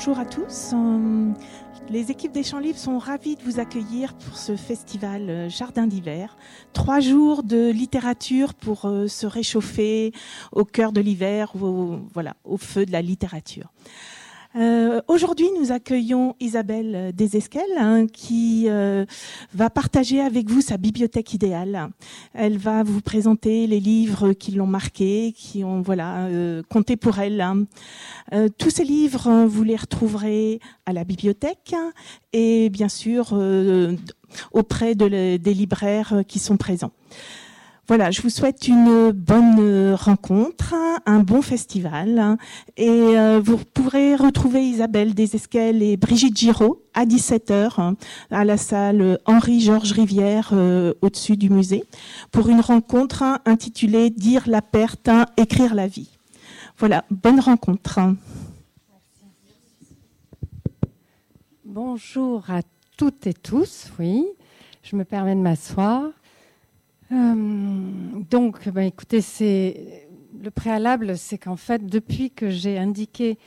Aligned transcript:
bonjour 0.00 0.18
à 0.18 0.24
tous. 0.24 0.70
Euh, 0.72 1.30
les 1.90 2.10
équipes 2.10 2.32
des 2.32 2.42
Champs 2.42 2.58
Livres 2.58 2.78
sont 2.78 2.98
ravies 2.98 3.36
de 3.36 3.42
vous 3.42 3.60
accueillir 3.60 4.14
pour 4.14 4.38
ce 4.38 4.56
festival 4.56 5.28
euh, 5.28 5.50
Jardin 5.50 5.86
d'hiver. 5.86 6.38
Trois 6.72 7.00
jours 7.00 7.42
de 7.42 7.70
littérature 7.70 8.54
pour 8.54 8.86
euh, 8.86 9.08
se 9.08 9.26
réchauffer 9.26 10.12
au 10.52 10.64
cœur 10.64 10.92
de 10.92 11.02
l'hiver, 11.02 11.52
voilà, 11.54 12.34
au 12.44 12.56
feu 12.56 12.86
de 12.86 12.92
la 12.92 13.02
littérature. 13.02 13.74
Euh, 14.56 15.00
aujourd'hui, 15.06 15.46
nous 15.58 15.70
accueillons 15.70 16.34
Isabelle 16.40 17.12
Desesquelles 17.14 17.62
hein, 17.78 18.06
qui 18.06 18.64
euh, 18.68 19.04
va 19.54 19.70
partager 19.70 20.20
avec 20.20 20.50
vous 20.50 20.60
sa 20.60 20.76
bibliothèque 20.76 21.34
idéale. 21.34 21.88
Elle 22.34 22.58
va 22.58 22.82
vous 22.82 23.00
présenter 23.00 23.68
les 23.68 23.78
livres 23.78 24.32
qui 24.32 24.52
l'ont 24.52 24.66
marqué, 24.66 25.32
qui 25.36 25.62
ont 25.62 25.82
voilà 25.82 26.26
euh, 26.26 26.62
compté 26.68 26.96
pour 26.96 27.18
elle. 27.20 27.40
Hein. 27.40 27.64
tous 28.58 28.70
ces 28.70 28.84
livres, 28.84 29.46
vous 29.46 29.62
les 29.62 29.76
retrouverez 29.76 30.60
à 30.84 30.92
la 30.92 31.04
bibliothèque 31.04 31.74
et 32.32 32.70
bien 32.70 32.88
sûr 32.88 33.32
auprès 34.52 34.94
de 34.94 35.36
des 35.36 35.54
libraires 35.54 36.22
qui 36.26 36.38
sont 36.38 36.56
présents. 36.56 36.92
Voilà, 37.90 38.12
je 38.12 38.22
vous 38.22 38.30
souhaite 38.30 38.68
une 38.68 39.10
bonne 39.10 39.94
rencontre, 39.94 40.76
un 41.06 41.18
bon 41.24 41.42
festival. 41.42 42.36
Et 42.76 42.88
euh, 42.88 43.40
vous 43.44 43.56
pourrez 43.56 44.14
retrouver 44.14 44.62
Isabelle 44.62 45.12
Desesquelles 45.12 45.82
et 45.82 45.96
Brigitte 45.96 46.38
Giraud 46.38 46.84
à 46.94 47.04
17h 47.04 47.96
à 48.30 48.44
la 48.44 48.56
salle 48.56 49.18
Henri-Georges 49.26 49.90
Rivière 49.90 50.50
euh, 50.52 50.94
au-dessus 51.02 51.36
du 51.36 51.50
musée 51.50 51.82
pour 52.30 52.48
une 52.48 52.60
rencontre 52.60 53.24
intitulée 53.44 54.10
Dire 54.10 54.44
la 54.46 54.62
perte, 54.62 55.10
écrire 55.36 55.74
la 55.74 55.88
vie. 55.88 56.10
Voilà, 56.78 57.04
bonne 57.10 57.40
rencontre. 57.40 57.98
Bonjour 61.64 62.48
à 62.50 62.60
toutes 62.96 63.26
et 63.26 63.34
tous, 63.34 63.90
oui. 63.98 64.26
Je 64.84 64.94
me 64.94 65.02
permets 65.04 65.34
de 65.34 65.40
m'asseoir. 65.40 66.04
Euh, 67.12 67.34
donc, 68.30 68.68
bah, 68.68 68.84
écoutez, 68.84 69.20
c'est 69.20 70.08
le 70.40 70.50
préalable, 70.50 71.18
c'est 71.18 71.38
qu'en 71.38 71.56
fait, 71.56 71.84
depuis 71.84 72.30
que 72.30 72.48
j'ai 72.50 72.78
indiqué 72.78 73.38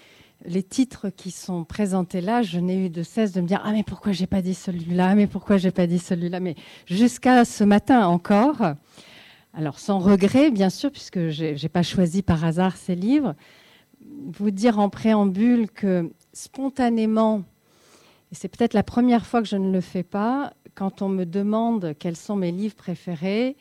les 0.45 0.63
titres 0.63 1.09
qui 1.09 1.31
sont 1.31 1.63
présentés 1.63 2.21
là, 2.21 2.41
je 2.41 2.59
n'ai 2.59 2.85
eu 2.85 2.89
de 2.89 3.01
cesse 3.01 3.31
de 3.31 3.41
me 3.41 3.47
dire 3.47 3.61
ah 3.63 3.71
mais 3.71 3.83
pourquoi 3.83 4.11
j'ai 4.11 4.27
pas 4.27 4.41
dit 4.41 4.53
celui-là, 4.53 5.15
mais 5.15 5.25
pourquoi 5.25 5.57
j'ai 5.57 5.71
pas 5.71 5.87
dit 5.87 5.99
celui-là, 5.99 6.41
mais 6.41 6.55
jusqu'à 6.85 7.45
ce 7.45 7.63
matin 7.63 8.05
encore. 8.07 8.61
Alors 9.53 9.79
sans 9.79 9.99
regret, 9.99 10.51
bien 10.51 10.69
sûr, 10.69 10.91
puisque 10.91 11.29
j'ai 11.29 11.69
pas 11.69 11.83
choisi 11.83 12.23
par 12.23 12.43
hasard 12.43 12.75
ces 12.75 12.95
livres. 12.95 13.35
Vous 14.37 14.51
dire 14.51 14.79
en 14.79 14.89
préambule 14.89 15.69
que 15.71 16.11
spontanément, 16.33 17.43
et 18.31 18.35
c'est 18.35 18.49
peut-être 18.49 18.73
la 18.73 18.83
première 18.83 19.25
fois 19.25 19.41
que 19.41 19.47
je 19.47 19.55
ne 19.55 19.71
le 19.71 19.79
fais 19.79 20.03
pas, 20.03 20.53
quand 20.75 21.01
on 21.01 21.09
me 21.09 21.25
demande 21.25 21.93
quels 21.99 22.15
sont 22.15 22.35
mes 22.35 22.51
livres 22.51 22.75
préférés, 22.75 23.55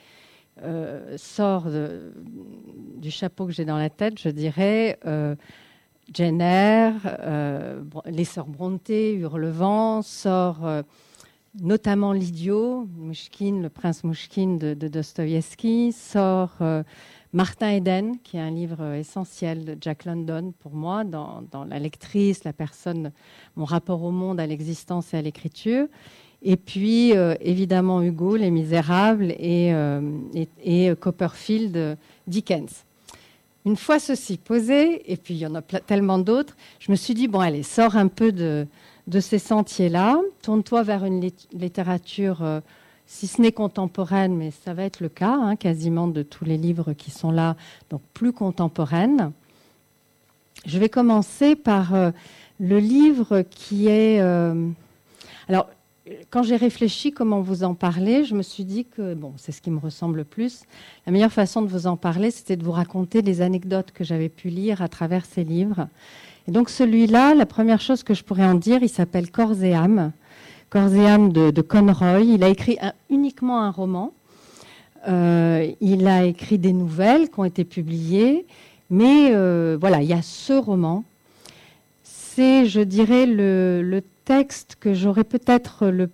euh, 0.62 1.16
sort 1.16 1.66
du 2.96 3.10
chapeau 3.10 3.46
que 3.46 3.52
j'ai 3.52 3.64
dans 3.64 3.78
la 3.78 3.88
tête, 3.88 4.20
je 4.20 4.28
dirais 4.28 4.98
euh, 5.06 5.34
Jenner, 6.12 6.92
euh, 7.06 7.82
Les 8.06 8.24
Sœurs 8.24 8.46
Brontë, 8.46 9.14
Hurlevent, 9.14 10.02
sort 10.02 10.60
notamment 11.60 12.12
L'idiot, 12.12 12.86
Mouchkine, 12.96 13.62
le 13.62 13.70
prince 13.70 14.04
Mouchkine 14.04 14.58
de, 14.58 14.74
de 14.74 15.02
sort 15.92 16.58
Martin 17.32 17.70
Eden, 17.70 18.18
qui 18.22 18.36
est 18.36 18.40
un 18.40 18.50
livre 18.50 18.92
essentiel 18.92 19.64
de 19.64 19.78
Jack 19.80 20.04
London 20.04 20.52
pour 20.58 20.74
moi, 20.74 21.02
dans, 21.02 21.42
dans 21.50 21.64
la 21.64 21.78
lectrice, 21.78 22.44
la 22.44 22.52
personne, 22.52 23.10
mon 23.56 23.64
rapport 23.64 24.02
au 24.02 24.10
monde, 24.10 24.38
à 24.38 24.46
l'existence 24.46 25.14
et 25.14 25.16
à 25.16 25.22
l'écriture. 25.22 25.88
Et 26.44 26.56
puis, 26.56 27.16
euh, 27.16 27.34
évidemment, 27.40 28.02
Hugo, 28.02 28.36
Les 28.36 28.50
Misérables 28.50 29.32
et, 29.38 29.72
euh, 29.72 30.00
et, 30.64 30.92
Copperfield, 30.98 31.96
Dickens. 32.26 32.84
Une 33.64 33.76
fois 33.76 34.00
ceci 34.00 34.38
posé, 34.38 35.12
et 35.12 35.16
puis 35.16 35.34
il 35.34 35.38
y 35.38 35.46
en 35.46 35.54
a 35.54 35.62
tellement 35.62 36.18
d'autres, 36.18 36.56
je 36.80 36.90
me 36.90 36.96
suis 36.96 37.14
dit, 37.14 37.28
bon, 37.28 37.38
allez, 37.38 37.62
sors 37.62 37.96
un 37.96 38.08
peu 38.08 38.32
de, 38.32 38.66
de 39.06 39.20
ces 39.20 39.38
sentiers-là, 39.38 40.20
tourne-toi 40.42 40.82
vers 40.82 41.04
une 41.04 41.30
littérature, 41.52 42.42
euh, 42.42 42.60
si 43.06 43.28
ce 43.28 43.40
n'est 43.40 43.52
contemporaine, 43.52 44.34
mais 44.36 44.50
ça 44.50 44.74
va 44.74 44.82
être 44.82 44.98
le 44.98 45.08
cas, 45.08 45.34
hein, 45.34 45.54
quasiment 45.54 46.08
de 46.08 46.24
tous 46.24 46.44
les 46.44 46.56
livres 46.56 46.92
qui 46.92 47.12
sont 47.12 47.30
là, 47.30 47.54
donc 47.88 48.00
plus 48.14 48.32
contemporaine. 48.32 49.30
Je 50.66 50.80
vais 50.80 50.88
commencer 50.88 51.54
par 51.54 51.92
le 52.60 52.78
livre 52.78 53.42
qui 53.42 53.88
est... 53.88 54.20
alors, 55.48 55.66
quand 56.30 56.42
j'ai 56.42 56.56
réfléchi 56.56 57.12
comment 57.12 57.40
vous 57.40 57.62
en 57.62 57.74
parler, 57.74 58.24
je 58.24 58.34
me 58.34 58.42
suis 58.42 58.64
dit 58.64 58.84
que, 58.84 59.14
bon, 59.14 59.34
c'est 59.36 59.52
ce 59.52 59.62
qui 59.62 59.70
me 59.70 59.78
ressemble 59.78 60.18
le 60.18 60.24
plus. 60.24 60.62
La 61.06 61.12
meilleure 61.12 61.32
façon 61.32 61.62
de 61.62 61.68
vous 61.68 61.86
en 61.86 61.96
parler, 61.96 62.30
c'était 62.32 62.56
de 62.56 62.64
vous 62.64 62.72
raconter 62.72 63.22
les 63.22 63.40
anecdotes 63.40 63.92
que 63.92 64.02
j'avais 64.02 64.28
pu 64.28 64.48
lire 64.48 64.82
à 64.82 64.88
travers 64.88 65.24
ces 65.24 65.44
livres. 65.44 65.86
Et 66.48 66.50
donc 66.50 66.70
celui-là, 66.70 67.34
la 67.34 67.46
première 67.46 67.80
chose 67.80 68.02
que 68.02 68.14
je 68.14 68.24
pourrais 68.24 68.44
en 68.44 68.54
dire, 68.54 68.82
il 68.82 68.88
s'appelle 68.88 69.30
Corps 69.30 69.62
et 69.62 69.74
âme. 69.74 70.10
Corps 70.70 70.92
et 70.92 71.06
âme 71.06 71.32
de, 71.32 71.60
Conroy. 71.60 72.22
Il 72.22 72.42
a 72.42 72.48
écrit 72.48 72.78
uniquement 73.08 73.62
un 73.62 73.70
roman. 73.70 74.12
Euh, 75.08 75.70
il 75.80 76.08
a 76.08 76.24
écrit 76.24 76.58
des 76.58 76.72
nouvelles 76.72 77.30
qui 77.30 77.38
ont 77.38 77.44
été 77.44 77.64
publiées. 77.64 78.44
Mais 78.90 79.30
euh, 79.32 79.76
voilà, 79.80 80.02
il 80.02 80.08
y 80.08 80.12
a 80.12 80.22
ce 80.22 80.52
roman. 80.52 81.04
C'est, 82.02 82.66
je 82.66 82.80
dirais, 82.80 83.26
le, 83.26 83.82
le 83.82 84.02
que 84.80 84.94
j'aurais 84.94 85.24
peut-être 85.24 85.88
le, 85.88 86.08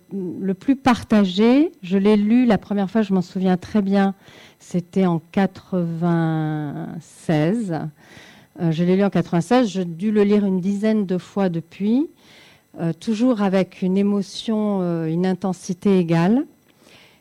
plus 0.53 0.75
partagé. 0.75 1.71
Je 1.81 1.97
l'ai 1.97 2.17
lu 2.17 2.45
la 2.45 2.57
première 2.57 2.91
fois, 2.91 3.01
je 3.01 3.13
m'en 3.13 3.21
souviens 3.21 3.55
très 3.57 3.81
bien, 3.81 4.15
c'était 4.59 5.05
en 5.05 5.21
96. 5.31 7.73
Euh, 8.61 8.71
je 8.71 8.83
l'ai 8.83 8.97
lu 8.97 9.03
en 9.03 9.09
96, 9.09 9.69
j'ai 9.69 9.85
dû 9.85 10.11
le 10.11 10.23
lire 10.23 10.45
une 10.45 10.59
dizaine 10.59 11.05
de 11.05 11.17
fois 11.17 11.47
depuis, 11.49 12.09
euh, 12.79 12.93
toujours 12.93 13.41
avec 13.41 13.81
une 13.81 13.97
émotion, 13.97 14.81
euh, 14.81 15.05
une 15.05 15.25
intensité 15.25 15.97
égale. 15.99 16.45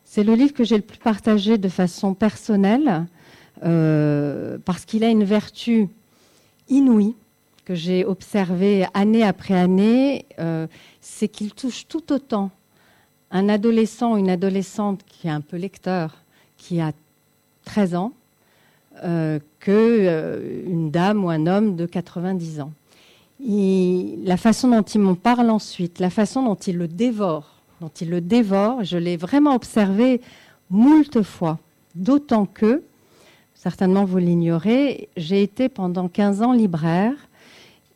C'est 0.04 0.25
le 0.25 0.34
livre 0.34 0.53
que 0.53 0.64
j'ai 0.64 0.76
le 0.76 0.82
plus 0.82 0.98
partagé 0.98 1.56
de 1.58 1.69
façon 1.69 2.14
personnelle, 2.14 3.06
parce 3.60 4.84
qu'il 4.87 5.03
a 5.03 5.08
une 5.08 5.25
vertu 5.25 5.88
inouïe 6.69 7.16
que 7.69 7.75
j'ai 7.75 8.06
observé 8.06 8.87
année 8.95 9.23
après 9.23 9.53
année, 9.53 10.25
euh, 10.39 10.67
c'est 11.03 11.29
qu'il 11.29 11.53
touche 11.53 11.87
tout 11.87 12.15
autant 12.15 12.51
un 13.31 13.51
adolescent 13.51 14.15
ou 14.15 14.17
une 14.17 14.31
adolescente 14.31 15.03
qui 15.06 15.27
est 15.27 15.31
un 15.31 15.43
peu 15.43 15.59
lecteur, 15.59 16.17
qui 16.56 16.81
a 16.81 16.93
13 17.67 17.95
ans, 17.95 18.12
euh, 19.05 19.39
euh, 19.69 20.89
dame 20.89 21.23
ou 21.23 21.29
un 21.29 21.47
homme 21.47 21.77
de 21.77 21.84
90 21.84 22.61
ans. 22.61 22.73
la 23.39 24.39
façon 24.39 24.69
dont 24.71 24.81
il 24.81 25.03
m'en 25.03 25.15
parle 25.15 25.50
ensuite, 25.50 25.99
la 25.99 26.09
façon 26.09 26.43
dont 26.43 26.55
il 26.55 26.79
le 26.79 26.89
dévore, 26.89 27.53
dont 27.83 27.93
il 28.00 28.09
le 28.09 28.23
dévore, 28.23 28.83
je 28.83 28.97
l'ai 28.97 29.19
vraiment 29.19 29.55
observé 29.55 30.23
moult 30.71 31.23
fois, 31.23 31.59
d'autant 31.95 32.47
que, 32.47 32.83
certainement 33.53 34.06
vous 34.06 34.17
l'ignorez, 34.17 35.11
j'ai 35.19 35.43
été 35.43 35.69
pendant 35.69 36.09
15 36.09 36.41
ans 36.41 36.53
libraire 36.55 37.28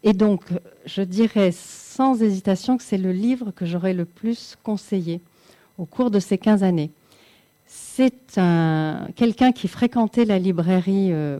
et 0.05 0.13
donc, 0.13 0.43
je 0.85 1.03
dirais 1.03 1.53
sans 1.53 2.23
hésitation 2.23 2.77
que 2.77 2.83
c'est 2.83 2.99
le 2.99 3.13
livre 3.13 3.53
que 3.53 3.67
j'aurais 3.67 3.95
le 3.95 4.05
plus 4.05 4.57
conseillé 4.63 5.21
au 5.79 5.85
cours 5.85 6.11
de 6.11 6.19
ces 6.19 6.39
15 6.39 6.63
années. 6.65 6.91
C'est 7.67 8.39
quelqu'un 9.17 9.53
qui 9.53 9.69
fréquentait 9.69 10.25
la 10.25 10.39
librairie 10.39 11.13
euh, 11.13 11.39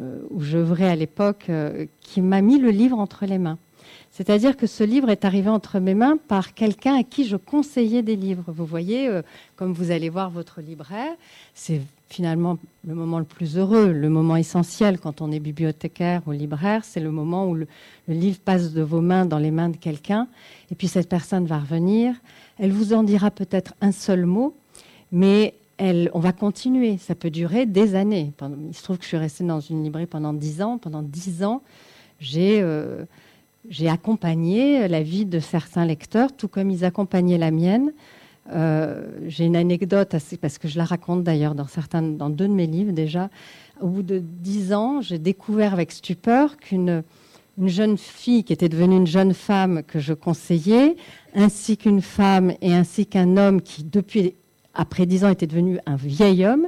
euh, 0.00 0.18
où 0.30 0.40
je 0.40 0.58
à 0.82 0.96
l'époque, 0.96 1.46
euh, 1.48 1.86
qui 2.00 2.20
m'a 2.20 2.42
mis 2.42 2.58
le 2.58 2.70
livre 2.70 2.98
entre 2.98 3.26
les 3.26 3.38
mains. 3.38 3.58
C'est-à-dire 4.10 4.56
que 4.56 4.66
ce 4.66 4.84
livre 4.84 5.10
est 5.10 5.24
arrivé 5.24 5.48
entre 5.48 5.78
mes 5.78 5.94
mains 5.94 6.16
par 6.28 6.54
quelqu'un 6.54 6.98
à 6.98 7.02
qui 7.02 7.26
je 7.26 7.36
conseillais 7.36 8.02
des 8.02 8.16
livres. 8.16 8.44
Vous 8.48 8.66
voyez, 8.66 9.10
comme 9.56 9.72
vous 9.72 9.90
allez 9.90 10.08
voir 10.08 10.30
votre 10.30 10.60
libraire, 10.60 11.14
c'est 11.54 11.80
finalement 12.14 12.58
le 12.86 12.94
moment 12.94 13.18
le 13.18 13.24
plus 13.24 13.58
heureux, 13.58 13.92
le 13.92 14.08
moment 14.08 14.36
essentiel 14.36 15.00
quand 15.00 15.20
on 15.20 15.32
est 15.32 15.40
bibliothécaire 15.40 16.22
ou 16.26 16.32
libraire, 16.32 16.84
c'est 16.84 17.00
le 17.00 17.10
moment 17.10 17.48
où 17.48 17.54
le, 17.54 17.66
livre 18.06 18.38
passe 18.38 18.72
de 18.72 18.82
vos 18.82 19.00
mains 19.00 19.26
dans 19.26 19.38
les 19.38 19.50
mains 19.50 19.70
de 19.70 19.76
quelqu'un, 19.76 20.28
et 20.70 20.74
puis 20.76 20.86
cette 20.86 21.08
personne 21.08 21.46
va 21.46 21.58
revenir, 21.58 22.14
elle 22.58 22.70
vous 22.70 22.92
en 22.92 23.02
dira 23.02 23.30
peut-être 23.30 23.74
un 23.80 23.90
seul 23.90 24.26
mot, 24.26 24.54
mais 25.10 25.54
elle, 25.76 26.08
on 26.14 26.20
va 26.20 26.32
continuer, 26.32 26.98
ça 26.98 27.16
peut 27.16 27.30
durer 27.30 27.66
des 27.66 27.96
années. 27.96 28.32
Il 28.68 28.74
se 28.74 28.82
trouve 28.84 28.98
que 28.98 29.02
je 29.02 29.08
suis 29.08 29.16
restée 29.16 29.42
dans 29.42 29.60
une 29.60 29.82
librairie 29.82 30.06
pendant 30.06 30.32
dix 30.32 30.62
ans, 30.62 30.78
pendant 30.78 31.02
dix 31.02 31.42
ans, 31.42 31.62
j'ai... 32.20 32.60
Euh, 32.62 33.04
j'ai 33.68 33.88
accompagné 33.88 34.88
la 34.88 35.02
vie 35.02 35.24
de 35.24 35.40
certains 35.40 35.84
lecteurs, 35.84 36.34
tout 36.36 36.48
comme 36.48 36.70
ils 36.70 36.84
accompagnaient 36.84 37.38
la 37.38 37.50
mienne. 37.50 37.92
Euh, 38.52 39.06
j'ai 39.26 39.46
une 39.46 39.56
anecdote 39.56 40.14
parce 40.40 40.58
que 40.58 40.68
je 40.68 40.76
la 40.76 40.84
raconte 40.84 41.24
d'ailleurs 41.24 41.54
dans 41.54 41.66
certains, 41.66 42.02
dans 42.02 42.28
deux 42.28 42.48
de 42.48 42.52
mes 42.52 42.66
livres 42.66 42.92
déjà. 42.92 43.30
Au 43.80 43.88
bout 43.88 44.02
de 44.02 44.18
dix 44.18 44.72
ans, 44.74 45.00
j'ai 45.00 45.18
découvert 45.18 45.72
avec 45.72 45.92
stupeur 45.92 46.58
qu'une 46.58 47.02
une 47.56 47.68
jeune 47.68 47.96
fille 47.96 48.42
qui 48.42 48.52
était 48.52 48.68
devenue 48.68 48.96
une 48.96 49.06
jeune 49.06 49.32
femme 49.32 49.82
que 49.86 50.00
je 50.00 50.12
conseillais, 50.12 50.96
ainsi 51.34 51.76
qu'une 51.76 52.02
femme 52.02 52.52
et 52.60 52.74
ainsi 52.74 53.06
qu'un 53.06 53.36
homme 53.36 53.62
qui, 53.62 53.84
depuis 53.84 54.34
après 54.74 55.06
dix 55.06 55.24
ans, 55.24 55.28
était 55.28 55.46
devenu 55.46 55.78
un 55.86 55.94
vieil 55.94 56.44
homme. 56.44 56.66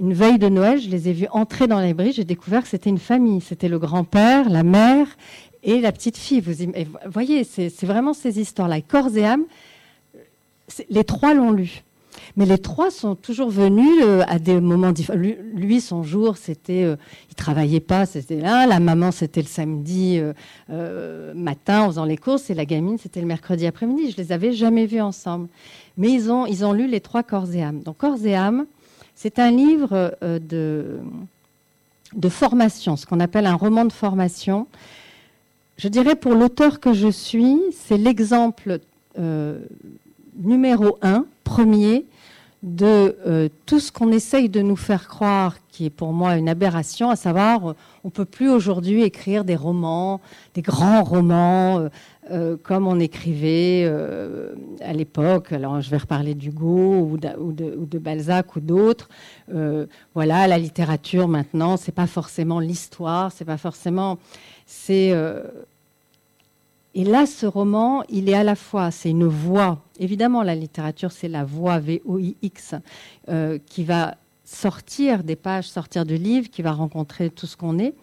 Une 0.00 0.12
veille 0.12 0.38
de 0.38 0.48
Noël, 0.48 0.80
je 0.80 0.88
les 0.88 1.08
ai 1.08 1.12
vus 1.12 1.28
entrer 1.30 1.68
dans 1.68 1.78
les 1.78 1.94
bris. 1.94 2.12
J'ai 2.12 2.24
découvert 2.24 2.62
que 2.62 2.68
c'était 2.68 2.90
une 2.90 2.98
famille. 2.98 3.40
C'était 3.40 3.68
le 3.68 3.78
grand-père, 3.78 4.48
la 4.48 4.64
mère 4.64 5.06
et 5.62 5.80
la 5.80 5.92
petite 5.92 6.16
fille. 6.16 6.40
Vous 6.40 6.54
voyez, 7.10 7.44
c'est 7.44 7.84
vraiment 7.84 8.14
ces 8.14 8.40
histoires-là. 8.40 8.80
Corps 8.80 9.16
et 9.16 9.24
âme, 9.24 9.44
les 10.90 11.04
trois 11.04 11.34
l'ont 11.34 11.52
lu. 11.52 11.82
Mais 12.36 12.46
les 12.46 12.58
trois 12.58 12.90
sont 12.90 13.14
toujours 13.14 13.50
venus 13.50 14.02
euh, 14.02 14.22
à 14.26 14.38
des 14.38 14.60
moments 14.60 14.92
différents. 14.92 15.18
Lui, 15.18 15.80
son 15.80 16.02
jour, 16.02 16.36
c'était, 16.36 16.84
euh, 16.84 16.96
il 17.30 17.34
travaillait 17.34 17.80
pas, 17.80 18.06
c'était 18.06 18.40
là. 18.40 18.66
La 18.66 18.80
maman, 18.80 19.10
c'était 19.10 19.42
le 19.42 19.46
samedi 19.46 20.20
euh, 20.70 21.34
matin 21.34 21.82
en 21.82 21.86
faisant 21.88 22.04
les 22.04 22.16
courses, 22.16 22.48
et 22.48 22.54
la 22.54 22.64
gamine, 22.64 22.96
c'était 22.98 23.20
le 23.20 23.26
mercredi 23.26 23.66
après-midi. 23.66 24.12
Je 24.12 24.16
les 24.16 24.32
avais 24.32 24.52
jamais 24.52 24.86
vus 24.86 25.00
ensemble. 25.00 25.48
Mais 25.98 26.10
ils 26.10 26.30
ont, 26.30 26.46
ils 26.46 26.64
ont 26.64 26.72
lu 26.72 26.86
les 26.86 27.00
trois 27.00 27.22
Corps 27.22 27.52
et 27.54 27.62
âme. 27.62 27.80
Donc 27.80 27.98
Corps 27.98 28.24
et 28.24 28.34
âme, 28.34 28.66
c'est 29.14 29.38
un 29.38 29.50
livre 29.50 30.16
de 30.22 30.98
formation, 32.28 32.96
ce 32.96 33.04
qu'on 33.04 33.20
appelle 33.20 33.46
un 33.46 33.54
roman 33.56 33.84
de 33.84 33.92
formation. 33.92 34.66
Je 35.76 35.88
dirais 35.88 36.16
pour 36.16 36.34
l'auteur 36.34 36.80
que 36.80 36.92
je 36.92 37.08
suis, 37.08 37.58
c'est 37.72 37.98
l'exemple 37.98 38.78
numéro 40.36 40.98
un, 41.02 41.26
premier, 41.44 42.06
de 42.62 43.16
euh, 43.26 43.48
tout 43.66 43.80
ce 43.80 43.90
qu'on 43.90 44.12
essaye 44.12 44.48
de 44.48 44.62
nous 44.62 44.76
faire 44.76 45.08
croire, 45.08 45.56
qui 45.68 45.86
est 45.86 45.90
pour 45.90 46.12
moi 46.12 46.36
une 46.36 46.48
aberration, 46.48 47.10
à 47.10 47.16
savoir, 47.16 47.70
euh, 47.70 47.76
on 48.04 48.08
ne 48.08 48.12
peut 48.12 48.24
plus 48.24 48.48
aujourd'hui 48.48 49.02
écrire 49.02 49.44
des 49.44 49.56
romans, 49.56 50.20
des 50.54 50.62
grands 50.62 51.02
romans, 51.02 51.88
euh, 52.30 52.56
comme 52.62 52.86
on 52.86 53.00
écrivait 53.00 53.84
à 54.80 54.92
l'époque. 54.92 55.52
Alors, 55.52 55.80
je 55.80 55.90
vais 55.90 55.96
reparler 55.96 56.34
d'Hugo 56.34 56.68
ou, 56.68 57.18
ou, 57.38 57.52
de, 57.52 57.98
Balzac 57.98 58.54
ou 58.54 58.60
d'autres. 58.60 59.08
voilà, 60.14 60.46
la 60.46 60.58
littérature 60.58 61.26
maintenant, 61.26 61.76
c'est 61.76 61.92
pas 61.92 62.06
forcément 62.06 62.60
l'histoire, 62.60 63.32
c'est 63.32 63.44
pas 63.44 63.58
forcément, 63.58 64.18
c'est 64.66 65.12
et 66.94 67.04
là, 67.04 67.24
ce 67.24 67.46
roman, 67.46 68.02
il 68.10 68.28
est 68.28 68.34
à 68.34 68.44
la 68.44 68.54
fois, 68.54 68.90
c'est 68.90 69.10
une 69.10 69.26
voix. 69.26 69.78
Évidemment, 69.98 70.42
la 70.42 70.54
littérature, 70.54 71.10
c'est 71.10 71.28
la 71.28 71.42
voix 71.42 71.78
V-O-I-X 71.78 72.74
euh, 73.30 73.58
qui 73.64 73.84
va 73.84 74.16
sortir 74.44 75.24
des 75.24 75.36
pages, 75.36 75.68
sortir 75.68 76.04
du 76.04 76.16
livre, 76.16 76.50
qui 76.50 76.60
va 76.60 76.72
rencontrer 76.72 77.30
tout 77.30 77.46
ce 77.46 77.56
qu'on 77.56 77.78
est. 77.78 77.94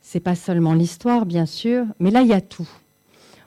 C'est 0.00 0.20
pas 0.20 0.34
seulement 0.34 0.74
l'histoire, 0.74 1.26
bien 1.26 1.46
sûr, 1.46 1.84
mais 2.00 2.10
là, 2.10 2.22
il 2.22 2.28
y 2.28 2.32
a 2.32 2.40
tout. 2.40 2.68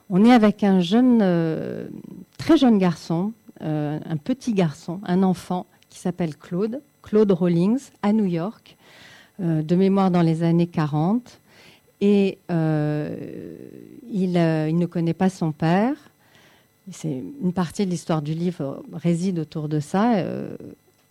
On 0.09 0.23
est 0.23 0.31
avec 0.31 0.63
un 0.63 0.79
jeune, 0.79 1.19
euh, 1.21 1.89
très 2.37 2.55
jeune 2.55 2.77
garçon, 2.77 3.33
euh, 3.61 3.99
un 4.05 4.17
petit 4.17 4.53
garçon, 4.53 5.01
un 5.05 5.21
enfant 5.23 5.65
qui 5.89 5.99
s'appelle 5.99 6.37
Claude, 6.37 6.81
Claude 7.01 7.31
Rawlings, 7.31 7.89
à 8.01 8.13
New 8.13 8.25
York, 8.25 8.77
de 9.39 9.75
mémoire 9.75 10.11
dans 10.11 10.21
les 10.21 10.43
années 10.43 10.67
40. 10.67 11.41
Et 12.01 12.37
euh, 12.51 13.15
euh, 14.35 14.69
il, 14.69 14.77
ne 14.77 14.85
connaît 14.85 15.13
pas 15.13 15.29
son 15.29 15.51
père. 15.51 15.95
C'est 16.91 17.23
une 17.41 17.53
partie 17.53 17.85
de 17.85 17.91
l'histoire 17.91 18.21
du 18.21 18.33
livre 18.33 18.83
réside 18.93 19.39
autour 19.39 19.69
de 19.69 19.79
ça. 19.79 20.15
Euh, 20.15 20.55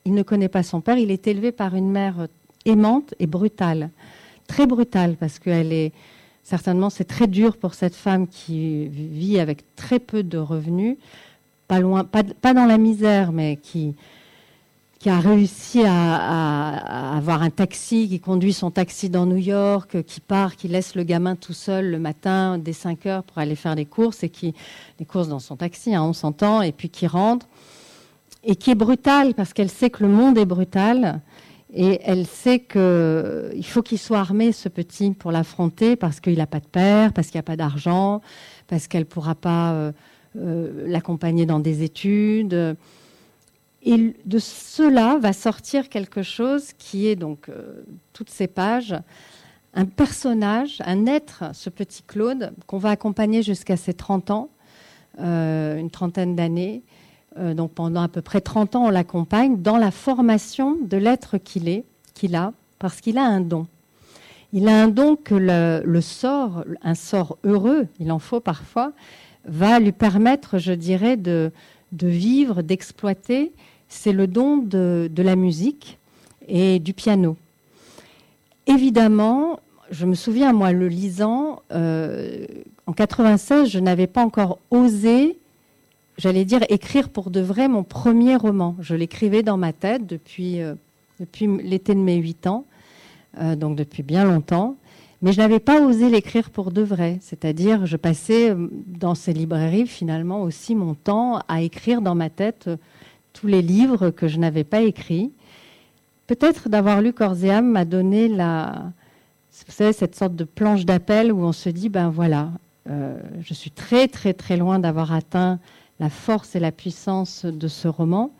il 0.05 0.15
ne 0.15 0.23
connaît 0.23 0.49
pas 0.49 0.63
son 0.63 0.81
père. 0.81 0.99
Il 0.99 1.11
est 1.11 1.27
élevé 1.27 1.53
par 1.53 1.75
une 1.75 1.91
mère 1.91 2.29
aimante 2.65 3.15
et 3.19 3.27
brutale, 3.27 3.91
très 4.47 4.67
brutale, 4.67 5.17
parce 5.17 5.39
qu'elle 5.39 5.73
est 5.73 5.93
certainement 6.43 6.91
c'est 6.91 7.05
très 7.05 7.27
dur 7.27 7.57
pour 7.57 7.75
cette 7.75 7.95
femme 7.95 8.29
qui 8.29 8.87
vit 8.89 9.41
avec 9.41 9.75
très 9.77 9.99
peu 9.99 10.23
de 10.23 10.39
revenus, 10.39 10.97
pas 11.69 11.81
loin, 11.81 12.05
pas 12.05 12.55
dans 12.55 12.67
la 12.67 12.79
misère, 12.79 13.33
mais 13.33 13.57
qui 13.57 13.95
qui 15.05 15.11
a 15.11 15.21
réussi 15.21 15.83
à, 15.85 17.15
avoir 17.19 17.43
un 17.43 17.51
taxi, 17.51 18.09
qui 18.09 18.21
conduit 18.21 18.55
son 18.55 18.71
taxi 18.71 19.11
dans 19.11 19.27
New 19.27 19.37
York, 19.37 20.03
qui 20.03 20.19
part, 20.19 20.57
qui 20.57 20.67
laisse 20.67 20.95
le 20.95 21.03
gamin 21.03 21.37
tout 21.37 21.53
seul 21.53 21.91
le 21.91 21.99
matin 21.99 22.57
dès 22.57 22.73
5 22.73 23.05
heures 23.05 23.23
pour 23.23 23.37
aller 23.37 23.55
faire 23.55 23.77
des 23.77 23.85
courses, 23.85 24.23
et 24.23 24.31
qui 24.31 24.55
des 24.99 25.05
courses 25.05 25.29
dans 25.29 25.41
son 25.41 25.57
taxi, 25.57 25.95
hein, 25.95 26.03
on 26.03 26.15
s'entend, 26.15 26.63
et 26.63 26.73
puis 26.73 26.89
qui 26.89 27.07
rentre, 27.07 27.47
et 28.45 28.57
qui 28.57 28.71
est 28.71 28.75
brutale 28.75 29.35
parce 29.35 29.53
qu'elle 29.53 29.69
sait 29.69 29.91
que 29.91 30.03
le 30.03 30.09
monde 30.09 30.39
est 30.39 30.47
brutal, 30.47 31.21
et 31.75 32.01
elle 32.03 32.25
sait 32.27 32.61
qu'il 32.61 33.67
faut 33.67 33.83
qu'il 33.83 33.99
soit 33.99 34.21
armé, 34.21 34.53
ce 34.53 34.71
petit, 34.71 35.11
pour 35.11 35.33
l'affronter, 35.33 35.97
parce 35.97 36.19
qu'il 36.19 36.39
n'a 36.39 36.47
pas 36.47 36.61
de 36.61 36.67
père, 36.67 37.13
parce 37.13 37.27
qu'il 37.27 37.37
n'y 37.37 37.41
a 37.41 37.43
pas 37.43 37.57
d'argent, 37.57 38.23
parce 38.69 38.89
qu'elle 38.89 39.01
ne 39.01 39.05
pourra 39.05 39.35
pas 39.35 39.73
euh, 39.73 39.93
euh, 40.39 40.87
l'accompagner 40.87 41.45
dans 41.45 41.61
des 41.61 41.83
études. 41.83 42.75
Et 43.85 44.17
de 44.25 44.39
cela 44.39 45.19
va 45.21 45.35
sortir 45.35 45.91
quelque 45.91 46.23
chose 46.23 46.73
qui 46.79 47.07
est 47.07 47.17
donc 47.17 47.51
euh, 47.51 47.85
toutes 48.15 48.31
ces 48.31 48.47
pages, 48.47 48.95
un 49.75 49.85
personnage, 49.85 50.79
un 50.87 51.05
être, 51.05 51.45
ce 51.53 51.69
petit 51.69 52.03
Claude, 52.03 52.53
qu'on 52.67 52.79
va 52.79 52.91
accompagner 52.91 53.43
jusqu'à 53.43 53.77
ses 53.77 53.93
30 53.93 54.31
ans, 54.31 54.49
euh, 55.21 55.77
une 55.77 55.91
trentaine 55.91 56.35
d'années. 56.35 56.83
Euh, 57.39 57.53
donc 57.53 57.73
pendant 57.73 58.01
à 58.01 58.09
peu 58.09 58.23
près 58.23 58.41
30 58.41 58.75
ans, 58.75 58.87
on 58.87 58.91
l'accompagne 58.91 59.61
dans 59.61 59.77
la 59.77 59.91
formation 59.91 60.79
de 60.81 60.97
l'être 60.97 61.37
qu'il 61.37 61.69
est, 61.69 61.85
qu'il 62.15 62.37
a, 62.37 62.53
parce 62.79 63.03
qu'il 63.03 63.19
a 63.19 63.25
un 63.25 63.41
don. 63.41 63.67
Il 64.55 64.67
a 64.69 64.83
un 64.83 64.89
don 64.89 65.17
que 65.17 65.35
le, 65.35 66.01
sort, 66.01 66.65
un 66.83 66.95
sort 66.95 67.37
heureux, 67.45 67.89
il 67.99 68.11
en 68.13 68.21
faut 68.21 68.41
parfois, 68.41 68.93
va 69.45 69.79
lui 69.79 69.93
permettre, 69.93 70.57
je 70.59 70.73
dirais, 70.73 71.19
de 71.19 71.51
vivre, 71.93 72.63
d'exploiter 72.63 73.53
c'est 73.95 74.13
le 74.13 74.27
don 74.27 74.59
de, 74.59 75.09
la 75.17 75.37
musique 75.37 75.99
et 76.49 76.79
du 76.79 76.93
piano. 76.93 77.37
Évidemment, 78.67 79.61
je 79.91 80.05
me 80.05 80.15
souviens, 80.15 80.53
moi, 80.53 80.73
le 80.73 80.89
lisant, 80.89 81.63
euh, 81.73 82.45
en 82.87 82.93
96, 82.93 83.69
je 83.71 83.79
n'avais 83.79 84.07
pas 84.07 84.23
encore 84.23 84.59
osé, 84.71 85.39
j'allais 86.19 86.45
dire, 86.45 86.61
écrire 86.69 87.09
pour 87.09 87.31
de 87.31 87.41
vrai 87.41 87.69
mon 87.69 87.85
premier 87.85 88.37
roman. 88.37 88.77
Je 88.81 88.95
l'écrivais 88.95 89.43
dans 89.43 89.57
ma 89.57 89.73
tête 89.73 90.07
depuis, 90.07 90.61
euh, 90.61 90.75
depuis 91.21 91.47
l'été 91.63 91.95
de 91.95 92.01
mes 92.01 92.17
8 92.17 92.47
ans, 92.49 92.67
euh, 93.41 93.55
donc 93.55 93.77
depuis 93.77 94.03
bien 94.03 94.25
longtemps. 94.25 94.77
Mais 95.23 95.33
je 95.33 95.39
n'avais 95.39 95.61
pas 95.61 95.81
osé 95.81 96.11
l'écrire 96.11 96.51
pour 96.51 96.73
de 96.73 96.83
vrai. 96.83 97.19
C'est-à-dire, 97.23 97.87
je 97.87 97.97
passais 97.97 98.55
dans 98.87 99.15
ces 99.15 99.33
librairies, 99.33 99.87
finalement, 99.87 100.43
aussi 100.43 100.75
mon 100.75 100.95
temps 100.95 101.39
à 101.49 101.63
écrire 101.63 102.03
dans 102.03 102.15
ma 102.15 102.29
tête 102.29 102.69
tous 103.35 103.47
les 103.47 103.61
livres 103.61 104.09
que 104.09 104.27
je 104.27 104.39
n'avais 104.39 104.65
pas 104.65 104.81
écrits. 104.81 105.31
Peut-être 106.27 106.71
d'avoir 106.71 107.03
lu 107.03 107.13
Corséam 107.13 107.67
m'a 107.67 107.85
donné 107.85 108.29
la, 108.29 108.93
vous 109.67 109.73
savez, 109.73 109.93
cette 109.93 110.17
sorte 110.17 110.35
de 110.35 110.45
planche 110.45 110.87
d'appel 110.87 111.31
où 111.31 111.45
on 111.45 111.53
se 111.53 111.69
dit, 111.69 111.91
ben 111.91 112.09
voilà, 112.09 112.51
euh, 112.89 113.19
je 113.41 113.53
suis 113.53 113.71
très 113.71 114.09
très 114.09 114.33
très 114.33 114.57
loin 114.57 114.79
d'avoir 114.79 115.13
atteint 115.13 115.59
la 116.01 116.09
force 116.09 116.57
et 116.57 116.61
la 116.61 116.73
puissance 116.73 117.45
de 117.45 117.69
ce 117.69 117.89
roman. 117.89 118.33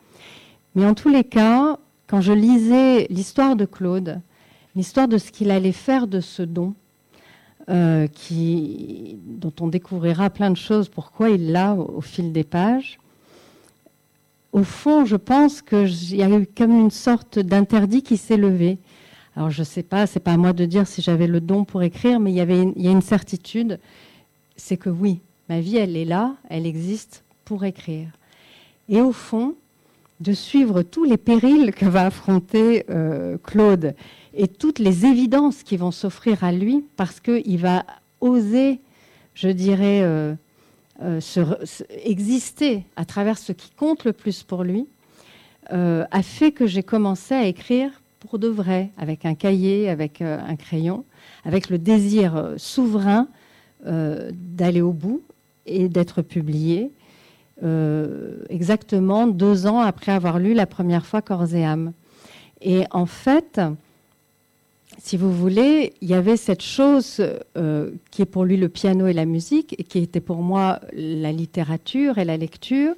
Mais 0.73 0.85
en 0.85 0.93
tous 0.93 1.09
les 1.09 1.23
cas, 1.23 1.77
quand 2.07 2.21
je 2.21 2.33
lisais 2.33 3.07
l'histoire 3.09 3.55
de 3.55 3.65
Claude, 3.65 4.19
l'histoire 4.75 5.07
de 5.07 5.17
ce 5.17 5.31
qu'il 5.31 5.51
allait 5.51 5.71
faire 5.71 6.07
de 6.07 6.19
ce 6.19 6.41
don, 6.41 6.73
euh, 7.69 8.07
qui, 8.07 9.17
dont 9.25 9.53
on 9.59 9.67
découvrira 9.67 10.29
plein 10.29 10.51
de 10.51 10.57
choses, 10.57 10.89
pourquoi 10.89 11.29
il 11.29 11.51
l'a 11.51 11.73
au 11.73 12.01
fil 12.01 12.31
des 12.31 12.43
pages, 12.43 12.99
au 14.55 14.63
fond, 14.63 15.03
je 15.03 15.17
pense 15.17 15.61
qu'il 15.61 16.15
y 16.15 16.23
a 16.23 16.29
eu 16.29 16.47
comme 16.47 16.71
une 16.71 16.89
sorte 16.89 17.39
d'interdit 17.39 18.03
qui 18.03 18.15
s'est 18.15 18.37
levé. 18.37 18.77
Alors 19.35 19.49
je 19.49 19.59
ne 19.59 19.65
sais 19.65 19.83
pas, 19.83 20.07
c'est 20.07 20.21
pas 20.21 20.31
à 20.31 20.37
moi 20.37 20.53
de 20.53 20.63
dire 20.63 20.87
si 20.87 21.01
j'avais 21.01 21.27
le 21.27 21.41
don 21.41 21.65
pour 21.65 21.83
écrire, 21.83 22.21
mais 22.21 22.31
il 22.31 22.35
y 22.35 22.39
avait 22.39 22.71
y 22.77 22.87
a 22.87 22.91
une 22.91 23.01
certitude, 23.01 23.81
c'est 24.55 24.77
que 24.77 24.89
oui, 24.89 25.19
ma 25.49 25.59
vie 25.59 25.75
elle 25.75 25.97
est 25.97 26.05
là, 26.05 26.35
elle 26.49 26.65
existe 26.65 27.25
pour 27.43 27.65
écrire. 27.65 28.07
Et 28.87 29.01
au 29.01 29.11
fond, 29.11 29.55
de 30.21 30.31
suivre 30.31 30.83
tous 30.83 31.03
les 31.03 31.17
périls 31.17 31.73
que 31.73 31.85
va 31.85 32.05
affronter 32.05 32.85
euh, 32.89 33.37
Claude 33.43 33.93
et 34.33 34.47
toutes 34.47 34.79
les 34.79 35.05
évidences 35.05 35.63
qui 35.63 35.75
vont 35.75 35.91
s'offrir 35.91 36.45
à 36.45 36.53
lui, 36.53 36.85
parce 36.95 37.19
qu'il 37.19 37.57
va 37.57 37.83
oser, 38.21 38.79
je 39.33 39.49
dirais, 39.49 39.99
euh, 40.03 40.33
euh, 41.01 41.19
exister 42.05 42.85
à 42.95 43.03
travers 43.03 43.37
ce 43.37 43.51
qui 43.51 43.69
compte 43.71 44.05
le 44.05 44.13
plus 44.13 44.43
pour 44.43 44.63
lui, 44.63 44.87
euh, 45.73 46.05
a 46.09 46.23
fait 46.23 46.51
que 46.51 46.67
j'ai 46.67 46.83
commencé 46.83 47.33
à 47.35 47.45
écrire 47.45 47.89
pour 48.19 48.39
de 48.39 48.47
vrai, 48.47 48.91
avec 48.97 49.25
un 49.25 49.35
cahier, 49.35 49.89
avec 49.89 50.21
euh, 50.21 50.39
un 50.39 50.55
crayon, 50.55 51.03
avec 51.43 51.69
le 51.69 51.77
désir 51.77 52.53
souverain 52.57 53.27
d'aller 53.83 54.81
au 54.81 54.93
bout 54.93 55.21
et 55.67 55.89
d'être 55.89 56.23
publié, 56.23 56.91
exactement 58.49 59.27
deux 59.27 59.67
ans 59.67 59.79
après 59.79 60.11
avoir 60.11 60.39
lu 60.39 60.55
la 60.55 60.65
première 60.65 61.05
fois 61.05 61.21
Corps 61.21 61.53
et 61.53 61.63
âme. 61.63 61.93
Et 62.61 62.85
en 62.89 63.05
fait, 63.05 63.61
si 64.97 65.17
vous 65.17 65.31
voulez, 65.31 65.93
il 66.01 66.09
y 66.09 66.13
avait 66.13 66.37
cette 66.37 66.61
chose 66.61 67.21
euh, 67.57 67.91
qui 68.11 68.21
est 68.21 68.25
pour 68.25 68.45
lui 68.45 68.57
le 68.57 68.69
piano 68.69 69.07
et 69.07 69.13
la 69.13 69.25
musique, 69.25 69.75
et 69.77 69.83
qui 69.83 69.99
était 69.99 70.21
pour 70.21 70.37
moi 70.37 70.79
la 70.93 71.31
littérature 71.31 72.17
et 72.17 72.25
la 72.25 72.37
lecture. 72.37 72.93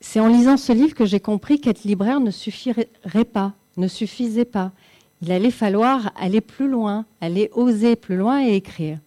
C'est 0.00 0.20
en 0.20 0.28
lisant 0.28 0.56
ce 0.56 0.72
livre 0.72 0.94
que 0.94 1.04
j'ai 1.04 1.20
compris 1.20 1.60
qu'être 1.60 1.84
libraire 1.84 2.20
ne 2.20 2.30
suffirait 2.30 2.88
pas, 3.32 3.54
ne 3.76 3.88
suffisait 3.88 4.44
pas. 4.44 4.72
Il 5.22 5.32
allait 5.32 5.50
falloir 5.50 6.12
aller 6.16 6.40
plus 6.40 6.68
loin, 6.68 7.06
aller 7.20 7.50
oser 7.54 7.96
plus 7.96 8.16
loin 8.16 8.46
et 8.46 8.54
écrire. 8.54 8.98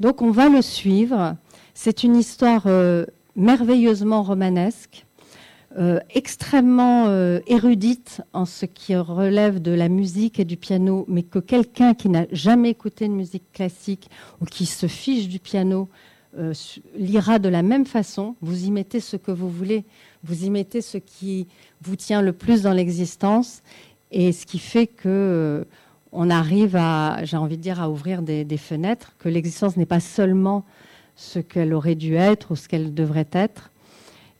Donc 0.00 0.22
on 0.22 0.30
va 0.30 0.48
le 0.48 0.62
suivre. 0.62 1.36
C'est 1.74 2.02
une 2.02 2.16
histoire 2.16 2.64
euh, 2.66 3.06
merveilleusement 3.36 4.22
romanesque 4.22 5.05
euh, 5.78 6.00
extrêmement 6.14 7.08
euh, 7.08 7.40
érudite 7.46 8.22
en 8.32 8.46
ce 8.46 8.64
qui 8.64 8.96
relève 8.96 9.60
de 9.60 9.72
la 9.72 9.90
musique 9.90 10.40
et 10.40 10.46
du 10.46 10.56
piano, 10.56 11.04
mais 11.06 11.22
que 11.22 11.38
quelqu'un 11.38 11.92
qui 11.92 12.08
n'a 12.08 12.24
jamais 12.32 12.70
écouté 12.70 13.08
de 13.08 13.12
musique 13.12 13.52
classique 13.52 14.08
ou 14.40 14.46
qui 14.46 14.64
se 14.64 14.86
fiche 14.86 15.28
du 15.28 15.38
piano 15.38 15.90
euh, 16.38 16.54
lira 16.96 17.38
de 17.38 17.50
la 17.50 17.62
même 17.62 17.84
façon. 17.84 18.36
Vous 18.40 18.64
y 18.64 18.70
mettez 18.70 19.00
ce 19.00 19.16
que 19.16 19.30
vous 19.30 19.50
voulez, 19.50 19.84
vous 20.24 20.44
y 20.44 20.50
mettez 20.50 20.80
ce 20.80 20.96
qui 20.96 21.46
vous 21.82 21.96
tient 21.96 22.22
le 22.22 22.32
plus 22.32 22.62
dans 22.62 22.72
l'existence, 22.72 23.62
et 24.10 24.32
ce 24.32 24.46
qui 24.46 24.58
fait 24.58 24.86
que 24.86 25.66
on 26.12 26.30
arrive 26.30 26.76
à, 26.76 27.22
j'ai 27.24 27.36
envie 27.36 27.58
de 27.58 27.62
dire, 27.62 27.82
à 27.82 27.90
ouvrir 27.90 28.22
des, 28.22 28.44
des 28.44 28.56
fenêtres, 28.56 29.12
que 29.18 29.28
l'existence 29.28 29.76
n'est 29.76 29.84
pas 29.84 30.00
seulement 30.00 30.64
ce 31.16 31.38
qu'elle 31.38 31.74
aurait 31.74 31.96
dû 31.96 32.14
être 32.14 32.52
ou 32.52 32.56
ce 32.56 32.68
qu'elle 32.68 32.94
devrait 32.94 33.28
être, 33.32 33.70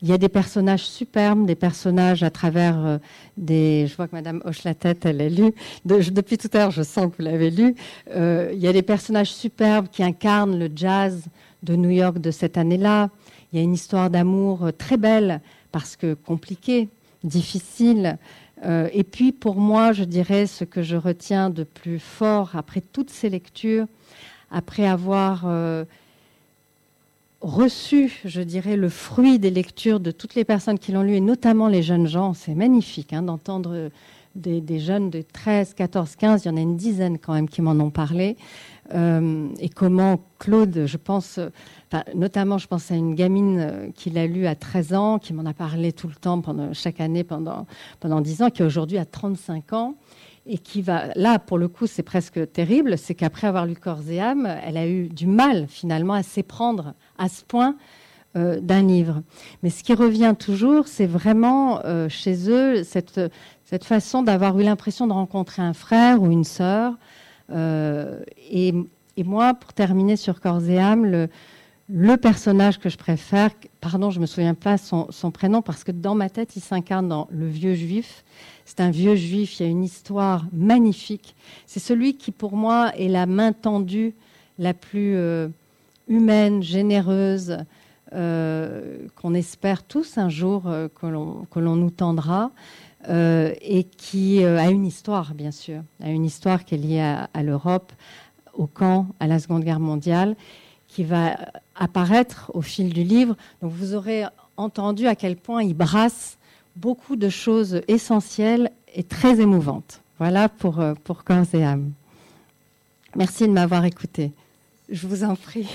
il 0.03 0.09
y 0.09 0.13
a 0.13 0.19
des 0.19 0.29
personnages 0.29 0.85
superbes, 0.85 1.47
des 1.47 1.55
personnages 1.55 2.23
à 2.23 2.31
travers 2.31 2.85
euh, 2.85 2.99
des. 3.37 3.87
Je 3.87 3.97
vois 3.97 4.07
que 4.07 4.15
Madame 4.15 4.43
hoche 4.45 4.65
la 4.65 4.75
tête, 4.75 5.07
elle 5.07 5.21
est 5.21 5.31
lu. 5.31 5.55
depuis 5.85 6.37
tout 6.37 6.51
à 6.53 6.59
l'heure, 6.59 6.71
je 6.71 6.83
sens 6.83 7.07
que 7.07 7.17
vous 7.17 7.29
l'avez 7.29 7.51
lu. 7.51 7.75
Euh, 8.11 8.51
il 8.53 8.59
y 8.59 8.69
a 8.69 8.73
des 8.73 8.83
personnages 8.83 9.33
superbes 9.33 9.89
qui 9.89 10.03
incarnent 10.03 10.59
le 10.59 10.71
jazz 10.75 11.25
de 11.63 11.77
New 11.77 11.91
York 11.91 12.19
de 12.19 12.31
cette 12.31 12.59
année-là. 12.59 13.09
Il 13.53 13.59
y 13.59 13.63
a 13.63 13.65
une 13.65 13.75
histoire 13.75 14.11
d'amour 14.11 14.67
euh, 14.67 14.71
très 14.71 14.99
belle, 14.99 15.41
parce 15.73 15.97
que 15.97 16.15
compliquée, 16.15 16.89
difficile. 17.25 18.19
et 18.65 19.05
puis, 19.05 19.33
pour 19.33 19.57
moi, 19.57 19.93
je 19.93 20.05
dirais 20.05 20.47
ce 20.47 20.65
que 20.65 20.83
je 20.83 20.97
retiens 20.97 21.51
de 21.51 21.65
plus 21.65 21.99
fort 21.99 22.53
après 22.55 22.81
toutes 22.81 23.11
ces 23.11 23.29
lectures, 23.29 23.87
après 24.51 24.87
avoir 24.87 25.45
reçu, 27.41 28.21
je 28.25 28.41
dirais, 28.41 28.77
le 28.77 28.89
fruit 28.89 29.39
des 29.39 29.51
lectures 29.51 30.01
de 30.01 30.11
toutes 30.11 30.35
les 30.35 30.45
personnes 30.45 30.79
qui 30.79 30.93
l'ont 30.93 31.03
lu, 31.03 31.15
et 31.15 31.21
notamment 31.21 31.69
les 31.69 31.83
jeunes 31.83 32.07
gens. 32.07 32.35
C'est 32.35 32.55
magnifique 32.55 33.13
hein, 33.13 33.23
d'entendre 33.23 33.91
des, 34.37 34.79
jeunes 34.79 35.11
de 35.11 35.23
13, 35.23 35.75
14, 35.75 36.17
15, 36.17 36.45
il 36.45 36.49
y 36.49 36.51
en 36.51 36.57
a 36.57 36.61
une 36.61 36.77
dizaine 36.77 37.19
quand 37.19 37.33
même 37.33 37.49
qui 37.49 37.63
m'en 37.63 37.73
ont 37.73 37.91
parlé. 37.91 38.37
Euh, 38.95 39.49
et 39.59 39.69
comment 39.69 40.21
Claude, 40.39 40.85
je 40.87 40.97
pense, 40.97 41.41
notamment 42.15 42.59
je 42.59 42.69
pense 42.69 42.91
à 42.91 42.95
une 42.95 43.15
gamine 43.15 43.59
euh, 43.59 43.89
qui 43.95 44.11
l'a 44.11 44.27
lu 44.27 44.47
à 44.47 44.55
13 44.55 44.95
ans, 44.95 45.19
qui 45.19 45.33
m'en 45.33 45.45
a 45.45 45.55
parlé 45.55 45.93
tout 45.93 46.07
le 46.07 46.15
temps, 46.15 46.41
pendant, 46.41 46.73
chaque 46.73 47.01
année 47.01 47.25
pendant, 47.25 47.67
pendant 47.99 48.21
10 48.21 48.43
ans, 48.43 48.51
qui 48.51 48.63
aujourd'hui 48.63 48.99
a 48.99 49.05
35 49.05 49.73
ans 49.73 49.95
et 50.47 50.59
qui 50.59 50.83
va, 50.83 51.09
là 51.15 51.39
pour 51.39 51.59
le 51.59 51.69
coup 51.69 51.87
c'est 51.87 52.03
presque 52.03 52.53
terrible, 52.53 52.97
c'est 52.99 53.15
qu'après 53.15 53.47
avoir 53.47 53.67
lu 53.67 53.75
Corps 53.75 54.09
et 54.09 54.21
âme, 54.21 54.49
elle 54.65 54.77
a 54.77 54.87
eu 54.87 55.09
du 55.09 55.27
mal 55.27 55.67
finalement 55.69 56.15
à 56.15 56.23
s'éprendre 56.23 56.95
à 57.19 57.29
ce 57.29 57.45
point 57.45 57.77
euh, 58.37 58.61
d'un 58.61 58.83
livre. 58.83 59.23
Mais 59.63 59.71
ce 59.71 59.83
qui 59.83 59.95
revient 59.95 60.35
toujours, 60.39 60.89
c'est 60.89 61.07
vraiment 61.07 61.81
euh, 61.85 62.09
chez 62.09 62.51
eux 62.51 62.85
cette, 62.85 63.31
façon 63.85 64.23
d'avoir 64.23 64.59
eu 64.59 64.63
l'impression 64.63 65.07
de 65.07 65.13
rencontrer 65.13 65.63
un 65.63 65.73
frère 65.73 66.23
ou 66.23 66.31
une 66.31 66.45
sœur. 66.45 66.95
Euh, 67.51 68.21
et, 68.51 68.75
et, 69.17 69.25
moi, 69.25 69.55
pour 69.55 69.73
terminer 69.73 70.17
sur 70.17 70.41
Corps 70.41 70.69
et 70.69 70.79
âme, 70.79 71.07
le, 71.07 71.29
le 71.89 72.17
personnage 72.17 72.79
que 72.79 72.89
je 72.89 72.97
préfère, 72.97 73.51
pardon, 73.81 74.11
je 74.11 74.19
me 74.19 74.27
souviens 74.27 74.55
pas 74.55 74.77
son, 74.77 75.07
prénom 75.33 75.63
parce 75.63 75.85
que 75.85 75.93
dans 75.93 76.17
ma 76.17 76.29
tête, 76.29 76.57
il 76.57 76.61
s'incarne 76.61 77.09
dans 77.09 77.29
le 77.31 77.47
vieux 77.47 77.75
juif. 77.75 78.25
C'est 78.65 78.81
un 78.81 78.91
vieux 78.91 79.15
juif, 79.15 79.61
il 79.61 79.63
y 79.63 79.67
a 79.67 79.71
une 79.71 79.85
histoire 79.85 80.47
magnifique. 80.53 81.37
C'est 81.67 81.79
celui 81.79 82.17
qui, 82.17 82.33
pour 82.33 82.57
moi, 82.57 82.93
est 82.97 83.09
la 83.09 83.27
main 83.27 83.53
tendue 83.53 84.15
la 84.59 84.75
plus 84.75 85.15
euh, 85.15 85.49
humaine, 86.09 86.61
généreuse, 86.63 87.59
euh, 88.13 89.07
qu'on 89.15 89.35
espère 89.35 89.85
tous 89.85 90.19
un 90.19 90.29
jour 90.29 90.65
euh, 90.67 90.89
que 90.89 91.07
l'on 91.07 91.77
nous 91.77 91.91
tendra, 91.91 92.51
et 93.09 93.85
qui 93.85 94.43
a 94.43 94.69
une 94.69 94.85
histoire, 94.85 95.33
bien 95.33 95.53
sûr, 95.53 95.83
a 96.03 96.11
une 96.11 96.25
histoire 96.25 96.65
qui 96.65 96.75
est 96.75 96.79
liée 96.79 97.01
à, 97.01 97.31
à 97.35 97.45
l'Europe, 97.45 97.93
au 98.53 98.67
camp, 98.67 99.07
à 99.21 99.29
la 99.29 99.39
Seconde 99.39 99.63
Guerre 99.63 99.79
mondiale, 99.79 100.35
qui 100.89 101.05
va 101.05 101.37
apparaître 101.77 102.51
au 102.55 102.63
fil 102.63 102.93
du 102.93 103.03
livre. 103.03 103.37
Donc 103.63 103.73
vous 103.73 103.95
aurez 103.95 104.25
entendu 104.57 105.07
à 105.07 105.15
quel 105.15 105.37
point 105.37 105.63
il 105.63 105.75
brasse 105.75 106.39
beaucoup 106.77 107.17
de 107.17 107.29
choses 107.29 107.81
essentielles 107.89 108.71
et 108.95 109.03
très 109.03 109.41
émouvantes. 109.41 110.03
Voilà 110.19 110.49
pour, 110.49 110.81
euh, 110.81 110.95
pour 111.05 111.25
Corps 111.25 111.45
et 111.53 111.65
âme. 111.65 111.93
Merci 113.17 113.47
de 113.47 113.53
m'avoir 113.53 113.85
écouté. 113.85 114.33
Je 114.89 115.07
vous 115.07 115.25
en 115.25 115.37
prie. 115.37 115.69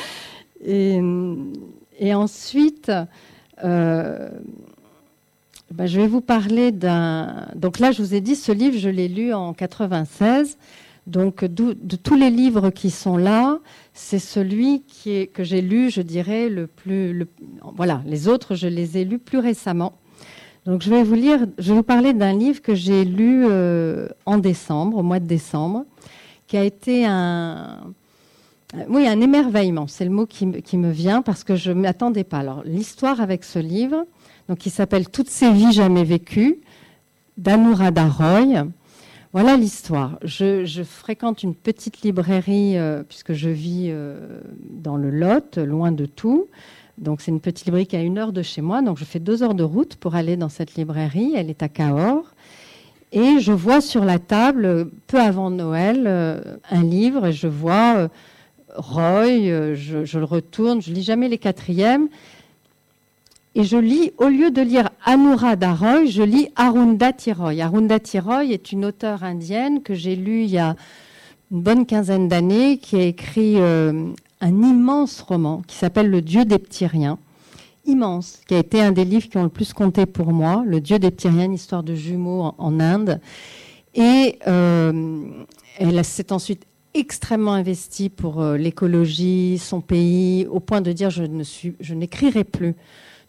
et, 0.64 1.00
ensuite, 2.12 2.92
euh, 3.64 4.30
ben, 5.70 5.86
je 5.86 6.00
vais 6.00 6.06
vous 6.06 6.20
parler 6.20 6.70
d'un. 6.70 7.48
Donc 7.54 7.78
là, 7.78 7.92
je 7.92 8.02
vous 8.02 8.14
ai 8.14 8.20
dit, 8.20 8.36
ce 8.36 8.52
livre, 8.52 8.78
je 8.78 8.88
l'ai 8.88 9.08
lu 9.08 9.32
en 9.32 9.54
96. 9.54 10.58
Donc, 11.06 11.44
de, 11.44 11.74
tous 11.96 12.14
les 12.14 12.30
livres 12.30 12.70
qui 12.70 12.90
sont 12.90 13.16
là, 13.16 13.58
c'est 13.92 14.20
celui 14.20 14.84
que 15.34 15.42
j'ai 15.42 15.60
lu, 15.60 15.90
je 15.90 16.00
dirais, 16.00 16.48
le 16.48 16.66
plus. 16.66 17.26
Voilà, 17.74 18.02
les 18.06 18.28
autres, 18.28 18.54
je 18.54 18.68
les 18.68 18.98
ai 18.98 19.04
lus 19.04 19.18
plus 19.18 19.38
récemment. 19.38 19.94
Donc 20.64 20.82
je 20.82 20.90
vais 20.90 21.02
vous 21.02 21.14
lire, 21.14 21.46
je 21.58 21.70
vais 21.70 21.78
vous 21.78 21.82
parler 21.82 22.12
d'un 22.12 22.32
livre 22.32 22.62
que 22.62 22.74
j'ai 22.74 23.04
lu 23.04 23.44
euh, 23.48 24.06
en 24.26 24.38
décembre, 24.38 24.98
au 24.98 25.02
mois 25.02 25.18
de 25.18 25.26
décembre, 25.26 25.84
qui 26.46 26.56
a 26.56 26.62
été 26.62 27.04
un, 27.04 27.80
oui, 28.88 29.06
un 29.06 29.20
émerveillement. 29.20 29.86
C'est 29.88 30.04
le 30.04 30.10
mot 30.10 30.26
qui, 30.26 30.46
me 30.46 30.90
vient 30.90 31.20
parce 31.20 31.42
que 31.42 31.56
je 31.56 31.72
ne 31.72 31.80
m'attendais 31.80 32.24
pas. 32.24 32.38
Alors 32.38 32.62
l'histoire 32.64 33.20
avec 33.20 33.42
ce 33.42 33.58
livre, 33.58 34.06
donc 34.48 34.58
qui 34.58 34.70
s'appelle 34.70 35.08
Toutes 35.08 35.30
ces 35.30 35.52
vies 35.52 35.72
jamais 35.72 36.04
vécues, 36.04 36.60
d'Anuradha 37.36 38.06
Roy. 38.06 38.66
Voilà 39.32 39.56
l'histoire. 39.56 40.18
Je, 40.22 40.82
fréquente 40.84 41.42
une 41.42 41.54
petite 41.54 42.02
librairie 42.02 42.76
euh, 42.76 43.02
puisque 43.02 43.32
je 43.32 43.48
vis 43.48 43.86
euh, 43.88 44.40
dans 44.68 44.96
le 44.96 45.10
Lot, 45.10 45.56
loin 45.56 45.90
de 45.92 46.06
tout. 46.06 46.48
Donc 46.98 47.22
c'est 47.22 47.30
une 47.30 47.40
petite 47.40 47.64
librairie 47.64 47.86
qui 47.86 47.96
est 47.96 48.00
à 48.00 48.02
une 48.02 48.18
heure 48.18 48.32
de 48.32 48.42
chez 48.42 48.60
moi. 48.60 48.82
Donc 48.82 48.98
je 48.98 49.04
fais 49.04 49.20
deux 49.20 49.42
heures 49.42 49.54
de 49.54 49.64
route 49.64 49.96
pour 49.96 50.14
aller 50.14 50.36
dans 50.36 50.50
cette 50.50 50.74
librairie. 50.74 51.32
Elle 51.34 51.48
est 51.48 51.62
à 51.62 51.68
Cahors. 51.68 52.34
Et 53.12 53.40
je 53.40 53.52
vois 53.52 53.80
sur 53.80 54.04
la 54.04 54.18
table, 54.18 54.90
peu 55.06 55.18
avant 55.18 55.50
Noël, 55.50 56.04
euh, 56.06 56.40
un 56.70 56.82
livre 56.82 57.30
je 57.30 57.46
vois 57.46 58.08
Roy, 58.74 59.50
euh, 59.50 59.74
je, 59.74 60.18
le 60.18 60.24
retourne, 60.24 60.80
je 60.80 60.92
lis 60.92 61.02
jamais 61.02 61.28
les 61.28 61.38
quatrièmes. 61.38 62.08
Et 63.54 63.64
je 63.64 63.76
lis, 63.76 64.12
au 64.16 64.28
lieu 64.28 64.50
de 64.50 64.62
lire 64.62 64.88
Anuradha 65.04 65.74
Roy, 65.74 66.06
je 66.06 66.22
lis 66.22 66.48
Arundhati 66.56 67.32
Roy. 67.32 67.60
Arundhati 67.60 68.18
Roy 68.18 68.46
est 68.46 68.72
une 68.72 68.86
auteure 68.86 69.24
indienne 69.24 69.82
que 69.82 69.92
j'ai 69.92 70.16
lue 70.16 70.44
il 70.44 70.50
y 70.50 70.58
a 70.58 70.74
une 71.50 71.60
bonne 71.60 71.84
quinzaine 71.84 72.28
d'années, 72.28 72.78
qui 72.78 72.96
a 72.96 73.02
écrit 73.02 73.58
un 73.58 74.14
immense 74.40 75.20
roman 75.20 75.60
qui 75.66 75.76
s'appelle 75.76 76.08
Le 76.08 76.22
Dieu 76.22 76.46
des 76.46 76.58
petits 76.58 76.86
riens, 76.86 77.18
immense, 77.84 78.40
qui 78.48 78.54
a 78.54 78.58
été 78.58 78.80
un 78.80 78.90
des 78.90 79.04
livres 79.04 79.28
qui 79.28 79.36
ont 79.36 79.42
le 79.42 79.50
plus 79.50 79.74
compté 79.74 80.06
pour 80.06 80.32
moi, 80.32 80.64
Le 80.66 80.80
Dieu 80.80 80.98
des 80.98 81.10
petits 81.10 81.28
riens, 81.28 81.44
une 81.44 81.52
histoire 81.52 81.82
de 81.82 81.94
jumeaux 81.94 82.54
en, 82.56 82.80
Inde. 82.80 83.20
Et 83.94 84.38
euh, 84.46 85.24
elle 85.78 86.02
s'est 86.06 86.32
ensuite 86.32 86.64
extrêmement 86.94 87.52
investie 87.52 88.08
pour 88.08 88.40
euh, 88.40 88.56
l'écologie, 88.56 89.58
son 89.58 89.82
pays, 89.82 90.46
au 90.46 90.60
point 90.60 90.80
de 90.80 90.92
dire 90.92 91.10
je 91.10 91.94
n'écrirai 91.94 92.44
plus 92.44 92.76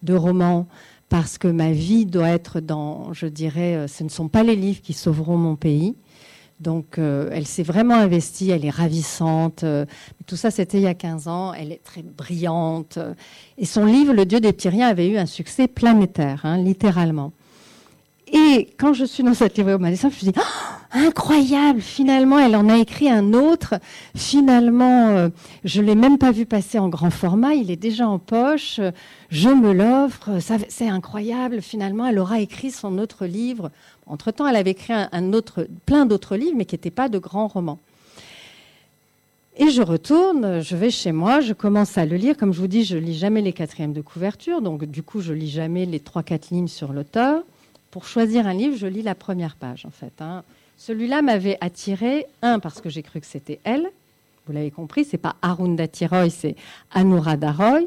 de 0.03 0.13
romans 0.13 0.67
parce 1.09 1.37
que 1.37 1.47
ma 1.47 1.71
vie 1.71 2.05
doit 2.05 2.29
être 2.29 2.59
dans, 2.59 3.13
je 3.13 3.27
dirais, 3.27 3.75
euh, 3.75 3.87
ce 3.87 4.03
ne 4.03 4.09
sont 4.09 4.29
pas 4.29 4.43
les 4.43 4.55
livres 4.55 4.81
qui 4.81 4.93
sauveront 4.93 5.37
mon 5.37 5.55
pays. 5.55 5.95
Donc, 6.59 6.97
euh, 6.97 7.29
elle 7.31 7.45
s'est 7.45 7.63
vraiment 7.63 7.95
investie, 7.95 8.49
elle 8.49 8.65
est 8.65 8.69
ravissante. 8.69 9.63
Euh, 9.63 9.85
tout 10.25 10.35
ça, 10.35 10.49
c'était 10.49 10.77
il 10.77 10.83
y 10.83 10.87
a 10.87 10.93
15 10.93 11.27
ans. 11.27 11.53
Elle 11.53 11.71
est 11.71 11.83
très 11.83 12.01
brillante. 12.01 12.97
Et 13.57 13.65
son 13.65 13.85
livre, 13.85 14.13
Le 14.13 14.25
Dieu 14.25 14.39
des 14.39 14.53
Tyriens, 14.53 14.87
avait 14.87 15.07
eu 15.07 15.17
un 15.17 15.25
succès 15.25 15.67
planétaire, 15.67 16.41
hein, 16.45 16.57
littéralement. 16.57 17.31
Et 18.31 18.69
quand 18.79 18.93
je 18.93 19.05
suis 19.05 19.23
dans 19.23 19.33
cette 19.33 19.57
librairie 19.57 19.79
au 19.79 19.85
je 19.85 20.07
me 20.07 20.31
dis, 20.31 20.33
oh, 20.35 20.41
incroyable, 20.93 21.81
finalement, 21.81 22.39
elle 22.39 22.55
en 22.55 22.69
a 22.69 22.77
écrit 22.77 23.09
un 23.09 23.33
autre. 23.33 23.75
Finalement, 24.15 25.09
euh, 25.09 25.29
je 25.63 25.81
ne 25.81 25.87
l'ai 25.87 25.95
même 25.95 26.17
pas 26.17 26.31
vu 26.31 26.45
passer 26.45 26.79
en 26.79 26.87
grand 26.87 27.09
format, 27.09 27.53
il 27.55 27.71
est 27.71 27.75
déjà 27.75 28.07
en 28.07 28.19
poche, 28.19 28.79
je 29.29 29.49
me 29.49 29.73
l'offre, 29.73 30.29
c'est 30.69 30.87
incroyable, 30.87 31.61
finalement, 31.61 32.05
elle 32.05 32.19
aura 32.19 32.39
écrit 32.39 32.71
son 32.71 32.97
autre 32.99 33.25
livre. 33.25 33.71
Entre-temps, 34.05 34.47
elle 34.47 34.55
avait 34.55 34.71
écrit 34.71 34.93
un, 34.93 35.33
autre, 35.33 35.67
plein 35.85 36.05
d'autres 36.05 36.35
livres, 36.35 36.55
mais 36.55 36.65
qui 36.65 36.75
n'étaient 36.75 36.91
pas 36.91 37.09
de 37.09 37.17
grands 37.17 37.47
romans. 37.47 37.79
Et 39.57 39.69
je 39.69 39.81
retourne, 39.81 40.61
je 40.61 40.75
vais 40.75 40.89
chez 40.89 41.11
moi, 41.11 41.39
je 41.39 41.53
commence 41.53 41.97
à 41.97 42.05
le 42.05 42.15
lire. 42.15 42.35
Comme 42.37 42.53
je 42.53 42.59
vous 42.59 42.67
dis, 42.67 42.83
je 42.83 42.97
lis 42.97 43.15
jamais 43.15 43.41
les 43.41 43.53
quatrièmes 43.53 43.93
de 43.93 44.01
couverture, 44.01 44.61
donc 44.61 44.85
du 44.85 45.03
coup, 45.03 45.21
je 45.21 45.31
lis 45.31 45.49
jamais 45.49 45.85
les 45.85 45.99
trois, 45.99 46.23
quatre 46.23 46.49
lignes 46.49 46.67
sur 46.67 46.91
l'auteur. 46.91 47.43
Pour 47.91 48.05
choisir 48.05 48.47
un 48.47 48.53
livre, 48.53 48.75
je 48.75 48.87
lis 48.87 49.03
la 49.03 49.13
première 49.13 49.55
page, 49.55 49.85
en 49.85 49.91
fait. 49.91 50.13
Hein. 50.19 50.43
Celui-là 50.85 51.21
m'avait 51.21 51.57
attiré, 51.61 52.25
un, 52.41 52.59
parce 52.59 52.81
que 52.81 52.89
j'ai 52.89 53.03
cru 53.03 53.21
que 53.21 53.25
c'était 53.25 53.61
elle. 53.63 53.89
Vous 54.45 54.51
l'avez 54.51 54.69
compris, 54.69 55.05
c'est 55.05 55.17
pas 55.17 55.37
Arundhati 55.41 56.05
Roy, 56.05 56.29
c'est 56.29 56.57
Anuradha 56.91 57.53
Roy. 57.53 57.83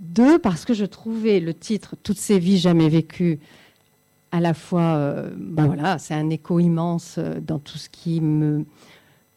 Deux, 0.00 0.40
parce 0.40 0.64
que 0.64 0.74
je 0.74 0.84
trouvais 0.84 1.38
le 1.38 1.54
titre 1.54 1.94
Toutes 2.02 2.18
ces 2.18 2.40
vies 2.40 2.58
jamais 2.58 2.88
vécues 2.88 3.38
à 4.32 4.40
la 4.40 4.54
fois, 4.54 4.96
euh, 4.96 5.30
ben 5.36 5.66
voilà, 5.66 5.98
c'est 5.98 6.14
un 6.14 6.30
écho 6.30 6.58
immense 6.58 7.14
euh, 7.18 7.38
dans 7.38 7.60
tout 7.60 7.78
ce 7.78 7.88
qui 7.88 8.20
me, 8.20 8.64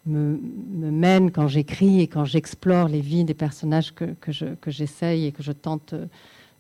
mène 0.08 1.30
quand 1.30 1.48
j'écris 1.48 2.02
et 2.02 2.08
quand 2.08 2.26
j'explore 2.26 2.88
les 2.88 3.02
vies 3.02 3.24
des 3.24 3.36
personnages 3.36 3.94
que, 3.94 4.16
que 4.16 4.72
j'essaye 4.72 5.28
et 5.28 5.32
que 5.32 5.44
je 5.44 5.52
tente 5.52 5.94
euh, 5.94 6.08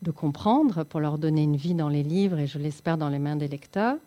de 0.04 0.12
comprendre 0.12 0.84
pour 0.84 1.00
leur 1.00 1.18
donner 1.18 1.42
une 1.42 1.56
vie 1.56 1.74
dans 1.74 1.90
les 1.90 2.04
livres 2.04 2.38
et 2.38 2.46
je 2.46 2.60
l'espère 2.60 3.00
dans 3.00 3.10
les 3.10 3.18
mains 3.18 3.36
des 3.36 3.48
lecteurs. 3.48 3.98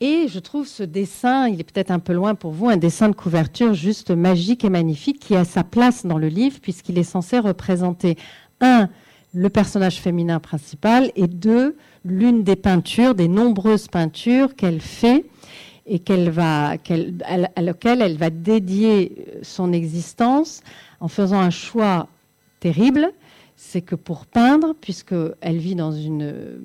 Et 0.00 0.28
je 0.28 0.38
trouve 0.38 0.68
ce 0.68 0.84
dessin, 0.84 1.48
il 1.48 1.58
est 1.58 1.64
peut-être 1.64 1.90
un 1.90 1.98
peu 1.98 2.12
loin 2.12 2.36
pour 2.36 2.52
vous, 2.52 2.68
un 2.68 2.76
dessin 2.76 3.08
de 3.08 3.16
couverture 3.16 3.74
juste 3.74 4.12
magique 4.12 4.64
et 4.64 4.70
magnifique 4.70 5.18
qui 5.18 5.34
a 5.34 5.44
sa 5.44 5.64
place 5.64 6.06
dans 6.06 6.18
le 6.18 6.28
livre 6.28 6.60
puisqu'il 6.60 6.98
est 6.98 7.02
censé 7.02 7.40
représenter, 7.40 8.16
un, 8.60 8.88
le 9.34 9.48
personnage 9.48 9.96
féminin 9.96 10.38
principal 10.38 11.10
et 11.16 11.26
deux, 11.26 11.76
l'une 12.04 12.44
des 12.44 12.54
peintures, 12.54 13.16
des 13.16 13.26
nombreuses 13.26 13.88
peintures 13.88 14.54
qu'elle 14.54 14.80
fait 14.80 15.26
et 15.84 15.98
qu'elle 15.98 16.30
va, 16.30 16.74
à 17.56 17.62
laquelle 17.62 18.00
elle 18.00 18.18
va 18.18 18.30
dédier 18.30 19.26
son 19.42 19.72
existence 19.72 20.62
en 21.00 21.08
faisant 21.08 21.40
un 21.40 21.50
choix 21.50 22.06
terrible, 22.60 23.12
c'est 23.60 23.82
que 23.82 23.96
pour 23.96 24.26
peindre, 24.26 24.72
puisqu'elle 24.80 25.58
vit 25.58 25.74
dans 25.74 25.90
une, 25.90 26.60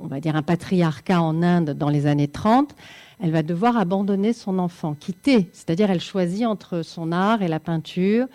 on 0.00 0.06
va 0.06 0.18
dire 0.18 0.34
un 0.34 0.42
patriarcat 0.42 1.20
en 1.20 1.42
Inde 1.42 1.70
dans 1.70 1.90
les 1.90 2.06
années 2.06 2.26
30, 2.26 2.74
elle 3.20 3.32
va 3.32 3.42
devoir 3.42 3.76
abandonner 3.76 4.32
son 4.32 4.58
enfant, 4.58 4.94
quitter, 4.94 5.50
c'est-à-dire 5.52 5.90
elle 5.90 6.00
choisit 6.00 6.46
entre 6.46 6.80
son 6.82 7.12
art 7.12 7.42
et 7.42 7.48
la 7.48 7.60
peinture, 7.60 8.26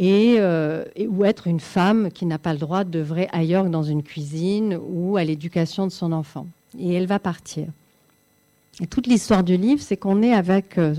euh, 0.00 0.84
et, 0.96 1.06
ou 1.06 1.24
être 1.24 1.46
une 1.46 1.60
femme 1.60 2.10
qui 2.10 2.26
n'a 2.26 2.38
pas 2.38 2.54
le 2.54 2.58
droit 2.58 2.82
d'œuvrer 2.82 3.28
ailleurs 3.30 3.64
que 3.64 3.68
dans 3.68 3.84
une 3.84 4.02
cuisine 4.02 4.76
ou 4.88 5.16
à 5.16 5.22
l'éducation 5.22 5.86
de 5.86 5.92
son 5.92 6.10
enfant. 6.10 6.48
Et 6.76 6.94
elle 6.94 7.06
va 7.06 7.20
partir. 7.20 7.68
Et 8.80 8.86
toute 8.88 9.06
l'histoire 9.06 9.44
du 9.44 9.56
livre, 9.56 9.80
c'est 9.80 9.96
qu'on 9.96 10.22
est 10.22 10.32
avec 10.32 10.76
euh, 10.76 10.96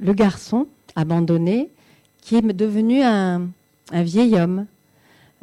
le 0.00 0.12
garçon 0.14 0.68
abandonné 0.96 1.68
qui 2.22 2.36
est 2.36 2.42
devenu 2.42 3.02
un, 3.02 3.48
vieil 3.92 4.36
homme. 4.36 4.66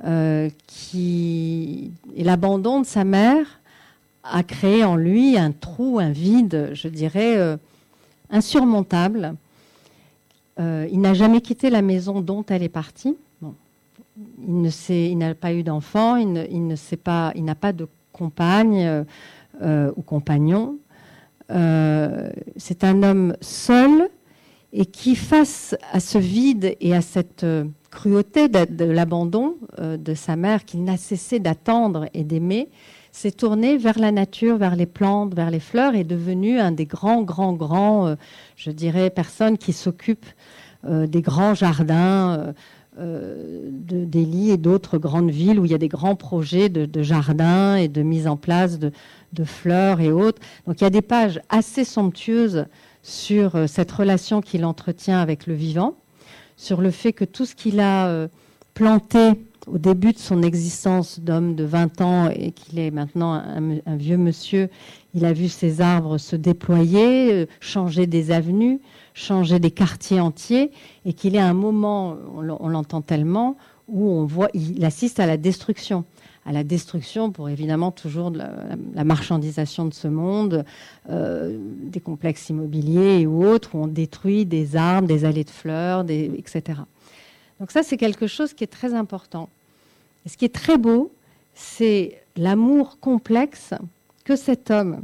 Euh, 0.04 0.50
qui 0.68 1.92
l'abandon 2.18 2.82
de 2.82 2.86
sa 2.86 3.06
mère 3.06 3.62
a 4.26 4.44
créé 4.44 4.84
en 4.84 4.98
lui 4.98 5.38
un 5.38 5.52
trou, 5.52 6.00
un 6.00 6.12
vide, 6.12 6.72
je 6.74 6.90
dirais, 6.90 7.58
insurmontable 8.30 9.36
euh, 10.60 10.88
il 10.92 11.02
n'a 11.02 11.14
jamais 11.14 11.42
quitté 11.42 11.70
la 11.70 11.82
maison 11.82 12.22
dont 12.22 12.46
elle 12.48 12.64
est 12.64 12.70
partie. 12.70 13.16
Il 14.48 15.18
n'a 15.18 15.36
pas 15.36 15.54
eu 15.54 15.64
d'enfant, 15.64 16.16
il, 16.16 16.78
sait 16.78 16.96
pas, 16.96 17.34
n'a 17.36 17.56
pas 17.56 17.74
de 17.74 17.88
compagne 18.14 19.06
euh, 19.62 19.92
ou 19.98 20.02
compagnon. 20.02 20.78
Euh, 21.52 22.30
c'est 22.56 22.84
un 22.84 23.04
homme 23.04 23.36
seul 23.42 24.10
et 24.72 24.86
qui, 24.86 25.16
face 25.16 25.76
à 25.92 26.00
ce 26.00 26.18
vide 26.18 26.76
et 26.80 26.96
à 26.96 27.02
cette 27.02 27.46
cruauté 27.96 28.50
de, 28.50 28.86
l'abandon 28.86 29.56
de 29.80 30.14
sa 30.14 30.36
mère 30.36 30.66
qu'il 30.66 30.84
n'a 30.84 30.98
cessé 30.98 31.40
d'attendre 31.40 32.08
et 32.14 32.24
d'aimer, 32.24 32.70
s'est 33.16 33.32
tourné 33.32 33.78
vers 33.78 33.98
la 33.98 34.12
nature, 34.12 34.58
vers 34.58 34.76
les 34.76 34.86
plantes, 34.86 35.34
vers 35.34 35.50
les 35.50 35.62
fleurs, 35.62 35.96
et 35.96 36.02
est 36.02 36.04
devenu 36.04 36.60
un 36.60 36.72
des 36.72 36.86
grands, 36.86 37.24
grands, 37.24 37.54
grands, 37.54 38.08
euh, 38.08 38.16
je 38.58 38.72
dirais, 38.72 39.10
personnes 39.10 39.58
qui 39.58 39.72
s'occupent 39.72 40.26
euh, 40.84 41.08
des 41.08 41.22
grands 41.22 41.54
jardins 41.54 42.54
euh, 43.00 43.70
de 43.72 44.04
Delhi 44.04 44.52
et 44.52 44.58
d'autres 44.58 44.98
grandes 44.98 45.32
villes 45.32 45.62
où 45.62 45.66
il 45.66 45.72
y 45.72 45.76
a 45.76 45.78
des 45.78 45.88
grands 45.88 46.18
projets 46.18 46.68
de, 46.68 47.04
jardins 47.04 47.78
et 47.78 47.88
de 47.88 48.02
mise 48.02 48.28
en 48.28 48.36
place 48.36 48.80
de, 48.80 48.92
fleurs 49.46 50.02
et 50.02 50.12
autres. 50.12 50.42
Donc 50.68 50.82
il 50.82 50.84
y 50.84 50.88
a 50.88 50.90
des 50.90 51.02
pages 51.02 51.40
assez 51.50 51.86
somptueuses 51.86 52.66
sur 53.02 53.70
cette 53.70 53.92
relation 53.92 54.42
qu'il 54.42 54.66
entretient 54.66 55.20
avec 55.20 55.48
le 55.48 55.54
vivant, 55.54 55.96
sur 56.58 56.82
le 56.82 56.92
fait 56.92 57.14
que 57.14 57.26
tout 57.26 57.46
ce 57.46 57.56
qu'il 57.56 57.80
a 57.80 58.28
planté 58.74 59.34
au 59.68 59.78
début 59.78 60.14
de 60.14 60.20
son 60.20 60.44
existence 60.44 61.20
d'homme 61.20 61.56
de 61.56 61.64
20 61.64 62.02
ans 62.02 62.30
et 62.30 62.52
qu'il 62.52 62.80
est 62.80 62.92
maintenant 62.92 63.34
un, 63.34 63.96
vieux 63.96 64.18
monsieur, 64.18 64.70
il 65.14 65.26
a 65.26 65.34
vu 65.34 65.48
ses 65.48 65.82
arbres 65.82 66.18
se 66.18 66.36
déployer, 66.36 67.34
euh, 67.34 67.46
changer 67.60 68.06
des 68.06 68.32
avenues, 68.32 68.80
changer 69.14 69.60
des 69.60 69.72
quartiers 69.72 70.20
entiers, 70.20 70.72
et 71.06 71.14
qu'il 71.14 71.36
est 71.36 71.40
à 71.40 71.48
un 71.48 71.54
moment, 71.54 72.18
on 72.36 72.68
l'entend 72.68 73.02
tellement, 73.02 73.58
où 73.88 74.10
on 74.10 74.26
voit, 74.26 74.50
il 74.54 74.84
assiste 74.84 75.20
à 75.20 75.26
la 75.26 75.38
destruction 75.38 76.06
à 76.46 76.52
la 76.52 76.64
destruction 76.64 77.32
pour 77.32 77.50
évidemment 77.50 77.92
toujours 77.92 78.30
la, 78.30 79.04
marchandisation 79.04 79.86
de 79.86 79.94
ce 79.94 80.08
monde, 80.08 80.64
euh, 81.10 81.58
des 81.60 82.00
complexes 82.00 82.50
immobiliers 82.50 83.26
ou 83.26 83.46
autres, 83.46 83.76
où 83.76 83.84
on 83.84 83.88
détruit 83.88 84.46
des 84.46 84.76
arbres, 84.76 85.08
des 85.08 85.26
allées 85.26 85.44
de 85.44 85.50
fleurs, 85.50 86.06
etc. 86.10 86.82
Donc 87.60 87.72
ça, 87.72 87.82
c'est 87.82 87.98
quelque 87.98 88.28
chose 88.28 88.54
qui 88.54 88.64
est 88.64 88.68
très 88.68 88.94
important. 88.94 89.50
Et 90.26 90.30
ce 90.30 90.38
qui 90.38 90.46
est 90.46 90.54
très 90.54 90.78
beau, 90.78 91.12
c'est 91.56 92.22
l'amour 92.36 93.00
complexe 93.00 93.74
que 94.24 94.36
cet 94.36 94.70
homme, 94.70 95.02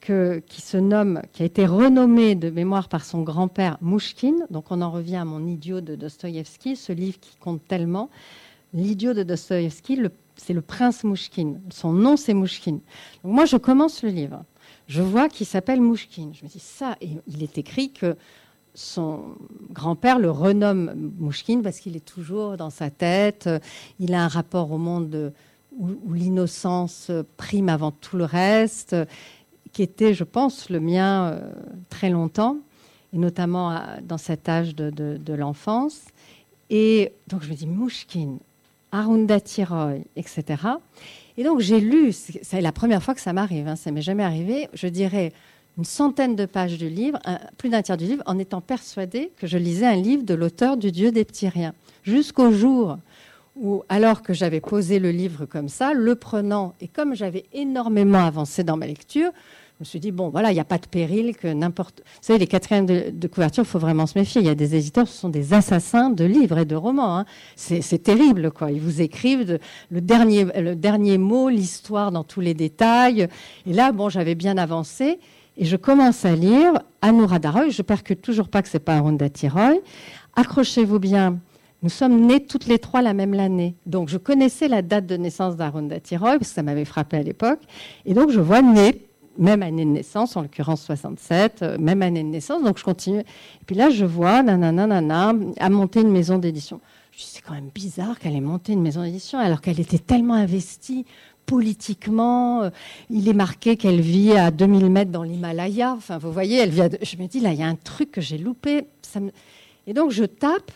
qui 0.00 0.62
se 0.62 0.78
nomme, 0.78 1.20
qui 1.34 1.42
a 1.42 1.46
été 1.46 1.66
renommé 1.66 2.34
de 2.34 2.48
mémoire 2.48 2.88
par 2.88 3.04
son 3.04 3.20
grand-père 3.20 3.76
Mouchkine, 3.82 4.46
donc 4.48 4.70
on 4.70 4.80
en 4.80 4.90
revient 4.90 5.16
à 5.16 5.26
mon 5.26 5.46
idiot 5.46 5.82
de 5.82 5.96
Dostoïevski, 5.96 6.76
ce 6.76 6.92
livre 6.92 7.20
qui 7.20 7.36
compte 7.36 7.60
tellement. 7.68 8.08
L'idiot 8.74 9.14
de 9.14 9.22
Dostoïevski, 9.22 10.00
c'est 10.36 10.52
le 10.52 10.60
prince 10.60 11.04
Mouchkine. 11.04 11.60
Son 11.70 11.92
nom, 11.92 12.16
c'est 12.16 12.34
Mouchkine. 12.34 12.80
Donc 13.24 13.32
moi, 13.32 13.44
je 13.44 13.56
commence 13.56 14.02
le 14.02 14.10
livre. 14.10 14.44
Je 14.86 15.02
vois 15.02 15.28
qu'il 15.28 15.46
s'appelle 15.46 15.80
Mouchkine. 15.80 16.34
Je 16.34 16.44
me 16.44 16.50
dis 16.50 16.60
ça, 16.60 16.96
et 17.00 17.10
il 17.26 17.42
est 17.42 17.58
écrit 17.58 17.92
que 17.92 18.16
son 18.74 19.34
grand-père 19.70 20.18
le 20.18 20.30
renomme 20.30 21.12
Mouchkine 21.18 21.62
parce 21.62 21.80
qu'il 21.80 21.96
est 21.96 22.04
toujours 22.04 22.56
dans 22.56 22.70
sa 22.70 22.90
tête. 22.90 23.48
Il 23.98 24.14
a 24.14 24.22
un 24.22 24.28
rapport 24.28 24.70
au 24.70 24.78
monde 24.78 25.32
où, 25.76 26.12
l'innocence 26.12 27.10
prime 27.36 27.68
avant 27.68 27.90
tout 27.90 28.16
le 28.16 28.24
reste, 28.24 28.94
qui 29.72 29.82
était, 29.82 30.14
je 30.14 30.24
pense, 30.24 30.70
le 30.70 30.80
mien 30.80 31.32
euh, 31.32 31.52
très 31.88 32.10
longtemps, 32.10 32.56
et 33.12 33.18
notamment 33.18 33.80
dans 34.02 34.18
cet 34.18 34.48
âge 34.48 34.74
de, 34.74 35.32
l'enfance. 35.32 36.00
Et 36.70 37.12
donc 37.28 37.42
je 37.42 37.50
me 37.50 37.54
dis 37.54 37.66
Mouchkine, 37.66 38.38
Arundhati 38.92 39.64
Roy, 39.64 39.98
etc. 40.16 40.44
Et 41.36 41.44
donc 41.44 41.60
j'ai 41.60 41.80
lu, 41.80 42.12
c'est 42.12 42.60
la 42.60 42.72
première 42.72 43.02
fois 43.02 43.14
que 43.14 43.20
ça 43.20 43.32
m'arrive, 43.32 43.68
hein, 43.68 43.76
ça 43.76 43.90
m'est 43.90 44.02
jamais 44.02 44.24
arrivé, 44.24 44.68
je 44.74 44.88
dirais 44.88 45.32
une 45.78 45.84
centaine 45.84 46.34
de 46.34 46.44
pages 46.44 46.76
du 46.76 46.88
livre, 46.88 47.20
plus 47.56 47.68
d'un 47.68 47.82
tiers 47.82 47.96
du 47.96 48.04
livre, 48.04 48.24
en 48.26 48.38
étant 48.38 48.60
persuadée 48.60 49.30
que 49.36 49.46
je 49.46 49.56
lisais 49.56 49.86
un 49.86 49.94
livre 49.94 50.24
de 50.24 50.34
l'auteur 50.34 50.76
du 50.76 50.90
Dieu 50.90 51.12
des 51.12 51.24
petits. 51.24 51.48
Jusqu'au 52.02 52.50
jour 52.50 52.98
où, 53.54 53.84
alors 53.88 54.22
que 54.22 54.34
j'avais 54.34 54.60
posé 54.60 54.98
le 54.98 55.12
livre 55.12 55.46
comme 55.46 55.68
ça, 55.68 55.94
le 55.94 56.16
prenant, 56.16 56.74
et 56.80 56.88
comme 56.88 57.14
j'avais 57.14 57.44
énormément 57.52 58.24
avancé 58.24 58.64
dans 58.64 58.76
ma 58.76 58.88
lecture, 58.88 59.30
me 59.80 59.84
suis 59.84 60.00
dit, 60.00 60.10
bon, 60.10 60.28
voilà, 60.28 60.50
il 60.50 60.54
n'y 60.54 60.60
a 60.60 60.64
pas 60.64 60.78
de 60.78 60.86
péril 60.86 61.36
que 61.36 61.46
n'importe. 61.46 62.00
Vous 62.04 62.18
savez, 62.22 62.40
les 62.40 62.48
quatrièmes 62.48 62.86
de, 62.86 63.28
couverture, 63.28 63.62
il 63.62 63.66
faut 63.66 63.78
vraiment 63.78 64.06
se 64.06 64.18
méfier. 64.18 64.40
Il 64.40 64.46
y 64.46 64.50
a 64.50 64.56
des 64.56 64.74
éditeurs, 64.74 65.06
ce 65.06 65.16
sont 65.16 65.28
des 65.28 65.54
assassins 65.54 66.10
de 66.10 66.24
livres 66.24 66.58
et 66.58 66.64
de 66.64 66.74
romans. 66.74 67.18
Hein. 67.18 67.26
C'est 67.54 68.02
terrible, 68.02 68.50
quoi. 68.50 68.72
Ils 68.72 68.80
vous 68.80 69.00
écrivent 69.00 69.58
le, 69.90 70.00
dernier, 70.00 70.46
le 70.60 70.74
dernier 70.74 71.16
mot, 71.16 71.48
l'histoire 71.48 72.10
dans 72.10 72.24
tous 72.24 72.40
les 72.40 72.54
détails. 72.54 73.28
Et 73.66 73.72
là, 73.72 73.92
bon, 73.92 74.08
j'avais 74.08 74.34
bien 74.34 74.58
avancé. 74.58 75.20
Et 75.56 75.64
je 75.64 75.76
commence 75.76 76.24
à 76.24 76.34
lire 76.34 76.72
Anurada 77.00 77.50
Roy. 77.50 77.68
Je 77.68 77.82
percute 77.82 78.20
toujours 78.20 78.48
pas 78.48 78.62
que 78.62 78.68
c'est 78.68 78.78
pas 78.80 78.96
Arundhati 78.96 79.48
Roy. 79.48 79.74
Accrochez-vous 80.34 80.98
bien. 80.98 81.38
Nous 81.82 81.88
sommes 81.88 82.26
nés 82.26 82.44
toutes 82.44 82.66
les 82.66 82.80
trois 82.80 83.02
la 83.02 83.14
même 83.14 83.34
année. 83.34 83.76
Donc, 83.86 84.08
je 84.08 84.18
connaissais 84.18 84.66
la 84.66 84.82
date 84.82 85.06
de 85.06 85.16
naissance 85.16 85.56
d'Arundhati 85.56 86.16
Roy, 86.16 86.38
parce 86.38 86.48
que 86.48 86.54
ça 86.54 86.64
m'avait 86.64 86.84
frappé 86.84 87.18
à 87.18 87.22
l'époque. 87.22 87.60
Et 88.04 88.14
donc, 88.14 88.30
je 88.30 88.40
vois 88.40 88.62
né 88.62 89.07
même 89.38 89.62
année 89.62 89.84
de 89.84 89.90
naissance, 89.90 90.36
en 90.36 90.42
l'occurrence 90.42 90.82
67, 90.84 91.62
euh, 91.62 91.78
même 91.78 92.02
année 92.02 92.22
de 92.22 92.28
naissance, 92.28 92.62
donc 92.62 92.78
je 92.78 92.84
continue. 92.84 93.20
Et 93.20 93.64
puis 93.66 93.76
là, 93.76 93.90
je 93.90 94.04
vois, 94.04 94.42
nanana, 94.42 95.32
à 95.58 95.68
monter 95.70 96.00
une 96.00 96.10
maison 96.10 96.38
d'édition. 96.38 96.80
Je 97.12 97.18
dis, 97.18 97.30
c'est 97.34 97.42
quand 97.42 97.54
même 97.54 97.70
bizarre 97.74 98.18
qu'elle 98.18 98.36
ait 98.36 98.40
monté 98.40 98.72
une 98.72 98.82
maison 98.82 99.02
d'édition 99.02 99.38
alors 99.38 99.60
qu'elle 99.60 99.80
était 99.80 99.98
tellement 99.98 100.34
investie 100.34 101.06
politiquement. 101.46 102.62
Euh, 102.62 102.70
il 103.10 103.28
est 103.28 103.32
marqué 103.32 103.76
qu'elle 103.76 104.00
vit 104.00 104.32
à 104.32 104.50
2000 104.50 104.90
mètres 104.90 105.10
dans 105.10 105.22
l'Himalaya. 105.22 105.94
Enfin, 105.96 106.18
vous 106.18 106.32
voyez, 106.32 106.58
elle 106.58 106.70
vient 106.70 106.88
je 107.00 107.16
me 107.16 107.26
dis, 107.26 107.40
là, 107.40 107.52
il 107.52 107.58
y 107.58 107.62
a 107.62 107.68
un 107.68 107.76
truc 107.76 108.10
que 108.10 108.20
j'ai 108.20 108.38
loupé. 108.38 108.86
Et 109.86 109.94
donc, 109.94 110.10
je 110.10 110.24
tape 110.24 110.70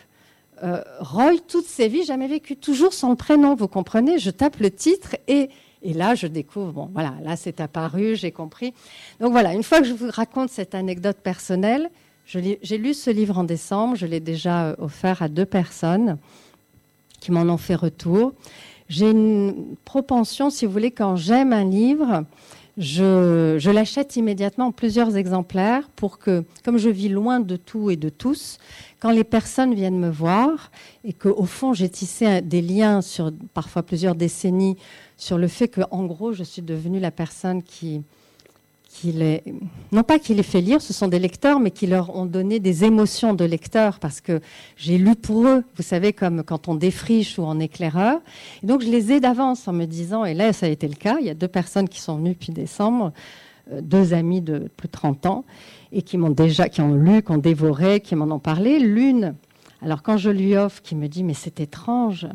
euh, 0.63 0.81
Roy, 0.99 1.33
toute 1.47 1.65
ses 1.65 1.87
vies, 1.87 2.03
jamais 2.03 2.27
vécu, 2.27 2.55
toujours 2.55 2.93
son 2.93 3.15
prénom, 3.15 3.55
vous 3.55 3.67
comprenez? 3.67 4.17
Je 4.17 4.29
tape 4.29 4.57
le 4.57 4.71
titre 4.71 5.15
et, 5.27 5.49
et 5.83 5.93
là, 5.93 6.15
je 6.15 6.27
découvre, 6.27 6.71
bon, 6.71 6.89
voilà, 6.93 7.13
là, 7.23 7.35
c'est 7.35 7.59
apparu, 7.59 8.15
j'ai 8.15 8.31
compris. 8.31 8.73
Donc 9.19 9.31
voilà, 9.31 9.53
une 9.53 9.63
fois 9.63 9.79
que 9.79 9.85
je 9.85 9.93
vous 9.93 10.09
raconte 10.09 10.49
cette 10.49 10.75
anecdote 10.75 11.17
personnelle, 11.17 11.89
j'ai 12.25 12.77
lu 12.77 12.93
ce 12.93 13.09
livre 13.09 13.37
en 13.37 13.43
décembre, 13.43 13.95
je 13.95 14.05
l'ai 14.05 14.21
déjà 14.21 14.67
euh, 14.67 14.75
offert 14.79 15.21
à 15.21 15.27
deux 15.27 15.45
personnes 15.45 16.17
qui 17.19 17.31
m'en 17.31 17.41
ont 17.41 17.57
fait 17.57 17.75
retour. 17.75 18.33
J'ai 18.87 19.11
une 19.11 19.75
propension, 19.83 20.49
si 20.49 20.65
vous 20.65 20.71
voulez, 20.71 20.91
quand 20.91 21.17
j'aime 21.17 21.51
un 21.51 21.65
livre, 21.65 22.23
je, 22.77 23.69
l'achète 23.69 24.15
immédiatement 24.15 24.67
en 24.67 24.71
plusieurs 24.71 25.15
exemplaires 25.15 25.89
pour 25.95 26.17
que, 26.17 26.43
comme 26.63 26.77
je 26.77 26.89
vis 26.89 27.09
loin 27.09 27.39
de 27.39 27.55
tout 27.55 27.91
et 27.91 27.95
de 27.95 28.09
tous, 28.09 28.57
quand 28.99 29.11
les 29.11 29.23
personnes 29.23 29.75
viennent 29.75 29.99
me 29.99 30.09
voir 30.09 30.71
et 31.03 31.13
qu'au 31.13 31.45
fond 31.45 31.73
j'ai 31.73 31.89
tissé 31.89 32.41
des 32.41 32.61
liens 32.61 33.01
sur 33.01 33.31
parfois 33.53 33.83
plusieurs 33.83 34.15
décennies 34.15 34.77
sur 35.17 35.37
le 35.37 35.47
fait 35.47 35.67
que, 35.67 35.81
en 35.91 36.05
gros, 36.05 36.33
je 36.33 36.43
suis 36.43 36.61
devenue 36.61 36.99
la 36.99 37.11
personne 37.11 37.63
qui, 37.63 38.03
non 39.91 40.03
pas 40.03 40.19
qui 40.19 40.33
les 40.33 40.43
fait 40.43 40.61
lire, 40.61 40.81
ce 40.81 40.93
sont 40.93 41.07
des 41.07 41.19
lecteurs, 41.19 41.59
mais 41.59 41.71
qui 41.71 41.87
leur 41.87 42.15
ont 42.15 42.25
donné 42.25 42.59
des 42.59 42.83
émotions 42.83 43.33
de 43.33 43.43
lecteurs, 43.43 43.99
parce 43.99 44.21
que 44.21 44.39
j'ai 44.77 44.97
lu 44.97 45.15
pour 45.15 45.47
eux, 45.47 45.63
vous 45.75 45.83
savez, 45.83 46.13
comme 46.13 46.43
quand 46.43 46.67
on 46.67 46.75
défriche 46.75 47.37
ou 47.37 47.43
en 47.43 47.59
éclaireur. 47.59 48.21
Et 48.61 48.67
donc 48.67 48.81
je 48.81 48.89
les 48.89 49.11
ai 49.11 49.19
d'avance 49.19 49.67
en 49.67 49.73
me 49.73 49.85
disant, 49.85 50.25
et 50.25 50.33
là 50.33 50.53
ça 50.53 50.67
a 50.67 50.69
été 50.69 50.87
le 50.87 50.95
cas, 50.95 51.17
il 51.19 51.25
y 51.25 51.29
a 51.29 51.33
deux 51.33 51.47
personnes 51.47 51.89
qui 51.89 51.99
sont 51.99 52.17
venues 52.17 52.33
depuis 52.33 52.53
décembre, 52.53 53.13
euh, 53.71 53.81
deux 53.81 54.13
amis 54.13 54.41
de 54.41 54.69
plus 54.77 54.87
de 54.87 54.93
30 54.93 55.25
ans, 55.25 55.45
et 55.91 56.01
qui 56.01 56.17
m'ont 56.17 56.29
déjà, 56.29 56.69
qui 56.69 56.81
ont 56.81 56.93
lu, 56.93 57.23
qui 57.23 57.31
ont 57.31 57.37
dévoré, 57.37 57.99
qui 57.99 58.15
m'en 58.15 58.33
ont 58.33 58.39
parlé. 58.39 58.79
L'une, 58.79 59.35
alors 59.81 60.01
quand 60.03 60.17
je 60.17 60.29
lui 60.29 60.55
offre, 60.55 60.81
qui 60.81 60.95
me 60.95 61.07
dit, 61.07 61.23
mais 61.23 61.33
c'est 61.33 61.59
étrange. 61.59 62.27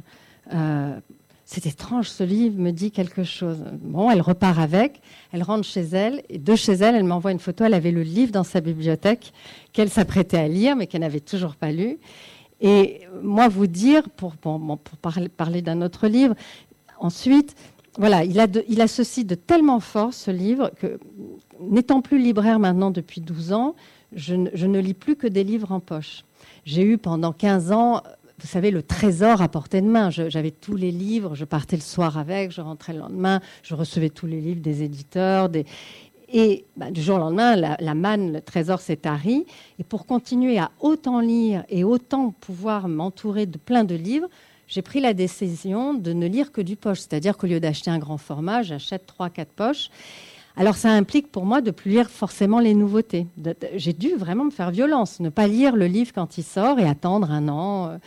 Euh, 0.52 0.98
c'est 1.50 1.64
étrange, 1.64 2.10
ce 2.10 2.24
livre 2.24 2.60
me 2.60 2.72
dit 2.72 2.90
quelque 2.90 3.24
chose. 3.24 3.64
Bon, 3.80 4.10
elle 4.10 4.20
repart 4.20 4.58
avec, 4.58 5.00
elle 5.32 5.42
rentre 5.42 5.64
chez 5.64 5.80
elle, 5.80 6.22
et 6.28 6.36
de 6.36 6.54
chez 6.54 6.74
elle, 6.74 6.94
elle 6.94 7.04
m'envoie 7.04 7.32
une 7.32 7.38
photo. 7.38 7.64
Elle 7.64 7.72
avait 7.72 7.90
le 7.90 8.02
livre 8.02 8.32
dans 8.32 8.44
sa 8.44 8.60
bibliothèque 8.60 9.32
qu'elle 9.72 9.88
s'apprêtait 9.88 10.36
à 10.36 10.46
lire, 10.46 10.76
mais 10.76 10.86
qu'elle 10.86 11.00
n'avait 11.00 11.20
toujours 11.20 11.56
pas 11.56 11.72
lu. 11.72 11.96
Et 12.60 13.00
moi, 13.22 13.48
vous 13.48 13.66
dire, 13.66 14.10
pour, 14.10 14.34
parler, 14.36 15.62
d'un 15.62 15.80
autre 15.80 16.06
livre, 16.06 16.34
ensuite, 16.98 17.56
voilà, 17.96 18.24
il, 18.24 18.38
a 18.40 18.46
il 18.68 18.82
associe 18.82 19.24
de 19.24 19.34
tellement 19.34 19.80
fort 19.80 20.12
ce 20.12 20.30
livre 20.30 20.70
que, 20.78 21.00
n'étant 21.60 22.02
plus 22.02 22.18
libraire 22.18 22.58
maintenant 22.58 22.90
depuis 22.90 23.22
12 23.22 23.54
ans, 23.54 23.74
je 24.12 24.34
ne 24.34 24.78
lis 24.78 24.92
plus 24.92 25.16
que 25.16 25.26
des 25.26 25.44
livres 25.44 25.72
en 25.72 25.80
poche. 25.80 26.26
J'ai 26.66 26.82
eu 26.82 26.98
pendant 26.98 27.32
15 27.32 27.72
ans 27.72 28.02
vous 28.40 28.46
savez, 28.46 28.70
le 28.70 28.82
trésor 28.82 29.42
à 29.42 29.48
portée 29.48 29.80
de 29.80 29.86
main. 29.86 30.10
J'avais 30.10 30.52
tous 30.52 30.76
les 30.76 30.92
livres, 30.92 31.34
je 31.34 31.44
partais 31.44 31.76
le 31.76 31.82
soir 31.82 32.18
avec, 32.18 32.52
je 32.52 32.60
rentrais 32.60 32.92
le 32.92 33.00
lendemain, 33.00 33.40
je 33.62 33.74
recevais 33.74 34.10
tous 34.10 34.26
les 34.26 34.40
livres 34.40 34.60
des 34.60 34.82
éditeurs. 34.82 35.50
Et 36.32 36.66
bah, 36.76 36.90
du 36.90 37.02
jour 37.02 37.16
au 37.16 37.18
lendemain, 37.18 37.56
la, 37.56 37.94
manne, 37.94 38.32
le 38.32 38.40
trésor 38.40 38.80
s'est 38.80 38.96
tari. 38.96 39.46
Et 39.78 39.84
pour 39.84 40.06
continuer 40.06 40.58
à 40.58 40.70
autant 40.80 41.20
lire 41.20 41.64
et 41.68 41.84
autant 41.84 42.30
pouvoir 42.30 42.86
m'entourer 42.86 43.46
de 43.46 43.58
plein 43.58 43.84
de 43.84 43.94
livres, 43.94 44.28
j'ai 44.68 44.82
pris 44.82 45.00
la 45.00 45.14
décision 45.14 45.94
de 45.94 46.12
ne 46.12 46.26
lire 46.26 46.52
que 46.52 46.60
du 46.60 46.76
poche. 46.76 47.00
C'est-à-dire 47.00 47.38
qu'au 47.38 47.46
lieu 47.46 47.58
d'acheter 47.58 47.90
un 47.90 47.98
grand 47.98 48.18
format, 48.18 48.62
j'achète 48.62 49.10
3-4 49.18 49.46
poches. 49.56 49.90
Alors 50.58 50.74
ça 50.74 50.90
implique 50.90 51.30
pour 51.30 51.44
moi 51.44 51.60
de 51.60 51.70
plus 51.70 51.92
lire 51.92 52.10
forcément 52.10 52.58
les 52.58 52.74
nouveautés. 52.74 53.28
J'ai 53.76 53.92
dû 53.92 54.16
vraiment 54.16 54.44
me 54.44 54.50
faire 54.50 54.72
violence, 54.72 55.20
ne 55.20 55.28
pas 55.28 55.46
lire 55.46 55.76
le 55.76 55.86
livre 55.86 56.10
quand 56.12 56.36
il 56.36 56.42
sort 56.42 56.80
et 56.80 56.84
attendre 56.84 57.30
un 57.30 57.46
an. 57.46 57.90
Euh, 57.90 57.98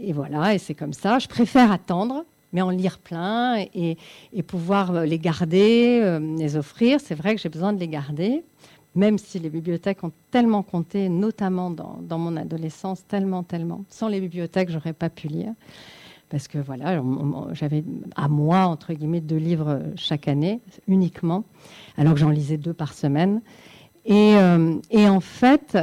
et 0.00 0.14
voilà, 0.14 0.54
et 0.54 0.58
c'est 0.58 0.72
comme 0.72 0.94
ça. 0.94 1.18
Je 1.18 1.28
préfère 1.28 1.70
attendre, 1.70 2.24
mais 2.54 2.62
en 2.62 2.70
lire 2.70 2.98
plein 2.98 3.66
et, 3.74 3.98
pouvoir 4.46 4.94
euh, 4.94 5.04
les 5.04 5.18
garder, 5.18 6.00
euh, 6.02 6.18
les 6.38 6.56
offrir. 6.56 6.98
C'est 6.98 7.14
vrai 7.14 7.34
que 7.34 7.42
j'ai 7.42 7.50
besoin 7.50 7.74
de 7.74 7.78
les 7.78 7.88
garder, 7.88 8.42
même 8.94 9.18
si 9.18 9.38
les 9.38 9.50
bibliothèques 9.50 10.02
ont 10.02 10.12
tellement 10.30 10.62
compté, 10.62 11.10
notamment 11.10 11.68
dans, 11.68 11.98
dans 12.00 12.18
mon 12.18 12.38
adolescence, 12.38 13.06
tellement, 13.06 13.42
tellement. 13.42 13.84
Sans 13.90 14.08
les 14.08 14.22
bibliothèques, 14.22 14.70
j'aurais 14.70 14.94
pas 14.94 15.10
pu 15.10 15.28
lire 15.28 15.52
parce 16.32 16.48
que 16.48 16.56
voilà, 16.56 17.02
j'avais 17.52 17.84
à 18.16 18.26
moi, 18.26 18.60
entre 18.60 18.94
guillemets, 18.94 19.20
deux 19.20 19.36
livres 19.36 19.82
chaque 19.96 20.28
année, 20.28 20.62
uniquement, 20.88 21.44
alors 21.98 22.14
que 22.14 22.20
j'en 22.20 22.30
lisais 22.30 22.56
deux 22.56 22.72
par 22.72 22.94
semaine. 22.94 23.42
Et, 24.06 24.34
euh, 24.36 24.76
et, 24.90 25.10
en 25.10 25.20
fait, 25.20 25.76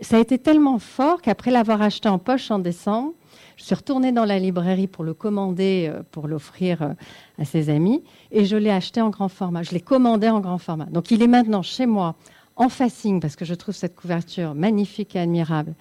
ça 0.00 0.16
a 0.16 0.20
été 0.20 0.38
tellement 0.38 0.78
fort 0.78 1.20
qu'après 1.20 1.50
l'avoir 1.50 1.82
acheté 1.82 2.08
en 2.08 2.20
poche 2.20 2.52
en 2.52 2.60
décembre, 2.60 3.14
je 3.56 3.64
suis 3.64 3.74
retournée 3.74 4.12
dans 4.12 4.24
la 4.24 4.38
librairie 4.38 4.86
pour 4.86 5.02
le 5.02 5.12
commander, 5.12 5.90
euh, 5.92 6.02
pour 6.12 6.28
l'offrir 6.28 6.82
euh, 6.82 6.92
à 7.40 7.44
ses 7.44 7.68
amis, 7.68 8.04
et 8.30 8.44
je 8.44 8.56
l'ai 8.56 8.70
acheté 8.70 9.00
en 9.00 9.10
grand 9.10 9.28
format. 9.28 9.64
Je 9.64 9.72
l'ai 9.72 9.80
commandé 9.80 10.28
en 10.28 10.38
grand 10.38 10.58
format. 10.58 10.86
Donc 10.86 11.10
il 11.10 11.20
est 11.20 11.26
maintenant 11.26 11.62
chez 11.62 11.86
moi 11.86 12.14
en 12.54 12.68
facing, 12.68 13.20
parce 13.20 13.34
que 13.34 13.44
je 13.44 13.54
trouve 13.54 13.74
cette 13.74 13.96
couverture 13.96 14.54
magnifique 14.54 15.16
et 15.16 15.18
admirable, 15.18 15.74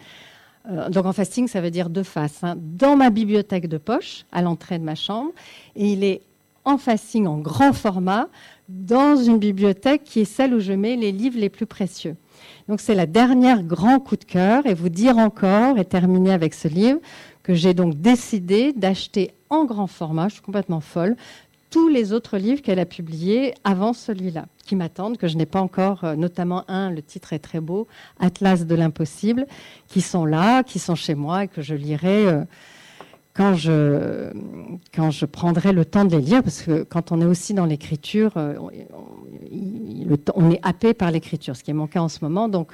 euh, 0.67 0.89
donc 0.89 1.05
en 1.05 1.13
fasting, 1.13 1.47
ça 1.47 1.61
veut 1.61 1.71
dire 1.71 1.89
deux 1.89 2.03
faces. 2.03 2.43
Hein. 2.43 2.55
Dans 2.57 2.95
ma 2.95 3.09
bibliothèque 3.09 3.67
de 3.67 3.77
poche, 3.77 4.25
à 4.31 4.41
l'entrée 4.41 4.79
de 4.79 4.83
ma 4.83 4.95
chambre, 4.95 5.31
et 5.75 5.93
il 5.93 6.03
est 6.03 6.21
en 6.65 6.77
fasting 6.77 7.25
en 7.25 7.37
grand 7.37 7.73
format 7.73 8.27
dans 8.67 9.15
une 9.15 9.39
bibliothèque 9.39 10.03
qui 10.03 10.19
est 10.19 10.25
celle 10.25 10.53
où 10.53 10.59
je 10.59 10.73
mets 10.73 10.95
les 10.95 11.11
livres 11.11 11.39
les 11.39 11.49
plus 11.49 11.65
précieux. 11.65 12.15
Donc 12.67 12.81
c'est 12.81 12.95
la 12.95 13.05
dernière 13.05 13.63
grand 13.63 13.99
coup 13.99 14.15
de 14.15 14.23
cœur 14.23 14.65
et 14.65 14.73
vous 14.73 14.89
dire 14.89 15.17
encore 15.17 15.79
et 15.79 15.85
terminer 15.85 16.31
avec 16.31 16.53
ce 16.53 16.67
livre 16.67 16.99
que 17.41 17.55
j'ai 17.55 17.73
donc 17.73 17.95
décidé 17.99 18.73
d'acheter 18.73 19.31
en 19.49 19.65
grand 19.65 19.87
format, 19.87 20.27
je 20.27 20.33
suis 20.33 20.43
complètement 20.43 20.81
folle, 20.81 21.15
tous 21.69 21.87
les 21.87 22.13
autres 22.13 22.37
livres 22.37 22.61
qu'elle 22.61 22.79
a 22.79 22.85
publiés 22.85 23.53
avant 23.63 23.93
celui-là, 23.93 24.45
qui 24.65 24.75
m'attendent, 24.75 25.17
que 25.17 25.27
je 25.27 25.37
n'ai 25.37 25.45
pas 25.45 25.61
encore, 25.61 26.03
euh, 26.03 26.15
notamment 26.15 26.63
un, 26.69 26.89
le 26.89 27.01
titre 27.01 27.33
est 27.33 27.39
très 27.39 27.59
beau, 27.59 27.87
Atlas 28.19 28.65
de 28.65 28.75
l'impossible, 28.75 29.45
qui 29.87 30.01
sont 30.01 30.25
là, 30.25 30.63
qui 30.63 30.79
sont 30.79 30.95
chez 30.95 31.15
moi 31.15 31.43
et 31.43 31.47
que 31.47 31.61
je 31.61 31.75
lirai 31.75 32.27
euh, 32.27 32.43
quand, 33.33 33.53
je, 33.53 34.31
quand 34.93 35.11
je 35.11 35.25
prendrai 35.25 35.71
le 35.71 35.85
temps 35.85 36.05
de 36.05 36.15
les 36.15 36.21
lire, 36.21 36.43
parce 36.43 36.61
que 36.61 36.83
quand 36.83 37.11
on 37.11 37.21
est 37.21 37.25
aussi 37.25 37.53
dans 37.53 37.65
l'écriture, 37.65 38.33
euh, 38.37 38.55
on, 40.35 40.51
est 40.51 40.59
happé 40.63 40.93
par 40.93 41.11
l'écriture, 41.11 41.55
ce 41.55 41.63
qui 41.63 41.71
est 41.71 41.73
mon 41.73 41.89
en 41.95 42.09
ce 42.09 42.19
moment. 42.23 42.49
Donc 42.49 42.73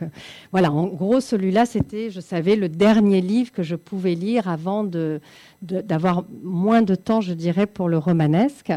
voilà, 0.51 0.71
en 0.71 0.87
gros, 0.87 1.19
celui-là, 1.19 1.65
c'était, 1.65 2.09
je 2.09 2.19
savais, 2.19 2.55
le 2.55 2.69
dernier 2.69 3.21
livre 3.21 3.51
que 3.51 3.63
je 3.63 3.75
pouvais 3.75 4.15
lire 4.15 4.47
avant 4.47 4.83
de 4.83 5.21
d'avoir 5.61 6.25
moins 6.43 6.83
de 6.83 6.93
temps, 6.93 7.21
je 7.21 7.33
dirais, 7.33 7.65
pour 7.65 7.89
le 7.89 7.97
romanesque. 7.97 8.71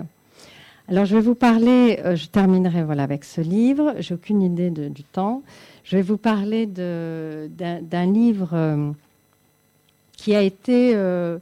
Alors, 0.90 1.04
je 1.04 1.16
vais 1.16 1.20
vous 1.20 1.34
parler, 1.34 2.00
euh, 2.02 2.16
je 2.16 2.28
terminerai 2.28 2.82
voilà, 2.82 3.02
avec 3.02 3.24
ce 3.24 3.42
livre, 3.42 3.94
j'ai 3.98 4.14
aucune 4.14 4.40
idée 4.40 4.70
du 4.70 5.04
temps. 5.04 5.42
Je 5.84 5.96
vais 5.96 6.02
vous 6.02 6.16
parler 6.16 6.66
d'un 6.66 8.06
livre 8.06 8.50
euh, 8.54 8.90
qui 10.16 10.34
a 10.34 10.40
été, 10.40 10.92
euh, 10.94 11.38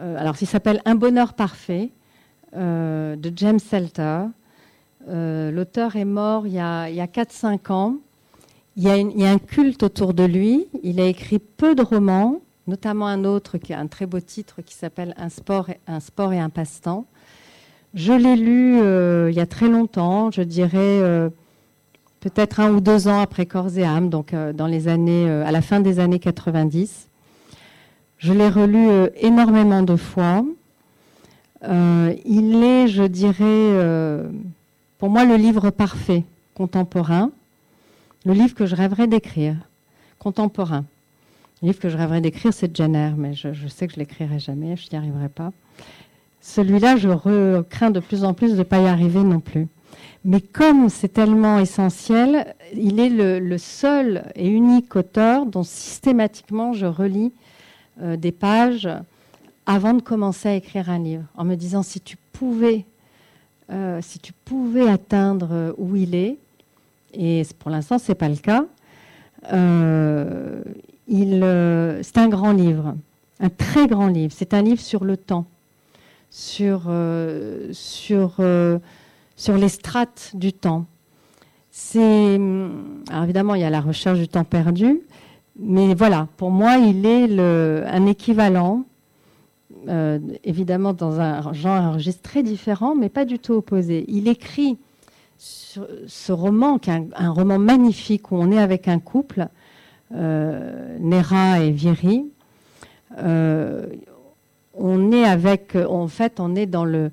alors, 0.00 0.36
il 0.40 0.46
s'appelle 0.46 0.80
Un 0.84 0.94
bonheur 0.94 1.34
parfait, 1.34 1.90
de 2.54 3.32
James 3.34 3.58
Selter. 3.58 4.24
L'auteur 5.08 5.96
est 5.96 6.04
mort 6.04 6.46
il 6.46 6.54
y 6.54 6.58
a, 6.58 6.82
a 6.82 7.06
4-5 7.06 7.72
ans. 7.72 7.96
Il 8.76 8.82
y, 8.82 9.24
a 9.24 9.30
un 9.30 9.38
culte 9.38 9.82
autour 9.82 10.12
de 10.12 10.24
lui. 10.24 10.66
Il 10.82 11.00
a 11.00 11.06
écrit 11.06 11.38
peu 11.38 11.74
de 11.74 11.82
romans 11.82 12.40
notamment 12.66 13.06
un 13.06 13.24
autre 13.24 13.58
qui 13.58 13.72
a 13.72 13.78
un 13.78 13.86
très 13.86 14.06
beau 14.06 14.20
titre 14.20 14.62
qui 14.62 14.74
s'appelle 14.74 15.14
un 15.16 15.28
sport, 15.28 15.68
et, 15.70 16.38
un 16.38 16.50
passe-temps. 16.50 17.06
Je 17.94 18.12
l'ai 18.12 18.36
lu 18.36 18.80
euh, 18.80 19.30
il 19.30 19.36
y 19.36 19.40
a 19.40 19.46
très 19.46 19.68
longtemps, 19.68 20.30
je 20.30 20.42
dirais 20.42 20.76
euh, 20.76 21.30
peut-être 22.20 22.60
un 22.60 22.72
ou 22.72 22.80
deux 22.80 23.08
ans 23.08 23.20
après 23.20 23.46
Corps 23.46 23.76
et 23.78 23.84
âme, 23.84 24.10
donc 24.10 24.34
euh, 24.34 24.52
dans 24.52 24.66
les 24.66 24.88
années, 24.88 25.28
à 25.30 25.50
la 25.50 25.62
fin 25.62 25.80
des 25.80 25.98
années 25.98 26.18
90. 26.18 27.08
Je 28.18 28.32
l'ai 28.32 28.48
relu 28.48 29.10
énormément 29.20 29.82
de 29.82 29.96
fois. 29.96 30.44
il 31.62 32.62
est, 32.64 32.88
je 32.88 33.02
dirais, 33.04 34.28
pour 34.98 35.10
moi 35.10 35.24
le 35.24 35.36
livre 35.36 35.70
parfait 35.70 36.24
contemporain, 36.54 37.30
le 38.24 38.32
livre 38.32 38.54
que 38.54 38.66
je 38.66 38.74
rêverais 38.74 39.06
d'écrire, 39.06 39.56
contemporain. 40.18 40.84
Le 41.62 41.68
livre 41.68 41.78
que 41.78 41.88
je 41.88 41.96
rêverais 41.96 42.20
d'écrire, 42.20 42.52
c'est 42.52 42.74
Jenner, 42.76 43.12
mais 43.16 43.34
je, 43.34 43.68
sais 43.68 43.86
que 43.86 43.94
je 43.94 43.98
l'écrirai 43.98 44.38
jamais, 44.38 44.76
je 44.76 44.88
n'y 44.90 44.98
arriverai 44.98 45.28
pas. 45.28 45.52
Celui-là, 46.40 46.96
je 46.96 47.62
crains 47.62 47.90
de 47.90 48.00
plus 48.00 48.24
en 48.24 48.34
plus 48.34 48.52
de 48.52 48.58
ne 48.58 48.62
pas 48.62 48.80
y 48.80 48.86
arriver 48.86 49.22
non 49.22 49.40
plus. 49.40 49.68
Mais 50.24 50.40
comme 50.40 50.88
c'est 50.88 51.08
tellement 51.08 51.58
essentiel, 51.58 52.54
il 52.74 52.98
est 52.98 53.08
le, 53.08 53.58
seul 53.58 54.24
et 54.34 54.48
unique 54.48 54.96
auteur 54.96 55.46
dont 55.46 55.62
systématiquement 55.62 56.72
je 56.72 56.86
relis 56.86 57.32
euh, 58.02 58.16
des 58.16 58.32
pages 58.32 58.88
avant 59.66 59.94
de 59.94 60.02
commencer 60.02 60.48
à 60.48 60.54
écrire 60.54 60.90
un 60.90 60.98
livre, 60.98 61.24
en 61.36 61.44
me 61.44 61.54
disant 61.54 61.82
si 61.82 62.00
tu 62.00 62.16
pouvais, 62.32 62.84
euh, 63.70 64.00
si 64.02 64.18
tu 64.18 64.32
pouvais 64.32 64.88
atteindre 64.88 65.74
où 65.78 65.96
il 65.96 66.14
est, 66.14 66.36
et 67.14 67.42
pour 67.58 67.70
l'instant 67.70 67.98
c'est 67.98 68.14
pas 68.14 68.28
le 68.28 68.36
cas. 68.36 68.64
c'est 72.02 72.18
un 72.18 72.28
grand 72.28 72.52
livre, 72.52 72.94
un 73.40 73.48
très 73.50 73.86
grand 73.86 74.08
livre. 74.08 74.32
C'est 74.36 74.54
un 74.54 74.62
livre 74.62 74.80
sur 74.80 75.04
le 75.04 75.16
temps, 75.16 75.46
sur 76.30 76.90
sur 77.72 78.40
sur 79.36 79.56
les 79.56 79.68
strates 79.68 80.32
du 80.34 80.52
temps. 80.52 80.86
C'est, 81.70 82.40
évidemment, 83.22 83.54
il 83.54 83.60
y 83.60 83.64
a 83.64 83.70
la 83.70 83.82
recherche 83.82 84.18
du 84.18 84.28
temps 84.28 84.44
perdu, 84.44 85.02
mais 85.58 85.94
voilà, 85.94 86.28
pour 86.36 86.50
moi, 86.50 86.76
il 86.76 87.06
est 87.06 87.38
un 87.40 88.06
équivalent, 88.06 88.84
euh, 89.88 90.18
évidemment 90.42 90.92
dans 90.92 91.20
un 91.20 91.52
genre 91.52 91.76
un 91.76 91.92
registre 91.92 92.22
très 92.22 92.42
différent, 92.42 92.94
mais 92.96 93.08
pas 93.08 93.24
du 93.24 93.38
tout 93.38 93.54
opposé. 93.54 94.04
Il 94.08 94.26
écrit 94.26 94.78
ce 95.38 96.32
roman, 96.32 96.78
qui 96.78 96.90
un, 96.90 97.30
roman 97.30 97.58
magnifique 97.58 98.32
où 98.32 98.36
on 98.36 98.50
est 98.50 98.58
avec 98.58 98.88
un 98.88 98.98
couple, 98.98 99.48
euh, 100.14 100.96
Nera 100.98 101.60
et 101.60 101.70
Viry. 101.70 102.26
Euh, 103.18 103.86
on 104.74 105.12
est 105.12 105.24
avec, 105.24 105.76
en 105.76 106.08
fait, 106.08 106.40
on 106.40 106.56
est 106.56 106.66
dans 106.66 106.84
le, 106.84 107.10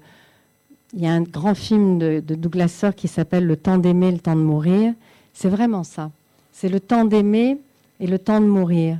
il 0.93 1.01
y 1.01 1.07
a 1.07 1.11
un 1.11 1.21
grand 1.21 1.55
film 1.55 1.99
de, 1.99 2.19
Douglas 2.19 2.69
Sirk 2.69 2.95
qui 2.95 3.07
s'appelle 3.07 3.45
Le 3.45 3.57
temps 3.57 3.77
d'aimer, 3.77 4.11
le 4.11 4.19
temps 4.19 4.35
de 4.35 4.41
mourir. 4.41 4.93
C'est 5.33 5.49
vraiment 5.49 5.83
ça. 5.83 6.11
C'est 6.51 6.69
le 6.69 6.79
temps 6.79 7.05
d'aimer 7.05 7.57
et 8.03 8.07
le 8.07 8.19
temps 8.19 8.41
de 8.41 8.45
mourir. 8.45 8.99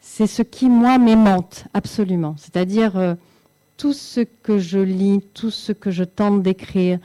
C'est 0.00 0.28
ce 0.28 0.42
qui, 0.42 0.68
moi, 0.68 0.96
m'aimante, 0.96 1.64
absolument. 1.74 2.36
C'est-à-dire 2.38 2.96
euh, 2.96 3.14
tout 3.76 3.92
ce 3.92 4.20
que 4.20 4.58
je 4.58 4.78
lis, 4.78 5.20
tout 5.34 5.50
ce 5.50 5.72
que 5.72 5.90
je 5.90 6.04
tente 6.04 6.40
d'écrire, 6.42 7.00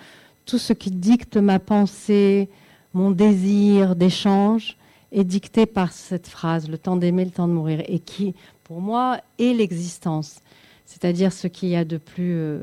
tout 0.46 0.60
ce 0.60 0.74
qui 0.74 0.92
dicte 0.92 1.38
ma 1.38 1.58
pensée, 1.58 2.50
mon 2.94 3.10
désir 3.10 3.96
d'échange, 3.96 4.78
est 5.12 5.24
dicté 5.24 5.66
par 5.66 5.92
cette 5.92 6.28
phrase, 6.28 6.70
le 6.70 6.78
temps 6.78 6.98
d'aimer, 6.98 7.26
le 7.26 7.32
temps 7.32 7.48
de 7.48 7.54
mourir, 7.54 7.82
et 7.88 7.98
qui, 7.98 8.36
pour 8.64 8.80
moi, 8.80 9.20
est 9.40 9.54
l'existence. 9.54 10.42
C'est-à-dire 10.86 11.34
ce 11.34 11.48
qu'il 11.48 11.70
y 11.70 11.76
a 11.76 11.84
de 11.84 11.98
plus... 11.98 12.36
Euh, 12.36 12.60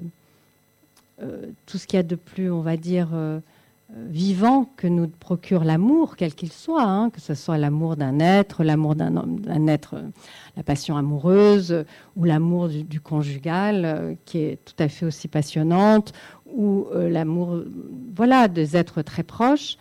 euh, 1.22 1.46
tout 1.64 1.79
ce 1.79 1.88
qu'il 1.88 1.96
y 1.96 2.01
a 2.01 2.05
de 2.05 2.14
plus, 2.14 2.53
on 2.53 2.61
va 2.61 2.77
dire, 2.77 3.09
vivant 3.94 4.64
que 4.77 4.87
nous 4.87 5.07
procure 5.09 5.62
l'amour, 5.62 6.16
quel 6.16 6.35
qu'il 6.35 6.51
soit, 6.51 6.83
hein, 6.83 7.11
que 7.11 7.20
ce 7.20 7.35
soit 7.35 7.57
l'amour 7.57 7.96
d'un 7.96 8.18
être, 8.18 8.64
l'amour 8.64 8.96
d'un 8.96 9.66
être, 9.68 10.03
la 10.57 10.62
passion 10.62 10.96
amoureuse, 10.96 11.85
ou 12.16 12.25
l'amour 12.25 12.68
du, 12.68 13.01
conjugal, 13.01 14.16
qui 14.25 14.38
est 14.38 14.64
tout 14.64 14.83
à 14.83 14.88
fait 14.88 15.07
aussi 15.07 15.29
passionnante, 15.29 16.12
ou 16.46 16.88
l'amour, 16.94 17.62
voilà, 18.16 18.49
des 18.49 18.77
êtres 18.77 19.03
très 19.03 19.22
proches, 19.22 19.77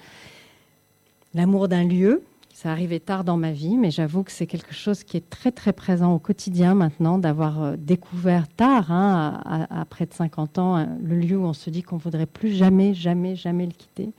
l'amour 1.33 1.67
d'un 1.67 1.83
lieu, 1.83 2.23
ça 2.55 2.71
arrivait 2.71 3.01
tard 3.01 3.25
dans 3.25 3.35
ma 3.35 3.51
vie, 3.51 3.75
mais 3.75 3.91
j'avoue 3.91 4.23
que 4.23 4.31
c'est 4.31 4.47
quelque 4.47 4.73
chose 4.73 5.03
qui 5.03 5.17
est 5.17 5.29
très 5.29 5.51
très 5.51 5.73
présent 5.73 6.13
au 6.13 6.19
quotidien 6.19 6.73
maintenant, 6.73 7.17
d'avoir 7.17 7.61
euh, 7.61 7.75
découvert 7.77 8.47
tard, 8.47 8.93
hein, 8.93 9.67
à, 9.69 9.83
près 9.83 10.05
de 10.05 10.13
50 10.13 10.57
ans, 10.57 10.77
hein, 10.77 10.87
le 11.03 11.17
lieu 11.17 11.37
où 11.37 11.43
on 11.43 11.51
se 11.51 11.69
dit 11.69 11.83
qu'on 11.83 11.97
voudrait 11.97 12.25
plus 12.25 12.53
jamais, 12.53 12.93
jamais, 12.93 13.35
jamais 13.35 13.65
le 13.65 13.73
quitter. 13.73 14.13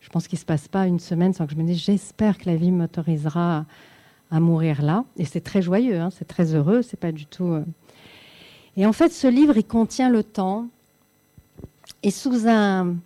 Je 0.00 0.10
pense 0.10 0.28
qu'il 0.28 0.36
ne 0.36 0.40
se 0.40 0.44
passe 0.44 0.68
pas 0.68 0.86
une 0.86 1.00
semaine 1.00 1.32
sans 1.32 1.46
que 1.46 1.52
je 1.52 1.56
me 1.56 1.64
dise 1.64 1.78
j'espère 1.78 2.36
que 2.36 2.44
la 2.44 2.56
vie 2.56 2.70
m'autorisera 2.70 3.64
à, 4.30 4.38
mourir 4.40 4.82
là. 4.82 5.06
Et 5.16 5.24
c'est 5.24 5.40
très 5.40 5.62
joyeux, 5.62 5.98
hein, 5.98 6.10
c'est 6.10 6.28
très 6.28 6.54
heureux, 6.54 6.82
c'est 6.82 7.00
pas 7.00 7.10
du 7.10 7.24
tout. 7.24 7.52
Euh. 7.52 7.64
Et 8.76 8.84
en 8.84 8.92
fait, 8.92 9.12
ce 9.12 9.28
livre, 9.28 9.56
il 9.56 9.64
contient 9.64 10.10
le 10.10 10.22
temps 10.22 10.68
et 12.02 12.10
sous 12.10 12.46
un, 12.46 12.96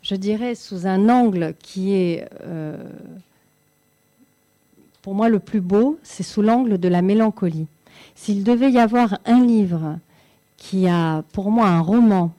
je 0.00 0.14
dirais, 0.14 0.54
sous 0.54 0.86
un 0.86 1.10
angle 1.10 1.54
qui 1.60 1.92
est 1.92 2.26
euh, 2.44 2.82
pour 5.02 5.14
moi, 5.14 5.28
le 5.28 5.38
plus 5.38 5.60
beau, 5.60 5.98
c'est 6.02 6.22
sous 6.22 6.42
l'angle 6.42 6.78
de 6.78 6.88
la 6.88 7.02
mélancolie. 7.02 7.66
S'il 8.14 8.44
devait 8.44 8.70
y 8.70 8.78
avoir 8.78 9.18
un 9.24 9.44
livre 9.44 9.98
qui 10.56 10.88
a, 10.88 11.22
pour 11.32 11.50
moi, 11.50 11.68
un 11.68 11.80
roman, 11.80 12.32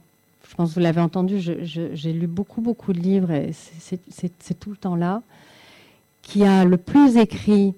je 0.47 0.55
pense 0.55 0.69
que 0.69 0.75
vous 0.75 0.81
l'avez 0.81 1.01
entendu, 1.01 1.39
j'ai 1.39 2.13
lu 2.13 2.27
beaucoup, 2.27 2.61
beaucoup 2.61 2.93
de 2.93 2.99
livres, 2.99 3.31
et 3.31 3.51
c'est 3.53 4.59
tout 4.59 4.69
le 4.69 4.77
temps 4.77 4.95
là, 4.95 5.21
qui 6.21 6.43
a 6.43 6.65
le 6.65 6.77
plus 6.77 7.17
écrit 7.17 7.73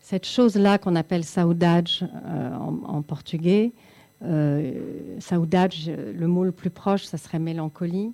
cette 0.00 0.26
chose-là 0.26 0.78
qu'on 0.78 0.96
appelle 0.96 1.24
saudade 1.24 1.88
euh, 2.02 2.56
en, 2.56 3.02
portugais. 3.02 3.72
Euh, 4.24 4.72
saudade, 5.20 5.72
le 5.86 6.26
mot 6.26 6.44
le 6.44 6.52
plus 6.52 6.70
proche, 6.70 7.04
ça 7.04 7.18
serait 7.18 7.38
mélancolie, 7.38 8.12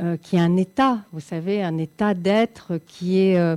euh, 0.00 0.16
qui 0.16 0.36
est 0.36 0.40
un 0.40 0.56
état, 0.56 1.00
vous 1.12 1.20
savez, 1.20 1.62
un 1.62 1.78
état 1.78 2.14
d'être 2.14 2.78
qui 2.86 3.18
est 3.18 3.38
euh, 3.38 3.56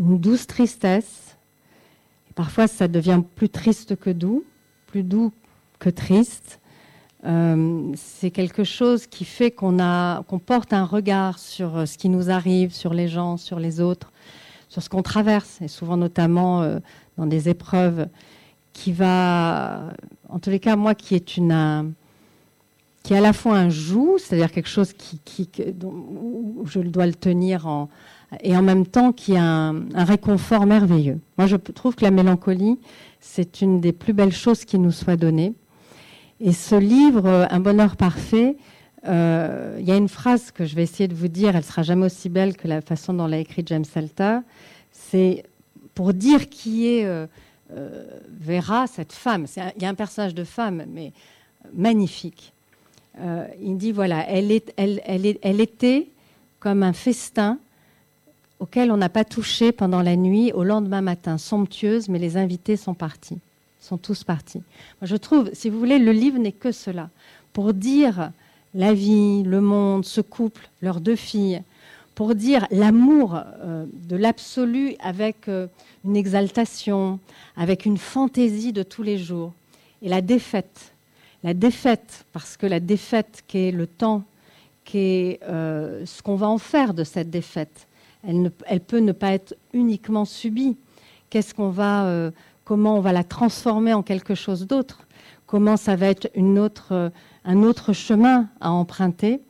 une 0.00 0.18
douce 0.18 0.46
tristesse. 0.46 1.36
parfois, 2.34 2.66
ça 2.66 2.88
devient 2.88 3.22
plus 3.36 3.50
triste 3.50 3.96
que 3.96 4.10
doux, 4.10 4.44
plus 4.86 5.02
doux 5.02 5.32
que 5.78 5.90
triste. 5.90 6.60
Euh, 7.26 7.92
c'est 7.96 8.30
quelque 8.30 8.64
chose 8.64 9.06
qui 9.06 9.26
fait 9.26 9.50
qu'on 9.50 9.76
qu'on 10.26 10.38
porte 10.38 10.72
un 10.72 10.84
regard 10.84 11.38
sur 11.38 11.76
euh, 11.76 11.86
ce 11.86 11.98
qui 11.98 12.08
nous 12.08 12.30
arrive, 12.30 12.72
sur 12.72 12.94
les 12.94 13.08
gens, 13.08 13.36
sur 13.36 13.60
les 13.60 13.80
autres, 13.80 14.10
sur 14.70 14.82
ce 14.82 14.88
qu'on 14.88 15.02
traverse, 15.02 15.60
et 15.60 15.68
souvent 15.68 15.98
notamment 15.98 16.62
euh, 16.62 16.78
dans 17.18 17.26
des 17.26 17.50
épreuves, 17.50 18.08
qui 18.72 18.92
va, 18.92 19.92
en 20.30 20.38
tous 20.38 20.48
les 20.48 20.60
cas, 20.60 20.76
moi, 20.76 20.94
qui 20.94 21.14
est 21.14 21.36
une, 21.36 21.92
qui 23.02 23.14
à 23.14 23.20
la 23.20 23.34
fois 23.34 23.58
un 23.58 23.68
joug, 23.68 24.16
c'est-à-dire 24.18 24.50
quelque 24.50 24.68
chose 24.68 24.94
qui, 24.94 25.50
dont, 25.74 26.64
je 26.64 26.80
dois 26.80 27.06
le 27.06 27.14
tenir 27.14 27.66
en, 27.66 27.90
et 28.42 28.56
en 28.56 28.62
même 28.62 28.86
temps 28.86 29.12
qui 29.12 29.36
a 29.36 29.42
un, 29.42 30.04
réconfort 30.04 30.66
merveilleux. 30.66 31.18
Moi, 31.36 31.46
je 31.46 31.56
trouve 31.56 31.96
que 31.96 32.04
la 32.04 32.10
mélancolie, 32.10 32.78
c'est 33.20 33.60
une 33.60 33.80
des 33.80 33.92
plus 33.92 34.12
belles 34.12 34.32
choses 34.32 34.64
qui 34.64 34.78
nous 34.78 34.92
soit 34.92 35.16
donnée. 35.16 35.54
Et 36.40 36.52
ce 36.52 36.76
livre, 36.76 37.26
euh, 37.26 37.46
Un 37.50 37.60
bonheur 37.60 37.96
parfait, 37.96 38.56
euh, 39.06 39.76
il 39.80 39.86
y 39.86 39.92
a 39.92 39.96
une 39.96 40.08
phrase 40.08 40.50
que 40.52 40.64
je 40.64 40.74
vais 40.74 40.82
essayer 40.82 41.08
de 41.08 41.14
vous 41.14 41.28
dire, 41.28 41.56
elle 41.56 41.64
sera 41.64 41.82
jamais 41.82 42.06
aussi 42.06 42.28
belle 42.28 42.56
que 42.56 42.68
la 42.68 42.80
façon 42.80 43.14
dont 43.14 43.26
l'a 43.26 43.38
écrit 43.38 43.62
James 43.66 43.84
Salter. 43.84 44.38
C'est 44.92 45.44
pour 45.94 46.14
dire 46.14 46.48
qui 46.48 46.86
est 46.86 47.04
euh, 47.04 47.26
Vera, 48.40 48.86
cette 48.86 49.12
femme. 49.12 49.46
il 49.76 49.82
y 49.82 49.86
a 49.86 49.88
un 49.88 49.94
personnage 49.94 50.34
de 50.34 50.44
femme, 50.44 50.84
mais 50.88 51.12
magnifique. 51.74 52.52
il 53.62 53.76
dit 53.76 53.92
voilà, 53.92 54.24
elle 54.28 54.50
était 54.50 56.08
comme 56.58 56.82
un 56.82 56.92
festin 56.92 57.58
auquel 58.60 58.92
on 58.92 58.98
n'a 58.98 59.08
pas 59.08 59.24
touché 59.24 59.72
pendant 59.72 60.02
la 60.02 60.16
nuit 60.16 60.52
au 60.52 60.62
lendemain 60.62 61.00
matin, 61.00 61.38
somptueuse, 61.38 62.08
mais 62.08 62.18
les 62.18 62.36
invités 62.36 62.76
sont 62.76 62.94
partis, 62.94 63.38
sont 63.80 63.98
tous 63.98 64.22
partis. 64.22 64.62
je 65.02 65.16
trouve, 65.16 65.50
si 65.52 65.70
vous 65.70 65.78
voulez, 65.78 65.98
le 65.98 66.12
livre 66.12 66.38
n'est 66.38 66.52
que 66.52 66.70
cela, 66.70 67.08
pour 67.52 67.72
dire 67.72 68.30
la 68.74 68.92
vie, 68.92 69.42
le 69.42 69.60
monde, 69.60 70.04
ce 70.04 70.20
couple, 70.20 70.68
leurs 70.82 71.00
deux 71.00 71.16
filles, 71.16 71.62
pour 72.14 72.34
dire 72.34 72.66
l'amour 72.70 73.40
euh, 73.62 73.86
de 74.08 74.16
l'absolu 74.16 74.94
avec 75.00 75.48
euh, 75.48 75.66
une 76.04 76.16
exaltation, 76.16 77.18
avec 77.56 77.86
une 77.86 77.96
fantaisie 77.96 78.72
de 78.72 78.82
tous 78.82 79.02
les 79.02 79.16
jours, 79.18 79.52
et 80.02 80.08
la 80.08 80.20
défaite. 80.20 80.92
La 81.42 81.54
défaite, 81.54 82.26
parce 82.34 82.58
que 82.58 82.66
la 82.66 82.80
défaite 82.80 83.42
qui 83.48 83.68
est 83.68 83.72
le 83.72 83.86
temps, 83.86 84.24
qui 84.84 84.98
est 84.98 85.40
euh, 85.44 86.04
ce 86.04 86.20
qu'on 86.20 86.36
va 86.36 86.48
en 86.48 86.58
faire 86.58 86.92
de 86.92 87.04
cette 87.04 87.30
défaite, 87.30 87.86
elle, 88.26 88.80
peut 88.80 88.98
ne 88.98 89.12
pas 89.12 89.32
être 89.32 89.54
uniquement 89.72 90.24
subie. 90.24 90.76
Qu'est-ce 91.30 91.54
qu'on 91.54 91.70
va, 91.70 92.06
euh, 92.06 92.30
comment 92.64 92.96
on 92.96 93.00
va 93.00 93.12
la 93.12 93.24
transformer 93.24 93.92
en 93.92 94.02
quelque 94.02 94.34
chose 94.34 94.66
d'autre? 94.66 95.06
Comment 95.46 95.76
ça 95.76 95.96
va 95.96 96.06
être 96.06 96.30
une 96.34 96.58
autre, 96.58 96.88
euh, 96.92 97.10
un 97.44 97.62
autre 97.62 97.92
chemin 97.92 98.48
à 98.60 98.72
emprunter? 98.72 99.40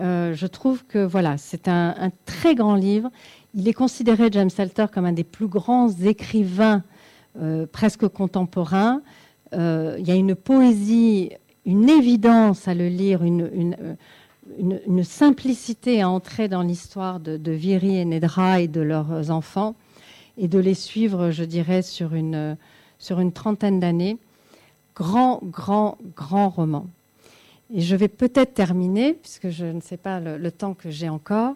Euh, 0.00 0.34
Je 0.34 0.46
trouve 0.46 0.84
que 0.84 1.04
voilà, 1.04 1.38
c'est 1.38 1.68
un, 1.68 2.10
très 2.26 2.54
grand 2.54 2.74
livre. 2.74 3.10
Il 3.54 3.68
est 3.68 3.74
considéré, 3.74 4.28
James 4.32 4.50
Salter, 4.50 4.86
comme 4.92 5.04
un 5.04 5.12
des 5.12 5.24
plus 5.24 5.48
grands 5.48 5.90
écrivains 5.90 6.82
presque 7.72 8.06
contemporains. 8.08 9.00
il 9.52 10.04
y 10.06 10.10
a 10.10 10.14
une 10.14 10.34
poésie, 10.34 11.30
une 11.64 11.88
évidence 11.88 12.68
à 12.68 12.74
le 12.74 12.88
lire, 12.88 13.22
une 13.22 13.96
simplicité 15.02 16.02
à 16.02 16.08
entrer 16.08 16.48
dans 16.48 16.62
l'histoire 16.62 17.20
de, 17.20 17.36
de, 17.36 17.52
Viri 17.52 17.96
et 17.96 18.04
Nedra 18.04 18.60
et 18.60 18.68
de 18.68 18.80
leurs 18.80 19.30
enfants 19.30 19.74
et 20.38 20.48
de 20.48 20.58
les 20.58 20.74
suivre, 20.74 21.30
je 21.30 21.44
dirais, 21.44 21.82
sur 21.82 22.14
une, 22.14 22.56
sur 22.98 23.20
une 23.20 23.32
trentaine 23.32 23.80
d'années. 23.80 24.18
Grand, 24.94 25.40
grand, 25.42 25.98
grand 26.16 26.48
roman. 26.48 26.86
Et 27.74 27.80
je 27.80 27.96
vais 27.96 28.08
peut-être 28.08 28.54
terminer, 28.54 29.14
puisque 29.14 29.48
je 29.48 29.64
ne 29.64 29.80
sais 29.80 29.96
pas 29.96 30.20
le, 30.20 30.50
temps 30.50 30.74
que 30.74 30.90
j'ai 30.90 31.08
encore. 31.08 31.54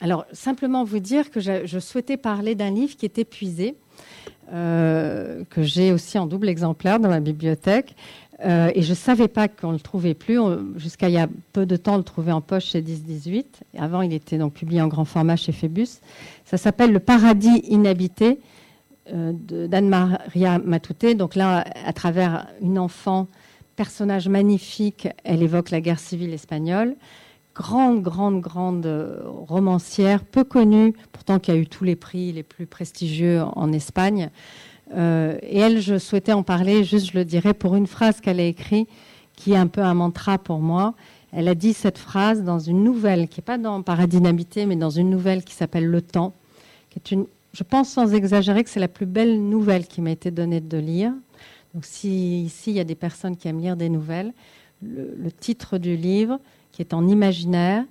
Alors, 0.00 0.24
simplement 0.32 0.84
vous 0.84 1.00
dire 1.00 1.30
que 1.30 1.40
je, 1.40 1.78
souhaitais 1.78 2.16
parler 2.16 2.54
d'un 2.54 2.70
livre 2.70 2.96
qui 2.96 3.04
est 3.04 3.18
épuisé, 3.18 3.74
euh, 4.52 5.44
que 5.50 5.62
j'ai 5.62 5.92
aussi 5.92 6.18
en 6.18 6.26
double 6.26 6.48
exemplaire 6.48 7.00
dans 7.00 7.08
ma 7.08 7.20
bibliothèque. 7.20 7.94
Euh, 8.44 8.70
et 8.74 8.82
je 8.82 8.90
ne 8.90 8.94
savais 8.94 9.26
pas 9.26 9.48
qu'on 9.48 9.68
ne 9.68 9.72
le 9.74 9.80
trouvait 9.80 10.14
plus. 10.14 10.38
Jusqu'à 10.76 11.08
il 11.08 11.14
y 11.14 11.18
a 11.18 11.28
peu 11.52 11.66
de 11.66 11.76
temps, 11.76 11.94
on 11.94 11.98
le 11.98 12.04
trouvait 12.04 12.32
en 12.32 12.40
poche 12.40 12.66
chez 12.66 12.82
10-18. 12.82 13.44
Avant, 13.78 14.02
il 14.02 14.12
était 14.12 14.38
donc 14.38 14.54
publié 14.54 14.80
en 14.80 14.88
grand 14.88 15.04
format 15.04 15.36
chez 15.36 15.52
Phébus. 15.52 16.00
Ça 16.44 16.56
s'appelle 16.56 16.92
Le 16.92 17.00
paradis 17.00 17.62
inhabité 17.68 18.38
euh, 19.12 19.32
d'Anne-Maria 19.32 20.58
Matouté. 20.58 21.14
Donc 21.14 21.34
là, 21.34 21.64
à 21.84 21.92
travers 21.92 22.46
une 22.60 22.78
enfant, 22.78 23.26
personnage 23.74 24.28
magnifique, 24.28 25.08
elle 25.24 25.42
évoque 25.42 25.70
la 25.70 25.80
guerre 25.80 25.98
civile 25.98 26.32
espagnole. 26.32 26.94
Grande, 27.54 28.02
grande, 28.02 28.40
grande 28.40 28.86
euh, 28.86 29.20
romancière, 29.24 30.24
peu 30.24 30.44
connue, 30.44 30.94
pourtant 31.10 31.40
qui 31.40 31.50
a 31.50 31.56
eu 31.56 31.66
tous 31.66 31.82
les 31.82 31.96
prix 31.96 32.30
les 32.32 32.44
plus 32.44 32.66
prestigieux 32.66 33.42
en 33.42 33.72
Espagne. 33.72 34.30
Euh, 34.94 35.38
et 35.42 35.58
elle, 35.58 35.80
je 35.80 35.98
souhaitais 35.98 36.32
en 36.32 36.42
parler, 36.42 36.84
juste 36.84 37.12
je 37.12 37.18
le 37.18 37.24
dirais, 37.24 37.54
pour 37.54 37.76
une 37.76 37.86
phrase 37.86 38.20
qu'elle 38.20 38.40
a 38.40 38.44
écrite, 38.44 38.88
qui 39.36 39.52
est 39.52 39.56
un 39.56 39.66
peu 39.66 39.82
un 39.82 39.94
mantra 39.94 40.38
pour 40.38 40.58
moi. 40.58 40.94
Elle 41.32 41.48
a 41.48 41.54
dit 41.54 41.74
cette 41.74 41.98
phrase 41.98 42.42
dans 42.42 42.58
une 42.58 42.82
nouvelle, 42.82 43.28
qui 43.28 43.40
n'est 43.40 43.44
pas 43.44 43.58
dans 43.58 43.82
Paradis 43.82 44.20
mais 44.20 44.76
dans 44.76 44.90
une 44.90 45.10
nouvelle 45.10 45.44
qui 45.44 45.54
s'appelle 45.54 45.86
Le 45.86 46.00
Temps, 46.00 46.32
qui 46.90 46.98
est 46.98 47.10
une, 47.10 47.26
je 47.52 47.62
pense 47.62 47.88
sans 47.88 48.14
exagérer 48.14 48.64
que 48.64 48.70
c'est 48.70 48.80
la 48.80 48.88
plus 48.88 49.06
belle 49.06 49.40
nouvelle 49.40 49.86
qui 49.86 50.00
m'a 50.00 50.10
été 50.10 50.30
donnée 50.30 50.60
de 50.60 50.78
lire. 50.78 51.12
Donc 51.74 51.84
si 51.84 52.42
ici 52.44 52.70
il 52.70 52.76
y 52.76 52.80
a 52.80 52.84
des 52.84 52.94
personnes 52.94 53.36
qui 53.36 53.48
aiment 53.48 53.60
lire 53.60 53.76
des 53.76 53.88
nouvelles, 53.88 54.32
le, 54.82 55.30
titre 55.32 55.78
du 55.78 55.96
livre 55.96 56.38
qui 56.72 56.82
est 56.82 56.94
en 56.94 57.06
imaginaire, 57.06 57.84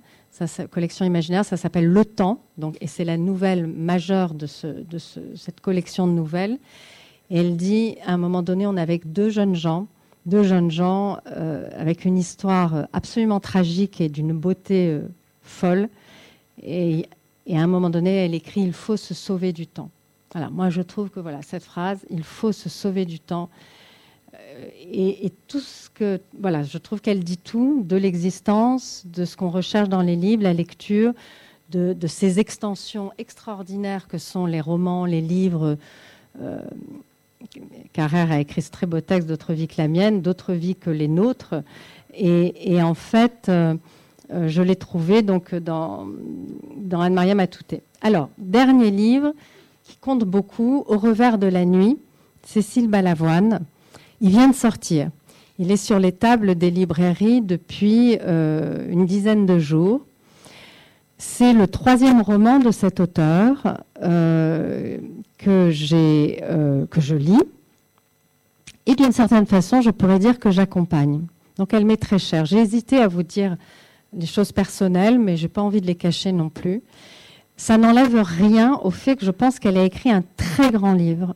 sa 0.46 0.66
collection 0.66 1.04
imaginaire, 1.04 1.44
ça 1.44 1.56
s'appelle 1.56 1.86
Le 1.86 2.04
Temps, 2.04 2.42
donc, 2.56 2.76
et 2.80 2.86
c'est 2.86 3.04
la 3.04 3.16
nouvelle 3.16 3.66
majeure 3.66 4.34
de, 4.34 4.46
cette 4.46 5.60
collection 5.60 6.06
de 6.06 6.12
nouvelles. 6.12 6.58
Elle 7.30 7.56
dit, 7.56 7.96
à 8.06 8.12
un 8.12 8.18
moment 8.18 8.42
donné, 8.42 8.66
on 8.66 8.76
est 8.76 8.80
avec 8.80 9.12
deux 9.12 9.30
jeunes 9.30 9.54
gens, 9.54 9.86
deux 10.26 10.42
jeunes 10.42 10.70
gens 10.70 11.18
euh, 11.30 11.68
avec 11.76 12.04
une 12.04 12.16
histoire 12.16 12.86
absolument 12.92 13.40
tragique 13.40 14.00
et 14.00 14.08
d'une 14.08 14.32
beauté 14.32 14.88
euh, 14.88 15.08
folle. 15.42 15.88
Et 16.62 17.06
et 17.48 17.58
à 17.58 17.62
un 17.62 17.66
moment 17.66 17.88
donné, 17.88 18.14
elle 18.26 18.34
écrit 18.34 18.60
Il 18.60 18.74
faut 18.74 18.98
se 18.98 19.14
sauver 19.14 19.52
du 19.52 19.66
temps. 19.66 19.90
Voilà, 20.32 20.50
moi 20.50 20.68
je 20.68 20.82
trouve 20.82 21.08
que 21.08 21.18
voilà 21.18 21.40
cette 21.40 21.64
phrase, 21.64 22.04
il 22.10 22.22
faut 22.22 22.52
se 22.52 22.68
sauver 22.68 23.06
du 23.06 23.18
temps. 23.18 23.48
Euh, 24.34 24.68
et, 24.92 25.32
tout 25.46 25.60
ce 25.60 25.88
que 25.90 26.20
voilà, 26.38 26.62
je 26.62 26.78
trouve 26.78 27.00
qu'elle 27.00 27.24
dit 27.24 27.38
tout 27.38 27.82
de 27.84 27.96
l'existence, 27.96 29.02
de 29.06 29.24
ce 29.24 29.36
qu'on 29.36 29.50
recherche 29.50 29.88
dans 29.88 30.02
les 30.02 30.16
livres, 30.16 30.42
la 30.42 30.52
lecture, 30.52 31.12
de, 31.70 31.94
ces 32.06 32.38
extensions 32.38 33.12
extraordinaires 33.18 34.08
que 34.08 34.18
sont 34.18 34.46
les 34.46 34.60
romans, 34.60 35.04
les 35.04 35.20
livres. 35.20 35.76
Euh, 36.40 36.60
Carrère 37.92 38.32
a 38.32 38.40
écrit 38.40 38.62
ce 38.62 38.70
très 38.70 38.86
beau 38.86 39.00
texte 39.00 39.28
d'autres 39.28 39.52
vies 39.52 39.68
que 39.68 39.74
la 39.78 39.88
mienne, 39.88 40.22
d'autres 40.22 40.54
vies 40.54 40.76
que 40.76 40.90
les 40.90 41.08
nôtres. 41.08 41.54
Et, 42.14 42.82
en 42.82 42.94
fait, 42.94 43.46
euh, 43.48 43.74
euh, 44.32 44.48
je 44.48 44.62
l'ai 44.62 44.76
trouvé 44.76 45.22
donc 45.22 45.54
dans, 45.54 46.06
dans 46.76 47.00
Anne-Maria 47.00 47.34
Matouté. 47.34 47.82
Alors, 48.00 48.28
dernier 48.38 48.90
livre 48.90 49.32
qui 49.84 49.96
compte 49.96 50.24
beaucoup, 50.24 50.84
Au 50.88 50.98
revers 50.98 51.38
de 51.38 51.46
la 51.46 51.64
nuit, 51.64 51.98
Cécile 52.44 52.88
Balavoine. 52.88 53.60
Il 54.20 54.30
vient 54.30 54.48
de 54.48 54.54
sortir. 54.54 55.10
Il 55.58 55.70
est 55.70 55.76
sur 55.76 55.98
les 55.98 56.12
tables 56.12 56.54
des 56.54 56.70
librairies 56.70 57.40
depuis 57.40 58.18
euh, 58.22 58.86
une 58.90 59.06
dizaine 59.06 59.46
de 59.46 59.58
jours. 59.58 60.02
C'est 61.18 61.52
le 61.52 61.66
troisième 61.66 62.22
roman 62.22 62.60
de 62.60 62.70
cet 62.70 63.00
auteur 63.00 63.78
euh, 64.02 64.98
que, 65.36 65.70
que 66.86 67.00
je 67.00 67.16
lis. 67.16 67.42
Et 68.86 68.94
d'une 68.94 69.12
certaine 69.12 69.46
façon, 69.46 69.80
je 69.82 69.90
pourrais 69.90 70.18
dire 70.18 70.38
que 70.38 70.50
j'accompagne. 70.50 71.22
Donc 71.58 71.74
elle 71.74 71.84
m'est 71.84 71.96
très 71.96 72.18
chère. 72.18 72.46
J'ai 72.46 72.58
hésité 72.58 72.98
à 72.98 73.08
vous 73.08 73.24
dire 73.24 73.56
les 74.16 74.26
choses 74.26 74.52
personnelles, 74.52 75.18
mais 75.18 75.36
je 75.36 75.42
n'ai 75.42 75.48
pas 75.48 75.60
envie 75.60 75.80
de 75.80 75.86
les 75.86 75.94
cacher 75.94 76.32
non 76.32 76.48
plus. 76.48 76.82
Ça 77.56 77.76
n'enlève 77.76 78.16
rien 78.22 78.78
au 78.82 78.90
fait 78.90 79.16
que 79.16 79.26
je 79.26 79.30
pense 79.30 79.58
qu'elle 79.58 79.76
a 79.76 79.84
écrit 79.84 80.10
un 80.10 80.22
très 80.36 80.70
grand 80.70 80.92
livre. 80.94 81.34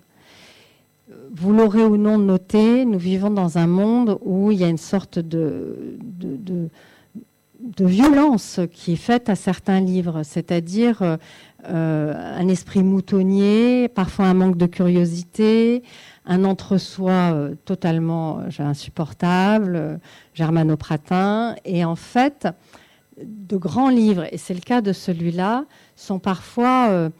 Vous 1.35 1.55
l'aurez 1.55 1.83
ou 1.83 1.97
non 1.97 2.18
noté, 2.18 2.85
nous 2.85 2.99
vivons 2.99 3.31
dans 3.31 3.57
un 3.57 3.66
monde 3.66 4.18
où 4.21 4.51
il 4.51 4.59
y 4.59 4.64
a 4.64 4.68
une 4.68 4.77
sorte 4.77 5.18
de, 5.18 5.99
violence 7.81 8.61
qui 8.71 8.92
est 8.92 8.97
faite 8.97 9.31
à 9.31 9.35
certains 9.35 9.81
livres, 9.81 10.25
c'est-à-dire 10.25 11.16
euh, 11.68 12.37
un 12.38 12.49
esprit 12.49 12.83
moutonnier, 12.83 13.88
parfois 13.88 14.27
un 14.27 14.35
manque 14.35 14.59
de 14.59 14.66
curiosité, 14.66 15.83
un 16.27 16.45
entre-soi 16.45 17.33
euh, 17.33 17.55
totalement 17.64 18.40
euh, 18.40 18.62
insupportable, 18.62 20.01
germanopratin. 20.35 21.57
Et 21.64 21.83
en 21.83 21.97
fait, 21.97 22.47
de 23.25 23.57
grands 23.57 23.88
livres, 23.88 24.27
et 24.31 24.37
c'est 24.37 24.55
le 24.55 24.61
cas 24.61 24.83
de 24.83 24.92
celui-là, 24.92 25.64
sont 25.97 26.18
parfois 26.18 27.11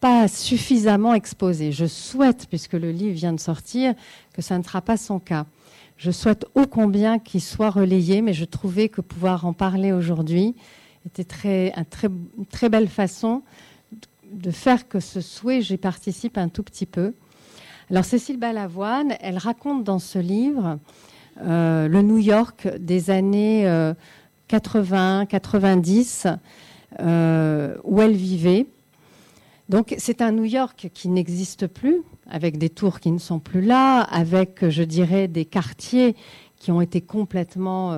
pas 0.00 0.28
suffisamment 0.28 1.14
exposés. 1.14 1.72
Je 1.72 1.86
souhaite, 1.86 2.46
puisque 2.48 2.72
le 2.72 2.90
livre 2.90 3.14
vient 3.14 3.32
de 3.32 3.40
sortir, 3.40 3.94
que 4.34 4.42
ça 4.42 4.58
ne 4.58 4.62
sera 4.62 4.80
pas 4.80 4.96
son 4.96 5.18
cas. 5.18 5.46
Je 5.96 6.10
souhaite 6.10 6.46
ô 6.54 6.66
combien 6.66 7.18
qu'il 7.18 7.42
soit 7.42 7.70
relayé, 7.70 8.22
mais 8.22 8.32
je 8.32 8.46
trouvais 8.46 8.88
que 8.88 9.02
pouvoir 9.02 9.44
en 9.44 9.52
parler 9.52 9.92
aujourd'hui 9.92 10.56
était 11.06 11.24
très, 11.24 11.72
une 11.76 11.84
très, 11.84 12.08
très 12.50 12.68
belle 12.68 12.88
façon 12.88 13.42
de 14.32 14.50
faire 14.50 14.88
que 14.88 15.00
ce 15.00 15.20
souhait, 15.20 15.60
j'y 15.60 15.76
participe 15.76 16.38
un 16.38 16.48
tout 16.48 16.62
petit 16.62 16.86
peu. 16.86 17.14
Alors 17.90 18.04
Cécile 18.04 18.38
Balavoine, 18.38 19.14
elle 19.20 19.38
raconte 19.38 19.82
dans 19.82 19.98
ce 19.98 20.18
livre 20.18 20.78
euh, 21.42 21.88
le 21.88 22.02
New 22.02 22.18
York 22.18 22.68
des 22.78 23.10
années 23.10 23.64
80, 24.48 25.22
euh, 25.22 25.24
90, 25.26 26.26
euh, 27.00 27.76
où 27.84 28.00
elle 28.00 28.14
vivait. 28.14 28.66
Donc 29.70 29.94
c'est 29.98 30.20
un 30.20 30.32
New 30.32 30.44
York 30.44 30.90
qui 30.92 31.08
n'existe 31.08 31.68
plus, 31.68 32.02
avec 32.28 32.58
des 32.58 32.68
tours 32.68 32.98
qui 33.00 33.12
ne 33.12 33.18
sont 33.18 33.38
plus 33.38 33.62
là, 33.62 34.00
avec, 34.00 34.68
je 34.68 34.82
dirais, 34.82 35.28
des 35.28 35.44
quartiers 35.44 36.16
qui 36.56 36.72
ont 36.72 36.80
été 36.82 37.00
complètement, 37.00 37.96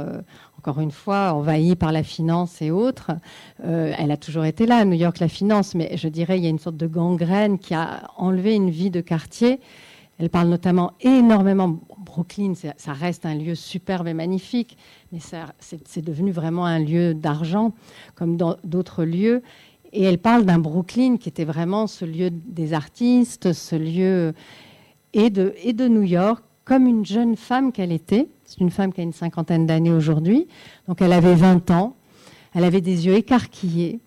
encore 0.58 0.78
une 0.78 0.92
fois, 0.92 1.32
envahis 1.32 1.74
par 1.74 1.90
la 1.90 2.04
finance 2.04 2.62
et 2.62 2.70
autres. 2.70 3.10
elle 3.64 4.10
a 4.10 4.16
toujours 4.16 4.44
été 4.44 4.66
là, 4.66 4.84
New 4.84 4.92
York, 4.92 5.18
la 5.18 5.28
finance, 5.28 5.74
mais 5.74 5.96
je 5.96 6.06
dirais, 6.06 6.38
il 6.38 6.44
y 6.44 6.46
a 6.46 6.50
une 6.50 6.60
sorte 6.60 6.76
de 6.76 6.86
gangrène 6.86 7.58
qui 7.58 7.74
a 7.74 8.08
enlevé 8.16 8.54
une 8.54 8.70
vie 8.70 8.90
de 8.90 9.00
quartier 9.00 9.58
elle 10.22 10.30
parle 10.30 10.48
notamment 10.48 10.92
énormément. 11.00 11.80
Brooklyn, 11.98 12.52
ça 12.54 12.92
reste 12.92 13.26
un 13.26 13.34
lieu 13.34 13.56
superbe 13.56 14.06
et 14.06 14.14
magnifique, 14.14 14.76
mais 15.10 15.18
c'est 15.58 16.04
devenu 16.04 16.30
vraiment 16.30 16.64
un 16.64 16.78
lieu 16.78 17.12
d'argent, 17.12 17.72
comme 18.14 18.36
dans 18.36 18.56
d'autres 18.62 19.04
lieux. 19.04 19.42
Et 19.92 20.04
elle 20.04 20.18
parle 20.18 20.44
d'un 20.44 20.58
Brooklyn 20.58 21.16
qui 21.18 21.28
était 21.28 21.44
vraiment 21.44 21.86
ce 21.86 22.04
lieu 22.04 22.30
des 22.30 22.72
artistes, 22.72 23.52
ce 23.52 23.76
lieu 23.76 24.32
et 25.12 25.30
de, 25.30 25.88
New 25.88 26.02
York, 26.02 26.42
comme 26.64 26.86
une 26.86 27.04
jeune 27.04 27.36
femme 27.36 27.72
qu'elle 27.72 27.92
était. 27.92 28.28
C'est 28.44 28.60
une 28.60 28.70
femme 28.70 28.92
qui 28.92 29.00
a 29.00 29.04
une 29.04 29.12
cinquantaine 29.12 29.66
d'années 29.66 29.92
aujourd'hui. 29.92 30.46
Donc 30.88 31.02
elle 31.02 31.12
avait 31.12 31.34
20 31.34 31.70
ans. 31.70 31.96
Elle 32.54 32.64
avait 32.64 32.80
des 32.80 33.06
yeux 33.06 33.14
écarquillés. 33.14 34.00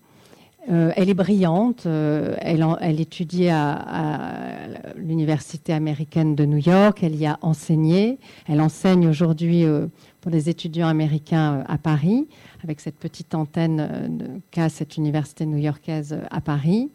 Euh, 0.70 0.90
elle 0.96 1.08
est 1.08 1.14
brillante. 1.14 1.86
Euh, 1.86 2.34
elle, 2.40 2.66
elle, 2.80 3.00
étudiait 3.00 3.50
à, 3.50 4.56
l'université 4.96 5.72
américaine 5.72 6.34
de 6.34 6.44
New 6.44 6.58
York. 6.58 7.02
Elle 7.02 7.14
y 7.16 7.26
a 7.26 7.38
enseigné. 7.42 8.18
Elle 8.48 8.60
enseigne 8.60 9.06
aujourd'hui 9.06 9.64
euh, 9.64 9.86
pour 10.26 10.32
les 10.32 10.48
étudiants 10.48 10.88
américains 10.88 11.62
à 11.68 11.78
Paris, 11.78 12.26
avec 12.64 12.80
cette 12.80 12.96
petite 12.96 13.32
antenne 13.36 14.40
qu'a 14.50 14.68
cette 14.68 14.96
université 14.96 15.46
new-yorkaise 15.46 16.18
à 16.32 16.40
Paris. 16.40 16.90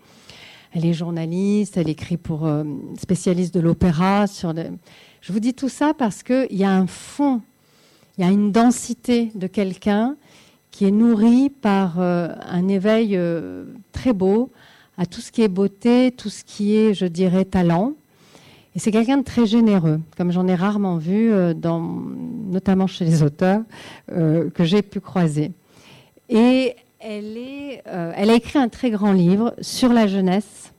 Elle 0.73 0.85
est 0.85 0.91
journaliste. 0.91 1.77
Elle 1.77 1.87
écrit 1.87 2.17
pour 2.17 2.45
spécialiste 2.99 3.53
de 3.53 3.61
l'opéra. 3.61 4.25
Je 4.25 5.31
vous 5.31 5.39
dis 5.39 5.53
tout 5.53 5.69
ça 5.69 5.93
parce 5.93 6.23
qu'il 6.23 6.57
y 6.57 6.65
a 6.65 6.71
un 6.71 6.87
fond, 6.87 7.39
il 8.17 8.25
y 8.25 8.27
a 8.27 8.31
une 8.31 8.51
densité 8.51 9.31
de 9.33 9.47
quelqu'un 9.47 10.17
qui 10.69 10.83
est 10.83 10.91
nourri 10.91 11.49
par 11.49 12.01
euh, 12.01 12.35
un 12.49 12.67
éveil 12.67 13.15
euh, 13.15 13.63
très 13.93 14.11
beau 14.11 14.51
à 14.97 15.05
tout 15.05 15.21
ce 15.21 15.31
qui 15.31 15.41
est 15.41 15.47
beauté, 15.47 16.11
tout 16.11 16.29
ce 16.29 16.43
qui 16.43 16.75
est, 16.75 16.93
je 16.93 17.05
dirais, 17.05 17.45
talent. 17.45 17.93
Et 18.75 18.79
c'est 18.79 18.91
quelqu'un 18.91 19.17
de 19.17 19.23
très 19.23 19.45
généreux, 19.45 19.99
comme 20.17 20.31
j'en 20.31 20.47
ai 20.47 20.55
rarement 20.55 20.97
vu, 20.97 21.31
euh, 21.31 21.53
notamment 22.49 22.87
chez 22.87 23.05
les 23.05 23.21
auteurs 23.23 23.61
que 24.07 24.63
j'ai 24.63 24.81
pu 24.81 24.99
croiser. 24.99 25.51
Et 26.29 26.75
elle, 26.99 27.37
est, 27.37 27.83
elle 27.85 28.29
a 28.29 28.33
écrit 28.33 28.59
un 28.59 28.69
très 28.69 28.89
grand 28.91 29.11
livre 29.11 29.53
sur 29.59 29.91
la 29.91 30.07
jeunesse, 30.07 30.71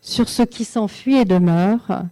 sur 0.00 0.28
ce 0.28 0.42
qui 0.42 0.64
s'enfuit 0.64 1.16
et 1.16 1.24
demeure, 1.24 2.04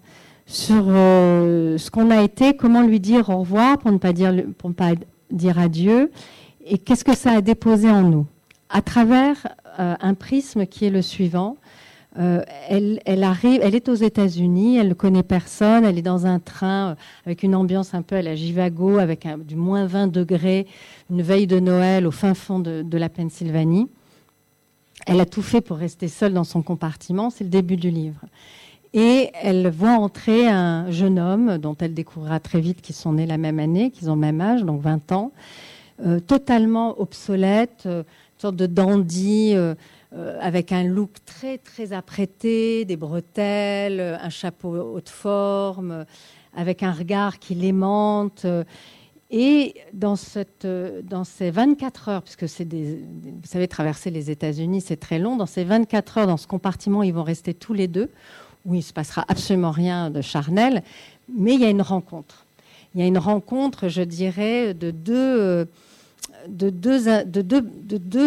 sur 0.46 0.84
ce 0.86 1.90
qu'on 1.90 2.10
a 2.10 2.22
été, 2.22 2.56
comment 2.56 2.82
lui 2.82 2.98
dire 2.98 3.30
au 3.30 3.38
revoir 3.38 3.78
pour 3.78 3.92
ne 3.92 3.98
pas 3.98 4.12
dire 4.12 5.58
adieu, 5.58 6.10
et 6.66 6.78
qu'est-ce 6.78 7.04
que 7.04 7.14
ça 7.16 7.32
a 7.32 7.40
déposé 7.40 7.88
en 7.88 8.02
nous, 8.02 8.26
à 8.68 8.82
travers 8.82 9.46
un 9.78 10.14
prisme 10.14 10.66
qui 10.66 10.86
est 10.86 10.90
le 10.90 11.02
suivant. 11.02 11.56
Euh, 12.16 12.42
elle, 12.68 13.24
arrive, 13.24 13.60
elle 13.62 13.74
est 13.74 13.88
aux 13.88 13.94
États-Unis, 13.94 14.76
elle 14.76 14.88
ne 14.88 14.94
connaît 14.94 15.24
personne, 15.24 15.84
elle 15.84 15.98
est 15.98 16.02
dans 16.02 16.26
un 16.26 16.38
train 16.38 16.90
euh, 16.90 16.94
avec 17.26 17.42
une 17.42 17.56
ambiance 17.56 17.92
un 17.92 18.02
peu 18.02 18.14
à 18.14 18.22
la 18.22 18.36
Givago, 18.36 18.98
avec 18.98 19.26
du 19.44 19.56
moins 19.56 19.86
20 19.86 20.06
degrés, 20.06 20.68
une 21.10 21.22
veille 21.22 21.48
de 21.48 21.58
Noël 21.58 22.06
au 22.06 22.12
fin 22.12 22.34
fond 22.34 22.60
de, 22.60 22.96
la 22.96 23.08
Pennsylvanie. 23.08 23.88
Elle 25.06 25.20
a 25.20 25.26
tout 25.26 25.42
fait 25.42 25.60
pour 25.60 25.76
rester 25.76 26.06
seule 26.06 26.32
dans 26.32 26.44
son 26.44 26.62
compartiment, 26.62 27.30
c'est 27.30 27.42
le 27.42 27.50
début 27.50 27.76
du 27.76 27.90
livre. 27.90 28.20
Et 28.92 29.30
elle 29.42 29.68
voit 29.70 29.94
entrer 29.94 30.46
un 30.46 30.88
jeune 30.92 31.18
homme 31.18 31.58
dont 31.58 31.74
elle 31.80 31.94
découvrira 31.94 32.38
très 32.38 32.60
vite 32.60 32.80
qu'ils 32.80 32.94
sont 32.94 33.14
nés 33.14 33.26
la 33.26 33.38
même 33.38 33.58
année, 33.58 33.90
qu'ils 33.90 34.08
ont 34.08 34.14
le 34.14 34.20
même 34.20 34.40
âge, 34.40 34.62
donc 34.62 34.80
20 34.82 35.10
ans, 35.10 35.32
euh, 36.06 36.20
totalement 36.20 37.00
obsolète, 37.00 37.86
une 37.86 38.04
sorte 38.38 38.54
de 38.54 38.66
dandy. 38.66 39.56
Avec 40.40 40.72
un 40.72 40.84
look 40.84 41.10
très 41.24 41.58
très 41.58 41.92
apprêté, 41.92 42.84
des 42.84 42.96
bretelles, 42.96 44.18
un 44.20 44.30
chapeau 44.30 44.76
haute 44.76 45.08
forme, 45.08 46.04
avec 46.56 46.82
un 46.82 46.92
regard 46.92 47.38
qui 47.38 47.54
l'aimante. 47.54 48.46
Et 49.36 49.74
dans, 49.92 50.14
ces 50.16 51.50
24 51.50 52.08
heures, 52.08 52.22
puisque 52.22 52.44
vous 52.44 52.48
savez, 53.44 53.68
traverser 53.68 54.10
les 54.10 54.30
États-Unis, 54.30 54.80
c'est 54.80 54.96
très 54.96 55.18
long, 55.18 55.36
dans 55.36 55.46
ces 55.46 55.64
24 55.64 56.18
heures, 56.18 56.26
dans 56.26 56.36
ce 56.36 56.46
compartiment, 56.46 57.02
ils 57.02 57.12
vont 57.12 57.24
rester 57.24 57.52
tous 57.52 57.72
les 57.72 57.88
deux, 57.88 58.10
où 58.64 58.74
il 58.74 58.78
ne 58.78 58.82
se 58.82 58.92
passera 58.92 59.24
absolument 59.26 59.72
rien 59.72 60.10
de 60.10 60.20
charnel, 60.20 60.82
mais 61.28 61.54
il 61.54 61.60
y 61.60 61.64
a 61.64 61.70
une 61.70 61.82
rencontre. 61.82 62.46
Il 62.94 63.00
y 63.00 63.04
a 63.04 63.06
une 63.06 63.18
rencontre, 63.18 63.88
je 63.88 64.02
dirais, 64.02 64.72
de 64.72 64.92
deux 64.92 65.66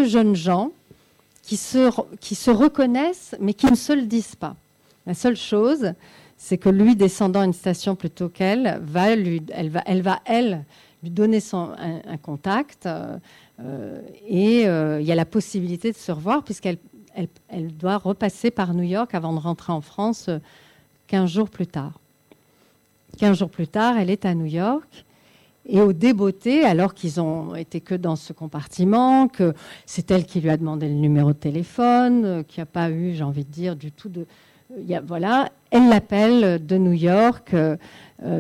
jeunes 0.08 0.36
gens 0.36 0.72
qui 1.48 1.56
se, 1.56 2.50
reconnaissent, 2.52 3.36
mais 3.40 3.54
qui 3.54 3.68
ne 3.68 3.76
se 3.76 3.94
le 3.94 4.04
disent 4.04 4.36
pas. 4.36 4.56
La 5.06 5.14
seule 5.14 5.38
chose, 5.38 5.94
c'est 6.36 6.58
que 6.58 6.68
lui, 6.68 6.98
descendant 6.98 7.42
une 7.42 7.54
station 7.54 7.96
plutôt 7.96 8.28
qu'elle, 8.28 8.82
va 8.84 9.10
elle 9.12 10.02
va, 10.02 10.20
elle 10.26 10.66
lui 11.02 11.10
donner 11.10 11.40
un, 11.54 12.18
contact, 12.18 12.86
euh, 12.86 13.18
euh, 13.62 14.02
et 14.28 14.68
euh, 14.68 15.00
il 15.00 15.08
y 15.08 15.12
a 15.12 15.16
la 15.16 15.26
possibilité 15.26 15.92
de 15.92 15.98
se 15.98 16.12
revoir 16.12 16.44
puisqu'elle 16.44 16.78
elle, 17.16 17.30
elle, 17.48 17.76
doit 17.76 17.98
repasser 17.98 18.52
par 18.52 18.74
New 18.74 18.84
York 18.84 19.16
avant 19.16 19.34
de 19.34 19.40
rentrer 19.40 19.72
en 19.72 19.82
France 19.82 20.30
15 21.08 21.30
jours 21.30 21.50
plus 21.50 21.66
tard. 21.66 22.00
15 23.20 23.40
jours 23.40 23.50
plus 23.50 23.68
tard, 23.68 23.98
elle 23.98 24.10
est 24.10 24.26
à 24.26 24.36
New 24.36 24.46
York 24.46 25.06
et 25.68 25.82
au 25.82 25.94
débeauté, 25.94 26.64
alors 26.64 26.94
qu'ils 26.94 27.20
ont 27.20 27.54
été 27.54 27.82
que 27.82 27.94
dans 27.94 28.16
ce 28.16 28.34
compartiment, 28.34 29.28
que 29.28 29.54
c'est 29.86 30.10
elle 30.12 30.26
qui 30.26 30.40
lui 30.40 30.50
a 30.50 30.58
demandé 30.58 30.88
le 30.88 30.96
numéro 30.96 31.34
de 31.34 31.38
téléphone, 31.38 32.26
euh, 32.26 32.44
qui 32.44 32.60
n'a 32.60 32.66
pas 32.66 32.90
eu, 32.90 33.14
j'ai 33.14 33.24
envie 33.24 33.46
de 33.46 33.52
dire, 33.52 33.76
du 33.76 33.92
tout 33.92 34.10
de. 34.10 34.26
Euh, 34.72 35.00
voilà, 35.06 35.50
elle 35.72 35.90
l'appelle 35.90 36.66
de 36.66 36.78
New 36.78 36.94
York, 36.94 37.54
euh, 37.54 37.76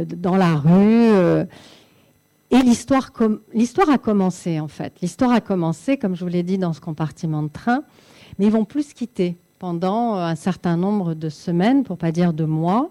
dans 0.06 0.38
la 0.38 0.56
rue. 0.56 1.46
et 2.50 2.62
l'histoire, 2.64 3.12
a 3.90 3.98
commencé, 3.98 4.60
en 4.60 4.70
fait. 4.70 4.94
L'histoire 5.02 5.32
a 5.32 5.42
commencé, 5.42 5.98
comme 5.98 6.16
je 6.16 6.24
vous 6.24 6.32
l'ai 6.32 6.44
dit, 6.44 6.58
dans 6.58 6.74
ce 6.74 6.82
compartiment 6.82 7.44
de 7.44 7.50
train. 7.50 7.84
Mais 8.40 8.46
ils 8.46 8.52
vont 8.52 8.66
plus 8.66 8.94
quitter 8.94 9.38
pendant 9.60 10.16
un 10.16 10.36
certain 10.36 10.78
nombre 10.78 11.14
de 11.14 11.30
semaines, 11.30 11.84
pour 11.84 11.98
pas 11.98 12.12
dire 12.12 12.34
de 12.34 12.46
mois 12.46 12.90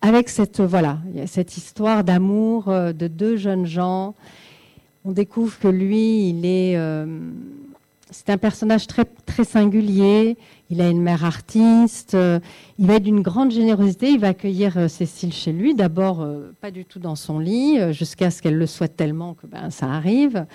avec 0.00 0.28
cette, 0.28 0.60
voilà, 0.60 0.98
cette 1.26 1.56
histoire 1.56 2.04
d'amour 2.04 2.68
euh, 2.68 2.92
de 2.92 3.08
deux 3.08 3.36
jeunes 3.36 3.66
gens. 3.66 4.14
On 5.04 5.12
découvre 5.12 5.58
que 5.58 5.68
lui, 5.68 6.28
il 6.28 6.44
est, 6.44 6.76
euh, 6.76 7.30
c'est 8.10 8.30
un 8.30 8.38
personnage 8.38 8.86
très, 8.86 9.04
très 9.04 9.44
singulier. 9.44 10.36
Il 10.70 10.80
a 10.80 10.88
une 10.88 11.00
mère 11.00 11.24
artiste. 11.24 12.14
Euh, 12.14 12.38
il 12.78 12.86
va 12.86 12.94
être 12.94 13.02
d'une 13.02 13.22
grande 13.22 13.50
générosité. 13.50 14.10
Il 14.10 14.20
va 14.20 14.28
accueillir 14.28 14.88
Cécile 14.88 15.32
chez 15.32 15.52
lui. 15.52 15.74
D'abord, 15.74 16.26
pas 16.60 16.70
du 16.70 16.84
tout 16.84 16.98
dans 16.98 17.16
son 17.16 17.38
lit, 17.38 17.78
jusqu'à 17.92 18.30
ce 18.30 18.42
qu'elle 18.42 18.56
le 18.56 18.66
souhaite 18.66 18.96
tellement 18.96 19.34
que 19.34 19.46
ben, 19.46 19.70
ça 19.70 19.86
arrive. 19.86 20.46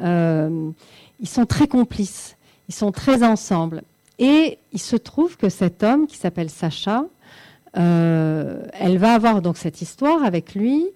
ils 0.00 1.28
sont 1.28 1.46
très 1.46 1.66
complices. 1.66 2.36
Ils 2.68 2.74
sont 2.74 2.92
très 2.92 3.22
ensemble. 3.22 3.82
Et 4.18 4.58
il 4.72 4.80
se 4.80 4.96
trouve 4.96 5.36
que 5.36 5.48
cet 5.48 5.82
homme 5.82 6.06
qui 6.06 6.16
s'appelle 6.16 6.48
Sacha, 6.48 7.00
euh, 7.00 7.06
elle 7.76 8.98
va 8.98 9.14
avoir 9.14 9.42
donc 9.42 9.56
cette 9.58 9.82
histoire 9.82 10.24
avec 10.24 10.54
lui. 10.54 10.86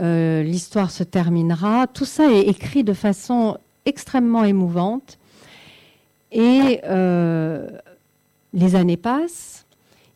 Euh, 0.00 0.42
l'histoire 0.42 0.90
se 0.90 1.02
terminera. 1.02 1.86
Tout 1.86 2.04
ça 2.04 2.30
est 2.30 2.42
écrit 2.42 2.84
de 2.84 2.92
façon 2.92 3.58
extrêmement 3.84 4.44
émouvante. 4.44 5.18
Et 6.30 6.80
euh, 6.84 7.68
les 8.52 8.74
années 8.74 8.96
passent. 8.96 9.66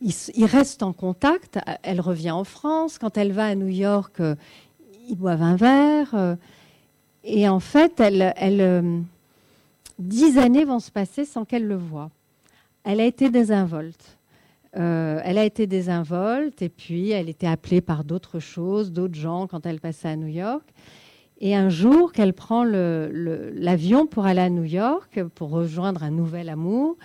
Ils, 0.03 0.45
restent 0.45 0.83
en 0.83 0.93
contact. 0.93 1.59
Elle 1.83 2.01
revient 2.01 2.31
en 2.31 2.45
France. 2.45 2.99
Quand 2.99 3.17
elle 3.17 3.33
va 3.33 3.47
à 3.47 3.55
New 3.55 3.69
York, 3.69 4.21
ils 5.09 5.17
boivent 5.17 5.43
un 5.43 5.57
verre. 5.57 6.37
et 7.25 7.49
en 7.49 7.61
fait, 7.61 8.03
dix 9.99 10.39
années 10.39 10.65
vont 10.65 10.81
se 10.81 10.91
passer 10.91 11.25
sans 11.25 11.45
qu'elle 11.45 11.67
le 11.67 11.77
voie. 11.77 12.11
Elle 12.85 13.01
a 13.01 13.05
été 13.05 13.31
désinvolte. 13.31 14.16
Euh, 14.77 15.21
elle 15.25 15.39
a 15.39 15.45
été 15.45 15.67
désinvolte 15.67 16.61
et 16.61 16.69
puis 16.69 17.11
elle 17.11 17.29
était 17.29 17.47
appelée 17.47 17.81
par 17.81 18.05
d'autres 18.05 18.41
choses, 18.41 18.93
d'autres 18.93 19.15
gens 19.15 19.47
quand 19.47 19.65
elle 19.65 19.81
passait 19.81 20.09
à 20.09 20.17
New 20.17 20.27
York. 20.27 20.65
Et 21.41 21.55
un 21.55 21.69
jour 21.69 22.13
qu'elle 22.13 22.33
prend 22.33 22.65
l'avion 22.65 24.07
pour 24.07 24.27
aller 24.27 24.41
à 24.41 24.51
New 24.51 24.65
York, 24.65 25.23
pour 25.35 25.51
rejoindre 25.51 26.03
un 26.03 26.11
nouvel 26.11 26.49
amour, 26.49 26.97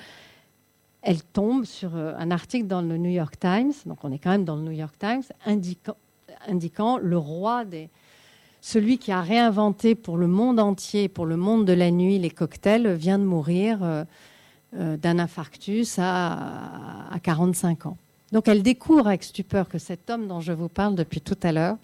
elle 1.02 1.24
tombe 1.24 1.66
sur 1.66 1.96
euh, 1.96 2.14
un 2.18 2.32
article 2.32 2.68
dans 2.68 2.82
le 2.82 2.98
New 2.98 3.10
York 3.10 3.36
Times, 3.40 3.74
donc 3.86 4.04
on 4.04 4.12
est 4.12 4.20
quand 4.20 4.30
même 4.30 4.46
dans 4.46 4.56
le 4.56 4.62
New 4.62 4.72
York 4.72 4.96
Times, 5.00 5.24
indiquant, 5.46 6.98
le 6.98 7.18
roi 7.18 7.66
des... 7.66 7.90
Celui 8.64 9.00
qui 9.00 9.12
a 9.12 9.22
réinventé 9.22 9.96
pour 9.96 10.18
le 10.18 10.28
monde 10.28 10.60
entier, 10.60 11.10
pour 11.10 11.26
le 11.26 11.36
monde 11.36 11.66
de 11.66 11.74
la 11.74 11.90
nuit, 11.90 12.20
les 12.20 12.30
cocktails, 12.30 12.94
vient 12.94 13.18
de 13.18 13.24
mourir. 13.24 13.80
Euh, 13.82 14.04
d'un 14.74 15.20
infarctus 15.20 15.98
à, 16.00 17.12
45 17.22 17.88
ans. 17.88 17.98
Donc 18.32 18.48
elle 18.48 18.64
découvre 18.64 19.08
avec 19.08 19.24
stupeur 19.24 19.68
que 19.68 19.78
cet 19.78 20.10
homme 20.10 20.28
dont 20.28 20.40
je 20.40 20.54
vous 20.54 20.70
parle 20.70 20.96
depuis 20.96 21.20
tout 21.20 21.38
à 21.44 21.52
l'heure 21.52 21.78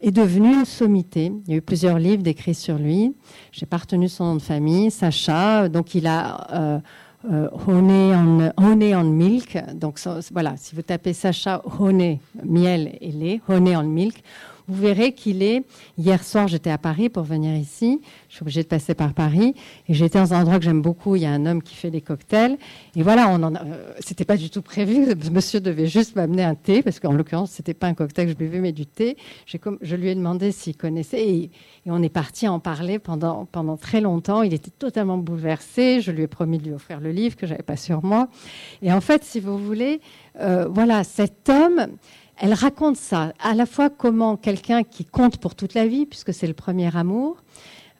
est 0.00 0.12
devenu 0.12 0.54
une 0.54 0.64
sommité. 0.64 1.32
Il 1.46 1.50
y 1.50 1.54
a 1.54 1.56
eu 1.56 1.62
plusieurs 1.62 1.98
livres 1.98 2.22
décrits 2.22 2.54
sur 2.54 2.78
lui. 2.78 3.14
J'ai 3.52 3.66
pas 3.66 3.78
retenu 3.78 4.08
son 4.08 4.24
nom 4.24 4.36
de 4.36 4.42
famille, 4.42 4.90
Sacha. 4.90 5.68
Donc 5.68 5.94
il 5.94 6.06
a 6.06 6.46
euh, 6.52 6.78
euh 7.30 7.50
honey, 7.66 8.94
on, 8.96 9.04
milk. 9.04 9.58
Donc 9.74 10.00
voilà, 10.32 10.56
si 10.56 10.74
vous 10.74 10.82
tapez 10.82 11.12
Sacha 11.12 11.62
honey, 11.78 12.20
miel 12.44 12.96
et 13.00 13.12
lait, 13.12 13.40
honey 13.48 13.76
on 13.76 13.82
milk, 13.82 14.22
vous 14.70 14.80
verrez 14.80 15.12
qu'il 15.12 15.42
est. 15.42 15.64
Hier 15.98 16.22
soir, 16.22 16.48
j'étais 16.48 16.70
à 16.70 16.78
Paris 16.78 17.08
pour 17.08 17.24
venir 17.24 17.54
ici. 17.56 18.00
Je 18.28 18.34
suis 18.34 18.42
obligée 18.42 18.62
de 18.62 18.68
passer 18.68 18.94
par 18.94 19.12
Paris. 19.12 19.54
Et 19.88 19.94
j'étais 19.94 20.18
dans 20.18 20.32
un 20.32 20.40
endroit 20.40 20.58
que 20.58 20.64
j'aime 20.64 20.82
beaucoup. 20.82 21.16
Il 21.16 21.22
y 21.22 21.26
a 21.26 21.30
un 21.30 21.46
homme 21.46 21.62
qui 21.62 21.74
fait 21.74 21.90
des 21.90 22.00
cocktails. 22.00 22.56
Et 22.96 23.02
voilà, 23.02 23.28
on 23.28 23.42
en 23.42 23.54
euh, 23.54 23.92
c'était 24.00 24.24
pas 24.24 24.36
du 24.36 24.50
tout 24.50 24.62
prévu. 24.62 25.14
Monsieur 25.32 25.60
devait 25.60 25.86
juste 25.86 26.16
m'amener 26.16 26.44
un 26.44 26.54
thé, 26.54 26.82
parce 26.82 27.00
qu'en 27.00 27.12
l'occurrence, 27.12 27.50
c'était 27.50 27.74
pas 27.74 27.88
un 27.88 27.94
cocktail 27.94 28.26
que 28.26 28.32
je 28.32 28.36
buvais, 28.36 28.60
mais 28.60 28.72
du 28.72 28.86
thé. 28.86 29.16
Je 29.46 29.96
lui 29.96 30.08
ai 30.08 30.14
demandé 30.14 30.52
s'il 30.52 30.76
connaissait. 30.76 31.28
Et, 31.28 31.50
on 31.86 32.02
est 32.02 32.08
parti 32.08 32.46
en 32.46 32.60
parler 32.60 33.00
pendant, 33.00 33.46
pendant 33.46 33.76
très 33.76 34.00
longtemps. 34.00 34.42
Il 34.42 34.54
était 34.54 34.70
totalement 34.70 35.18
bouleversé. 35.18 36.00
Je 36.00 36.12
lui 36.12 36.22
ai 36.22 36.28
promis 36.28 36.58
de 36.58 36.64
lui 36.64 36.72
offrir 36.72 37.00
le 37.00 37.10
livre 37.10 37.36
que 37.36 37.46
j'avais 37.46 37.64
pas 37.64 37.76
sur 37.76 38.04
moi. 38.04 38.28
Et 38.82 38.92
en 38.92 39.00
fait, 39.00 39.24
si 39.24 39.40
vous 39.40 39.58
voulez, 39.58 40.00
euh, 40.40 40.68
voilà, 40.68 41.02
cet 41.04 41.48
homme 41.48 41.88
elle 42.40 42.54
raconte 42.54 42.96
ça, 42.96 43.34
à 43.38 43.54
la 43.54 43.66
fois 43.66 43.90
comment 43.90 44.36
quelqu'un 44.36 44.82
qui 44.82 45.04
compte 45.04 45.36
pour 45.36 45.54
toute 45.54 45.74
la 45.74 45.86
vie, 45.86 46.06
puisque 46.06 46.32
c'est 46.32 46.46
le 46.46 46.54
premier 46.54 46.94
amour, 46.96 47.36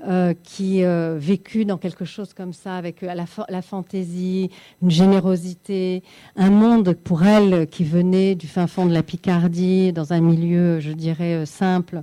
euh, 0.09 0.32
qui 0.43 0.82
euh, 0.82 1.18
vécu 1.18 1.66
dans 1.66 1.76
quelque 1.76 2.07
chose 2.07 2.32
comme 2.32 2.55
ça, 2.55 2.76
avec 2.76 3.03
euh, 3.03 3.14
la, 3.14 3.61
fantaisie, 3.61 4.49
une 4.80 4.91
générosité, 4.91 6.03
un 6.36 6.49
monde 6.49 6.95
pour 6.95 7.22
elle 7.22 7.66
qui 7.66 7.84
venait 7.84 8.34
du 8.34 8.47
fin 8.47 8.66
fond 8.66 8.86
de 8.86 8.95
la 8.95 9.03
Picardie, 9.03 9.93
dans 9.93 10.14
un 10.14 10.20
milieu, 10.20 10.80
je 10.80 10.93
dirais, 10.93 11.45
simple, 11.45 12.03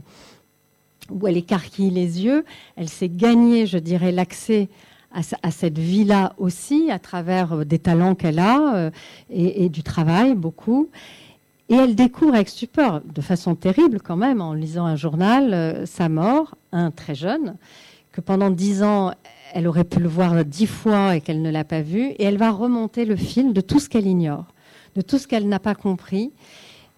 où 1.09 1.27
elle 1.27 1.37
écarquille 1.37 1.89
les 1.89 2.23
yeux. 2.23 2.45
Elle 2.75 2.89
s'est 2.89 3.09
gagnée, 3.09 3.65
je 3.65 3.79
dirais, 3.79 4.11
l'accès 4.11 4.69
à, 5.11 5.49
cette 5.49 5.79
vie-là 5.79 6.33
aussi, 6.37 6.91
à 6.91 6.99
travers 6.99 7.65
des 7.65 7.79
talents 7.79 8.13
qu'elle 8.13 8.37
a 8.37 8.91
et, 9.31 9.69
du 9.69 9.81
travail, 9.81 10.35
beaucoup. 10.35 10.89
Et 11.69 11.75
elle 11.75 11.95
découvre 11.95 12.33
avec 12.33 12.49
stupeur, 12.49 13.01
de 13.01 13.21
façon 13.21 13.55
terrible 13.55 13.99
quand 14.01 14.15
même, 14.15 14.41
en 14.41 14.53
lisant 14.53 14.85
un 14.85 14.95
journal, 14.95 15.53
euh, 15.53 15.85
sa 15.85 16.07
mort, 16.07 16.55
un 16.71 16.91
très 16.91 17.15
jeune, 17.15 17.55
que 18.13 18.21
pendant 18.21 18.49
dix 18.49 18.83
ans, 18.83 19.11
elle 19.53 19.67
aurait 19.67 19.83
pu 19.83 19.99
le 19.99 20.07
voir 20.07 20.45
dix 20.45 20.67
fois 20.67 21.15
et 21.15 21.21
qu'elle 21.21 21.41
ne 21.41 21.51
l'a 21.51 21.65
pas 21.65 21.81
vu. 21.81 22.09
Et 22.11 22.23
elle 22.23 22.37
va 22.37 22.51
remonter 22.51 23.05
le 23.05 23.15
fil 23.15 23.53
de 23.53 23.61
tout 23.61 23.79
ce 23.79 23.89
qu'elle 23.89 24.07
ignore, 24.07 24.45
de 24.95 25.01
tout 25.01 25.17
ce 25.17 25.27
qu'elle 25.27 25.47
n'a 25.47 25.59
pas 25.59 25.75
compris. 25.75 26.31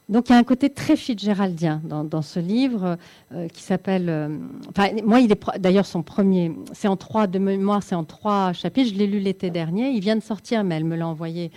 Donc 0.07 0.30
il 0.30 0.32
y 0.32 0.36
a 0.36 0.39
un 0.39 0.43
côté 0.43 0.72
très 0.72 0.95
Fitzgeraldien 0.95 1.82
dans, 1.84 2.03
dans 2.03 2.24
ce 2.24 2.39
livre 2.39 2.97
euh, 3.32 3.47
qui 3.47 3.61
s'appelle. 3.61 4.09
euh, 4.09 4.38
enfin, 4.70 4.89
moi, 5.03 5.20
il 5.20 5.32
est 5.32 5.59
d'ailleurs 5.59 5.86
son 5.86 6.01
premier. 6.01 6.51
C'est 6.74 6.88
en 6.88 6.97
trois 6.97 7.28
de 7.28 7.38
mémoire, 7.38 7.84
c'est 7.84 7.95
en 7.95 8.03
trois 8.03 8.53
chapitres. 8.53 8.91
Je 8.91 8.97
l'ai 8.97 9.05
lu 9.05 9.20
l'été 9.20 9.51
dernier. 9.51 9.89
Il 9.91 9.99
vient 9.99 10.15
de 10.15 10.24
sortir, 10.24 10.63
mais 10.63 10.76
elle 10.76 10.86
me 10.86 10.95
l'a 10.95 11.07
envoyé 11.07 11.51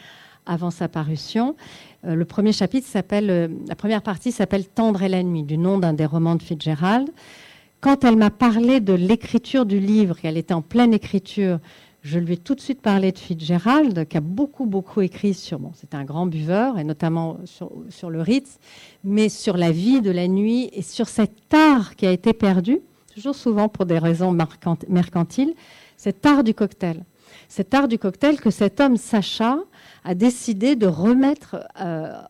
avant 0.45 0.71
sa 0.71 0.89
parution. 0.89 1.57
Euh, 2.05 2.15
le 2.15 2.25
premier 2.25 2.53
chapitre 2.53 2.89
s'appelle. 2.89 3.31
euh, 3.31 3.49
la 3.69 3.77
première 3.77 4.03
partie 4.03 4.33
s'appelle 4.33 4.67
Tendre 4.67 5.03
et 5.03 5.09
la 5.09 5.23
nuit, 5.23 5.43
du 5.45 5.59
nom 5.59 5.79
d'un 5.79 5.93
des 5.93 6.07
romans 6.07 6.35
de 6.35 6.43
Fitzgerald. 6.43 7.09
Quand 7.81 8.05
elle 8.05 8.17
m'a 8.17 8.31
parlé 8.31 8.81
de 8.81 8.93
l'écriture 8.93 9.67
du 9.67 9.81
livre, 9.81 10.19
qu'elle 10.19 10.37
était 10.37 10.55
en 10.55 10.63
pleine 10.63 10.95
écriture, 10.95 11.59
je 12.03 12.19
lui 12.19 12.35
ai 12.35 12.37
tout 12.37 12.55
de 12.55 12.61
suite 12.61 12.81
parlé 12.81 13.13
de 13.13 13.19
Fitzgerald, 13.19 14.09
qui 14.09 14.17
a 14.17 14.21
beaucoup, 14.21 14.67
beaucoup 14.67 15.01
écrit 15.01 15.35
sur. 15.35 15.61
Bon, 15.61 15.71
c'était 15.75 15.97
un 15.97 16.05
grand 16.05 16.27
buveur, 16.27 16.79
et 16.79 16.85
notamment 16.85 17.39
sur, 17.45 17.71
sur 17.89 18.11
le 18.11 18.21
Ritz, 18.21 18.59
mais 19.05 19.29
sur 19.29 19.57
la 19.57 19.71
vie 19.71 20.01
de 20.01 20.11
la 20.11 20.27
nuit 20.27 20.71
et 20.73 20.83
sur 20.83 21.09
cet 21.09 21.55
art 21.55 21.95
qui 21.95 22.07
a 22.07 22.11
été 22.11 22.33
perdu, 22.33 22.81
toujours 23.15 23.35
souvent 23.35 23.69
pour 23.69 23.87
des 23.87 23.99
raisons 23.99 24.37
mercantiles, 24.89 25.55
cet 25.97 26.27
art 26.27 26.43
du 26.43 26.55
cocktail. 26.55 27.05
Cet 27.49 27.75
art 27.75 27.87
du 27.87 27.99
cocktail 27.99 28.41
que 28.41 28.51
cet 28.51 28.81
homme, 28.81 28.97
Sacha, 28.97 29.59
a 30.05 30.15
décidé 30.15 30.77
de 30.77 30.87
remettre 30.87 31.67
euh, 31.81 32.21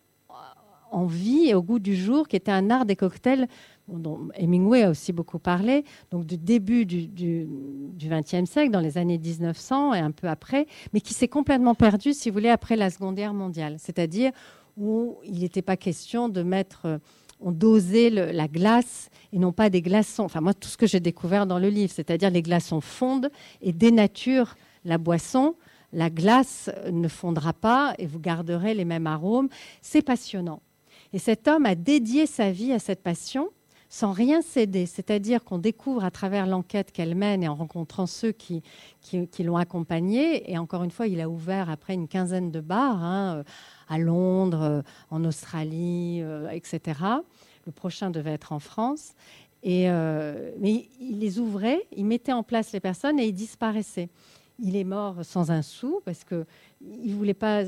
en 0.91 1.07
vie 1.07 1.49
et 1.49 1.55
au 1.55 1.63
goût 1.63 1.79
du 1.79 1.97
jour, 1.97 2.29
qui 2.29 2.37
était 2.37 2.53
un 2.53 2.71
art 2.71 2.85
des 2.85 2.97
cocktails 2.97 3.49
dont 3.89 4.29
Hemingway 4.35 4.85
a 4.85 4.91
aussi 4.91 5.13
beaucoup 5.13 5.39
parlé, 5.39 5.85
donc 6.11 6.25
du 6.25 6.39
début 6.39 6.87
du, 6.87 7.49
XXe 7.99 8.49
siècle, 8.49 8.71
dans 8.71 8.81
les 8.81 8.97
années 8.99 9.19
1900 9.19 9.95
et 9.95 9.99
un 9.99 10.13
peu 10.13 10.29
après, 10.29 10.67
mais 10.93 11.01
qui 11.01 11.15
s'est 11.15 11.29
complètement 11.29 11.75
perdu, 11.75 12.13
si 12.13 12.31
vous 12.31 12.35
voulez, 12.35 12.49
après 12.49 12.77
la 12.77 12.91
Seconde 12.91 13.17
Guerre 13.17 13.35
mondiale. 13.35 13.77
C'est-à-dire 13.79 14.33
où 14.77 15.19
il 15.25 15.41
n'était 15.41 15.63
pas 15.63 15.77
question 15.77 16.29
de 16.29 16.43
mettre, 16.43 16.87
euh, 16.87 16.99
on 17.41 17.51
dosait 17.51 18.09
la 18.11 18.49
glace 18.49 19.11
et 19.33 19.39
non 19.39 19.53
pas 19.53 19.69
des 19.69 19.83
glaçons. 19.83 20.23
Enfin, 20.23 20.41
moi, 20.41 20.55
tout 20.55 20.69
ce 20.69 20.77
que 20.77 20.87
j'ai 20.87 21.01
découvert 21.01 21.47
dans 21.47 21.59
le 21.59 21.69
livre, 21.69 21.93
c'est-à-dire 21.93 22.31
les 22.31 22.43
glaçons 22.43 22.81
fondent 22.81 23.31
et 23.61 23.73
dénaturent 23.73 24.55
la 24.85 24.97
boisson. 24.97 25.57
La 25.93 26.11
glace 26.11 26.71
ne 26.91 27.09
fondra 27.09 27.53
pas 27.53 27.95
et 27.99 28.07
vous 28.07 28.21
garderez 28.21 28.75
les 28.75 28.85
mêmes 28.85 29.07
arômes. 29.07 29.49
C'est 29.81 30.03
passionnant. 30.03 30.63
Et 31.13 31.19
cet 31.19 31.49
homme 31.49 31.67
a 31.67 31.75
dédié 31.75 32.27
sa 32.27 32.51
vie 32.51 32.73
à 32.73 32.79
cette 32.79 33.03
passion 33.03 33.51
sans 33.93 34.13
rien 34.13 34.41
céder. 34.41 34.87
C'est-à-dire 34.87 35.45
qu'on 35.45 35.59
découvre 35.59 36.03
à 36.03 36.11
travers 36.11 36.47
l'enquête 36.47 36.93
qu'elle 36.93 37.15
mène 37.15 37.43
et 37.43 37.49
en 37.49 37.55
rencontrant 37.55 38.07
ceux 38.07 38.33
qui, 38.33 38.63
l'ont 39.39 39.59
accompagnée. 39.59 40.51
Et 40.51 40.57
encore 40.57 40.83
une 40.83 40.91
fois, 40.91 41.07
il 41.07 41.21
a 41.21 41.29
ouvert 41.29 41.69
après 41.69 41.93
une 41.93 42.09
quinzaine 42.09 42.51
de 42.51 42.61
bars 42.61 43.05
hein, 43.05 43.45
à 43.91 43.99
Londres, 43.99 44.63
euh, 44.63 44.83
en 45.11 45.27
Australie, 45.27 46.21
euh, 46.23 46.49
etc. 46.49 47.01
Le 47.67 47.73
prochain 47.73 48.11
devait 48.11 48.33
être 48.33 48.53
en 48.53 48.61
France. 48.61 49.13
Et, 49.63 49.91
euh, 49.91 50.53
mais 50.59 50.89
il 50.99 51.19
les 51.19 51.39
ouvrait, 51.39 51.87
il 51.95 52.07
mettait 52.07 52.33
en 52.33 52.43
place 52.43 52.73
les 52.73 52.81
personnes 52.81 53.21
et 53.21 53.27
il 53.27 53.35
disparaissait. 53.35 54.09
Il 54.65 54.77
est 54.77 54.85
mort 54.85 55.25
sans 55.25 55.51
un 55.51 55.61
sou 55.61 56.01
parce 56.05 56.23
que 56.23 56.47
il 56.81 57.15
voulait 57.15 57.35
pas. 57.35 57.65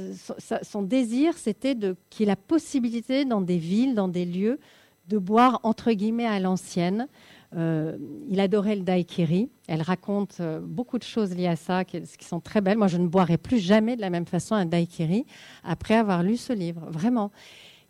Son, 0.63 0.83
désir, 0.83 1.37
c'était 1.37 1.75
de 1.75 1.97
qu'il 2.09 2.25
y 2.25 2.25
ait 2.25 2.33
la 2.33 2.37
possibilité 2.37 3.25
dans 3.25 3.41
des 3.41 3.59
villes, 3.59 3.97
dans 3.97 4.07
des 4.07 4.25
lieux, 4.25 4.61
de 5.09 5.19
boire 5.19 5.59
entre 5.65 5.91
guillemets 5.91 6.27
à 6.27 6.39
l'ancienne. 6.39 7.09
Euh, 7.57 7.97
il 8.29 8.39
adorait 8.41 8.77
le 8.77 8.83
daiquiri. 8.83 9.49
Elle 9.67 9.83
raconte 9.83 10.39
euh, 10.41 10.61
beaucoup 10.61 10.99
de 10.99 11.05
choses 11.05 11.35
liées 11.35 11.49
à 11.49 11.57
ça 11.57 11.85
qui, 11.85 12.03
sont 12.21 12.41
très 12.41 12.61
belles. 12.61 12.79
Moi, 12.79 12.89
je 12.89 12.97
ne 12.97 13.07
boirai 13.07 13.39
plus 13.39 13.59
jamais 13.59 13.97
de 13.97 14.01
la 14.01 14.11
même 14.11 14.27
façon 14.27 14.55
un 14.55 14.65
daiquiri 14.65 15.27
après 15.65 15.95
avoir 15.95 16.23
lu 16.23 16.37
ce 16.37 16.53
livre. 16.53 16.87
Vraiment. 16.91 17.31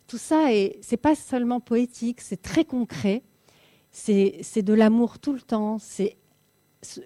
Tout 0.07 0.17
ça, 0.17 0.51
est, 0.53 0.77
c'est 0.81 0.97
pas 0.97 1.15
seulement 1.15 1.59
poétique, 1.59 2.21
c'est 2.21 2.41
très 2.41 2.65
concret. 2.65 3.23
C'est 3.91 4.61
de 4.61 4.73
l'amour 4.73 5.19
tout 5.19 5.33
le 5.33 5.41
temps. 5.41 5.77
C'est 5.79 6.17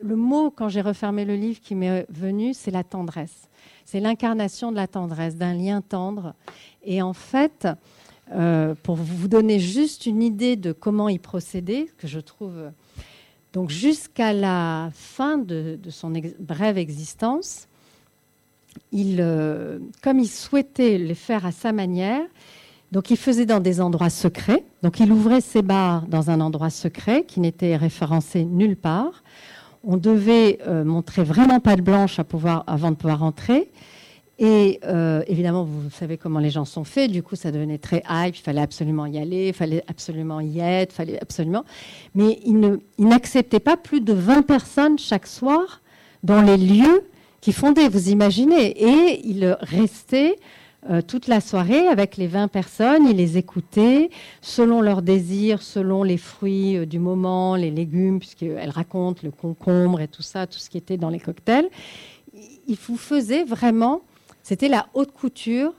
le 0.01 0.15
mot 0.15 0.51
quand 0.51 0.69
j'ai 0.69 0.81
refermé 0.81 1.25
le 1.25 1.35
livre 1.35 1.59
qui 1.61 1.75
m'est 1.75 2.05
venu, 2.09 2.53
c'est 2.53 2.71
la 2.71 2.83
tendresse. 2.83 3.47
C'est 3.85 3.99
l'incarnation 3.99 4.71
de 4.71 4.77
la 4.77 4.87
tendresse, 4.87 5.35
d'un 5.35 5.53
lien 5.53 5.81
tendre. 5.81 6.33
Et 6.83 7.01
en 7.01 7.13
fait, 7.13 7.67
euh, 8.31 8.75
pour 8.83 8.95
vous 8.95 9.27
donner 9.27 9.59
juste 9.59 10.05
une 10.05 10.21
idée 10.21 10.55
de 10.55 10.71
comment 10.71 11.09
il 11.09 11.19
procédait, 11.19 11.87
que 11.97 12.07
je 12.07 12.19
trouve 12.19 12.71
donc 13.53 13.71
jusqu'à 13.71 14.31
la 14.31 14.89
fin 14.93 15.37
de, 15.37 15.79
son 15.89 16.13
brève 16.39 16.77
existence, 16.77 17.67
il, 18.91 19.17
euh, 19.19 19.79
comme 20.03 20.19
il 20.19 20.27
souhaitait 20.27 20.99
les 20.99 21.15
faire 21.15 21.45
à 21.45 21.51
sa 21.51 21.71
manière, 21.71 22.21
donc 22.91 23.11
il 23.11 23.17
faisait 23.17 23.45
dans 23.45 23.59
des 23.59 23.81
endroits 23.81 24.09
secrets. 24.09 24.63
Donc 24.83 24.99
il 24.99 25.11
ouvrait 25.11 25.41
ses 25.41 25.61
bars 25.61 26.07
dans 26.07 26.29
un 26.29 26.41
endroit 26.41 26.69
secret 26.69 27.23
qui 27.23 27.39
n'était 27.39 27.75
référencé 27.75 28.45
nulle 28.45 28.77
part. 28.77 29.23
On 29.83 29.97
devait 29.97 30.59
euh, 30.67 30.83
montrer 30.83 31.23
vraiment 31.23 31.59
pas 31.59 31.75
de 31.75 31.81
blanche 31.81 32.19
à 32.19 32.23
pouvoir, 32.23 32.63
avant 32.67 32.91
de 32.91 32.95
pouvoir 32.95 33.23
entrer. 33.23 33.69
Et 34.41 34.79
euh, 34.85 35.21
évidemment, 35.27 35.65
vous 35.65 35.89
savez 35.89 36.17
comment 36.17 36.39
les 36.39 36.49
gens 36.49 36.63
sont 36.63 36.85
faits. 36.85 37.11
Du 37.11 37.23
coup, 37.23 37.35
ça 37.35 37.51
devenait 37.51 37.77
très 37.77 38.03
hype. 38.09 38.37
Il 38.37 38.41
fallait 38.41 38.61
absolument 38.61 39.05
y 39.05 39.17
aller, 39.17 39.49
il 39.49 39.53
fallait 39.53 39.83
absolument 39.87 40.39
y 40.39 40.59
être, 40.59 40.93
fallait 40.93 41.21
absolument. 41.21 41.65
Mais 42.15 42.39
il, 42.45 42.59
ne, 42.59 42.77
il 42.97 43.07
n'acceptait 43.07 43.59
pas 43.59 43.75
plus 43.75 43.99
de 43.99 44.13
20 44.13 44.43
personnes 44.43 44.97
chaque 44.97 45.27
soir 45.27 45.81
dans 46.23 46.41
les 46.41 46.57
lieux 46.57 47.03
qui 47.41 47.51
fondaient, 47.51 47.89
vous 47.89 48.09
imaginez. 48.09 48.67
Et 48.67 49.27
il 49.27 49.57
restait 49.61 50.37
euh, 50.89 51.01
toute 51.01 51.27
la 51.27 51.41
soirée 51.41 51.87
avec 51.87 52.15
les 52.17 52.27
20 52.27 52.47
personnes. 52.47 53.07
Il 53.07 53.17
les 53.17 53.37
écoutait 53.37 54.09
selon 54.41 54.81
leurs 54.81 55.01
désirs, 55.01 55.61
selon 55.61 56.03
les 56.03 56.17
fruits 56.17 56.77
euh, 56.77 56.85
du 56.85 56.99
moment, 56.99 57.55
les 57.55 57.71
légumes, 57.71 58.19
puisqu'elle 58.19 58.69
raconte 58.69 59.23
le 59.23 59.31
concombre 59.31 59.99
et 60.01 60.07
tout 60.07 60.21
ça, 60.21 60.47
tout 60.47 60.59
ce 60.59 60.69
qui 60.69 60.77
était 60.77 60.97
dans 60.97 61.09
les 61.09 61.19
cocktails. 61.19 61.69
Il 62.67 62.77
vous 62.87 62.97
faisait 62.97 63.43
vraiment 63.43 64.01
c'était 64.49 64.67
la 64.67 64.87
haute 64.95 65.11
couture 65.11 65.73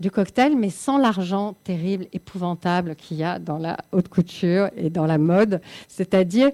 du 0.00 0.10
cocktail, 0.10 0.56
mais 0.56 0.70
sans 0.70 0.98
l'argent 0.98 1.54
terrible, 1.62 2.08
épouvantable 2.12 2.96
qu'il 2.96 3.18
y 3.18 3.22
a 3.22 3.38
dans 3.38 3.56
la 3.56 3.76
haute 3.92 4.08
couture 4.08 4.68
et 4.76 4.90
dans 4.90 5.06
la 5.06 5.16
mode, 5.16 5.60
c'est-à-dire 5.86 6.50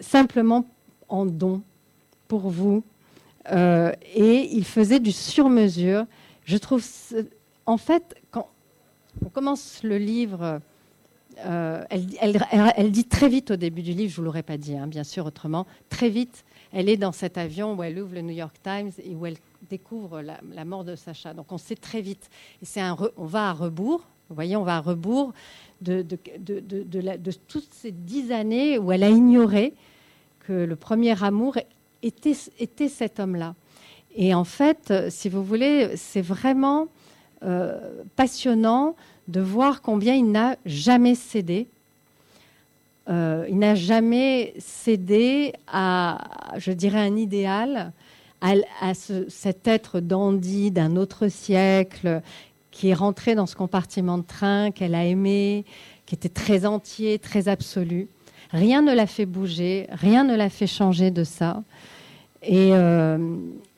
simplement 0.00 0.66
en 1.08 1.24
don 1.24 1.62
pour 2.26 2.50
vous. 2.50 2.82
Euh, 3.52 3.92
et 4.16 4.48
il 4.52 4.64
faisait 4.64 4.98
du 4.98 5.12
sur-mesure. 5.12 6.06
Je 6.44 6.56
trouve, 6.56 6.84
en 7.66 7.76
fait, 7.76 8.14
quand 8.30 8.48
on 9.24 9.28
commence 9.28 9.82
le 9.82 9.98
livre, 9.98 10.60
euh, 11.38 11.84
elle, 11.90 12.92
dit 12.92 13.04
très 13.04 13.28
vite 13.28 13.50
au 13.52 13.56
début 13.56 13.82
du 13.82 13.92
livre, 13.92 14.10
je 14.10 14.14
ne 14.14 14.16
vous 14.16 14.24
l'aurais 14.24 14.42
pas 14.42 14.56
dit, 14.56 14.76
hein, 14.76 14.86
bien 14.86 15.04
sûr, 15.04 15.26
autrement, 15.26 15.66
très 15.88 16.08
vite, 16.08 16.44
elle 16.72 16.88
est 16.88 16.96
dans 16.96 17.12
cet 17.12 17.38
avion 17.38 17.74
où 17.74 17.82
elle 17.82 17.98
ouvre 17.98 18.14
le 18.14 18.22
New 18.22 18.34
York 18.34 18.56
Times 18.62 18.90
et 19.02 19.14
où 19.14 19.26
elle 19.26 19.36
découvre 19.68 20.22
la, 20.22 20.64
mort 20.64 20.84
de 20.84 20.96
Sacha. 20.96 21.34
Donc 21.34 21.52
on 21.52 21.58
sait 21.58 21.76
très 21.76 22.00
vite. 22.00 22.28
Et 22.62 22.64
c'est 22.64 22.80
un 22.80 22.96
on 23.16 23.26
va 23.26 23.50
à 23.50 23.52
rebours. 23.52 24.06
Vous 24.28 24.34
voyez, 24.34 24.56
on 24.56 24.62
va 24.62 24.76
à 24.76 24.80
rebours 24.80 25.32
de, 25.80 26.04
toutes 27.48 27.72
ces 27.72 27.92
dix 27.92 28.32
années 28.32 28.78
où 28.78 28.92
elle 28.92 29.02
a 29.02 29.10
ignoré 29.10 29.74
que 30.40 30.52
le 30.52 30.76
premier 30.76 31.22
amour 31.22 31.58
était, 32.02 32.36
était 32.58 32.88
cet 32.88 33.20
homme-là. 33.20 33.54
Et 34.14 34.34
en 34.34 34.44
fait, 34.44 35.10
si 35.10 35.28
vous 35.28 35.44
voulez, 35.44 35.96
c'est 35.96 36.22
vraiment 36.22 36.88
euh, 37.44 38.02
passionnant 38.16 38.96
de 39.28 39.40
voir 39.40 39.82
combien 39.82 40.14
il 40.14 40.30
n'a 40.30 40.56
jamais 40.66 41.14
cédé. 41.14 41.68
Euh, 43.08 43.46
il 43.48 43.58
n'a 43.58 43.74
jamais 43.74 44.54
cédé 44.58 45.52
à, 45.66 46.18
je 46.58 46.72
dirais, 46.72 47.00
un 47.00 47.16
idéal 47.16 47.92
à, 48.40 48.52
à 48.80 48.94
ce, 48.94 49.28
cet 49.28 49.66
être 49.66 50.00
dandy 50.00 50.70
d'un 50.70 50.96
autre 50.96 51.28
siècle 51.28 52.22
qui 52.70 52.88
est 52.88 52.94
rentré 52.94 53.34
dans 53.34 53.46
ce 53.46 53.54
compartiment 53.54 54.18
de 54.18 54.24
train 54.24 54.70
qu'elle 54.70 54.94
a 54.94 55.04
aimé, 55.04 55.64
qui 56.06 56.14
était 56.14 56.28
très 56.28 56.66
entier, 56.66 57.18
très 57.18 57.48
absolu. 57.48 58.08
Rien 58.50 58.82
ne 58.82 58.94
l'a 58.94 59.06
fait 59.06 59.26
bouger, 59.26 59.86
rien 59.90 60.24
ne 60.24 60.36
l'a 60.36 60.50
fait 60.50 60.66
changer 60.66 61.10
de 61.10 61.24
ça. 61.24 61.62
Et, 62.42 62.70
euh, 62.72 63.18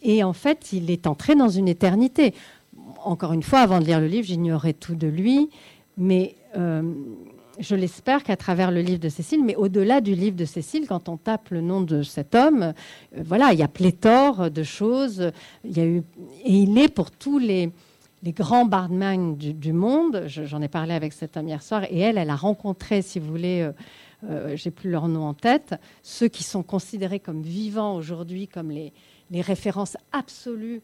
et, 0.02 0.24
en 0.24 0.32
fait, 0.32 0.72
il 0.72 0.90
est 0.90 1.06
entré 1.06 1.34
dans 1.34 1.50
une 1.50 1.68
éternité. 1.68 2.34
Encore 3.04 3.32
une 3.32 3.42
fois, 3.42 3.60
avant 3.60 3.80
de 3.80 3.84
lire 3.84 4.00
le 4.00 4.06
livre, 4.06 4.26
j'ignorais 4.26 4.72
tout 4.72 4.94
de 4.94 5.06
lui, 5.06 5.50
mais 5.96 6.34
euh, 6.56 6.82
je 7.58 7.74
l'espère 7.74 8.22
qu'à 8.22 8.36
travers 8.36 8.70
le 8.70 8.80
livre 8.80 9.00
de 9.00 9.08
Cécile, 9.08 9.44
mais 9.44 9.54
au-delà 9.56 10.00
du 10.00 10.14
livre 10.14 10.36
de 10.36 10.44
Cécile, 10.44 10.86
quand 10.88 11.08
on 11.08 11.16
tape 11.16 11.50
le 11.50 11.60
nom 11.60 11.80
de 11.82 12.02
cet 12.02 12.34
homme, 12.34 12.62
euh, 12.62 13.22
voilà, 13.24 13.52
il 13.52 13.58
y 13.58 13.62
a 13.62 13.68
pléthore 13.68 14.50
de 14.50 14.62
choses. 14.62 15.30
Il 15.64 15.76
y 15.76 15.80
a 15.80 15.84
eu, 15.84 16.02
et 16.44 16.52
il 16.52 16.76
est 16.78 16.88
pour 16.88 17.10
tous 17.10 17.38
les, 17.38 17.72
grands 18.28 18.64
barman 18.64 19.36
du, 19.36 19.52
du 19.52 19.74
monde. 19.74 20.24
J'en 20.26 20.62
ai 20.62 20.68
parlé 20.68 20.94
avec 20.94 21.12
cet 21.12 21.36
homme 21.36 21.48
hier 21.48 21.62
soir, 21.62 21.84
et 21.90 21.98
elle, 21.98 22.16
elle 22.16 22.30
a 22.30 22.36
rencontré, 22.36 23.02
si 23.02 23.18
vous 23.18 23.28
voulez, 23.28 23.60
euh, 23.60 23.72
euh, 24.30 24.56
j'ai 24.56 24.70
plus 24.70 24.90
leur 24.90 25.08
nom 25.08 25.24
en 25.24 25.34
tête, 25.34 25.74
ceux 26.02 26.28
qui 26.28 26.42
sont 26.42 26.62
considérés 26.62 27.20
comme 27.20 27.42
vivants 27.42 27.96
aujourd'hui, 27.96 28.48
comme 28.48 28.70
les, 28.70 28.92
références 29.40 29.96
absolues 30.12 30.80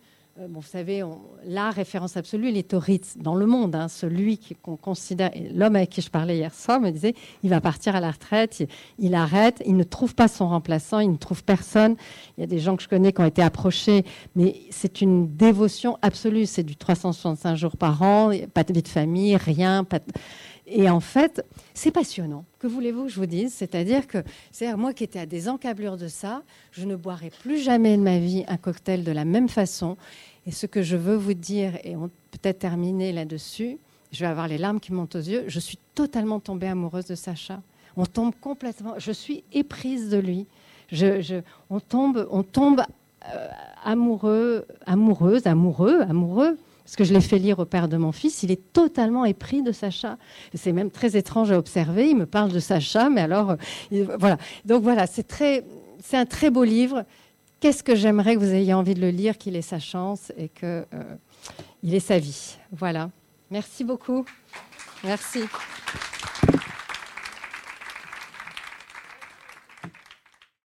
bon, 0.48 0.60
vous 0.60 0.66
savez, 0.66 1.02
la 1.44 1.70
référence 1.70 2.16
absolue, 2.16 2.48
il 2.48 2.56
est 2.56 2.72
au 2.74 2.78
Ritz 2.78 3.16
dans 3.18 3.34
le 3.34 3.46
monde. 3.46 3.74
Hein, 3.74 3.88
celui 3.88 4.38
qu'on 4.62 4.76
considère, 4.76 5.30
l'homme 5.54 5.76
avec 5.76 5.90
qui 5.90 6.00
je 6.00 6.10
parlais 6.10 6.36
hier 6.36 6.54
soir 6.54 6.80
me 6.80 6.90
disait, 6.90 7.14
il 7.42 7.50
va 7.50 7.60
partir 7.60 7.96
à 7.96 8.00
la 8.00 8.10
retraite, 8.10 8.62
il, 8.98 9.14
arrête, 9.14 9.62
il 9.66 9.76
ne 9.76 9.82
trouve 9.82 10.14
pas 10.14 10.28
son 10.28 10.48
remplaçant, 10.48 11.00
il 11.00 11.10
ne 11.10 11.16
trouve 11.16 11.44
personne. 11.44 11.96
Il 12.38 12.40
y 12.40 12.44
a 12.44 12.46
des 12.46 12.58
gens 12.58 12.76
que 12.76 12.82
je 12.82 12.88
connais 12.88 13.12
qui 13.12 13.20
ont 13.20 13.26
été 13.26 13.42
approchés, 13.42 14.04
mais 14.34 14.56
c'est 14.70 15.00
une 15.00 15.36
dévotion 15.36 15.98
absolue. 16.02 16.46
C'est 16.46 16.64
du 16.64 16.76
365 16.76 17.56
jours 17.56 17.76
par 17.76 18.00
an, 18.02 18.30
pas 18.54 18.64
de 18.64 18.72
vie 18.72 18.82
de 18.82 18.88
famille, 18.88 19.36
rien, 19.36 19.84
et 20.72 20.88
en 20.88 21.00
fait, 21.00 21.44
c'est 21.74 21.90
passionnant. 21.90 22.44
Que 22.60 22.68
voulez-vous 22.68 23.04
que 23.04 23.08
je 23.10 23.16
vous 23.18 23.26
dise? 23.26 23.52
C'est-à-dire 23.52 24.06
que, 24.06 24.18
c'est 24.52 24.72
moi 24.76 24.94
qui 24.94 25.02
étais 25.02 25.18
à 25.18 25.26
des 25.26 25.48
encablures 25.48 25.96
de 25.96 26.06
ça, 26.06 26.44
je 26.70 26.86
ne 26.86 26.94
boirai 26.94 27.30
plus 27.42 27.58
jamais 27.58 27.96
de 27.96 28.02
ma 28.02 28.18
vie 28.20 28.44
un 28.46 28.56
cocktail 28.56 29.02
de 29.02 29.10
la 29.10 29.24
même 29.24 29.48
façon. 29.48 29.96
Et 30.46 30.52
ce 30.52 30.66
que 30.66 30.82
je 30.82 30.96
veux 30.96 31.16
vous 31.16 31.34
dire, 31.34 31.78
et 31.84 31.96
on 31.96 32.08
peut-être 32.30 32.60
terminer 32.60 33.12
là-dessus, 33.12 33.78
je 34.12 34.20
vais 34.20 34.26
avoir 34.26 34.48
les 34.48 34.58
larmes 34.58 34.80
qui 34.80 34.92
montent 34.92 35.16
aux 35.16 35.20
yeux, 35.20 35.44
je 35.46 35.60
suis 35.60 35.78
totalement 35.94 36.40
tombée 36.40 36.68
amoureuse 36.68 37.06
de 37.06 37.14
Sacha. 37.14 37.60
On 37.96 38.06
tombe 38.06 38.32
complètement, 38.40 38.94
je 38.98 39.12
suis 39.12 39.44
éprise 39.52 40.08
de 40.08 40.18
lui. 40.18 40.46
On 41.70 41.80
tombe, 41.80 42.26
on 42.30 42.42
tombe 42.42 42.82
euh, 43.32 43.48
amoureux, 43.84 44.66
amoureuse, 44.86 45.46
amoureux, 45.46 46.00
amoureux 46.02 46.56
parce 46.90 46.96
que 46.96 47.04
je 47.04 47.14
l'ai 47.14 47.20
fait 47.20 47.38
lire 47.38 47.60
au 47.60 47.64
père 47.64 47.86
de 47.86 47.96
mon 47.96 48.10
fils, 48.10 48.42
il 48.42 48.50
est 48.50 48.72
totalement 48.72 49.24
épris 49.24 49.62
de 49.62 49.70
Sacha. 49.70 50.18
C'est 50.54 50.72
même 50.72 50.90
très 50.90 51.16
étrange 51.16 51.52
à 51.52 51.56
observer. 51.56 52.10
Il 52.10 52.16
me 52.16 52.26
parle 52.26 52.50
de 52.50 52.58
Sacha, 52.58 53.08
mais 53.08 53.20
alors, 53.20 53.52
euh, 53.92 54.06
voilà. 54.18 54.38
Donc 54.64 54.82
voilà, 54.82 55.06
c'est 55.06 55.22
très, 55.22 55.64
c'est 56.02 56.16
un 56.16 56.26
très 56.26 56.50
beau 56.50 56.64
livre. 56.64 57.04
Qu'est-ce 57.60 57.82
que 57.82 57.94
j'aimerais 57.94 58.36
que 58.36 58.40
vous 58.40 58.54
ayez 58.54 58.72
envie 58.72 58.94
de 58.94 59.02
le 59.02 59.10
lire, 59.10 59.36
qu'il 59.36 59.54
ait 59.54 59.62
sa 59.62 59.78
chance 59.78 60.32
et 60.38 60.48
qu'il 60.48 60.66
euh, 60.94 61.16
ait 61.84 62.00
sa 62.00 62.18
vie? 62.18 62.56
Voilà. 62.72 63.10
Merci 63.50 63.84
beaucoup. 63.84 64.24
Merci. 65.04 65.40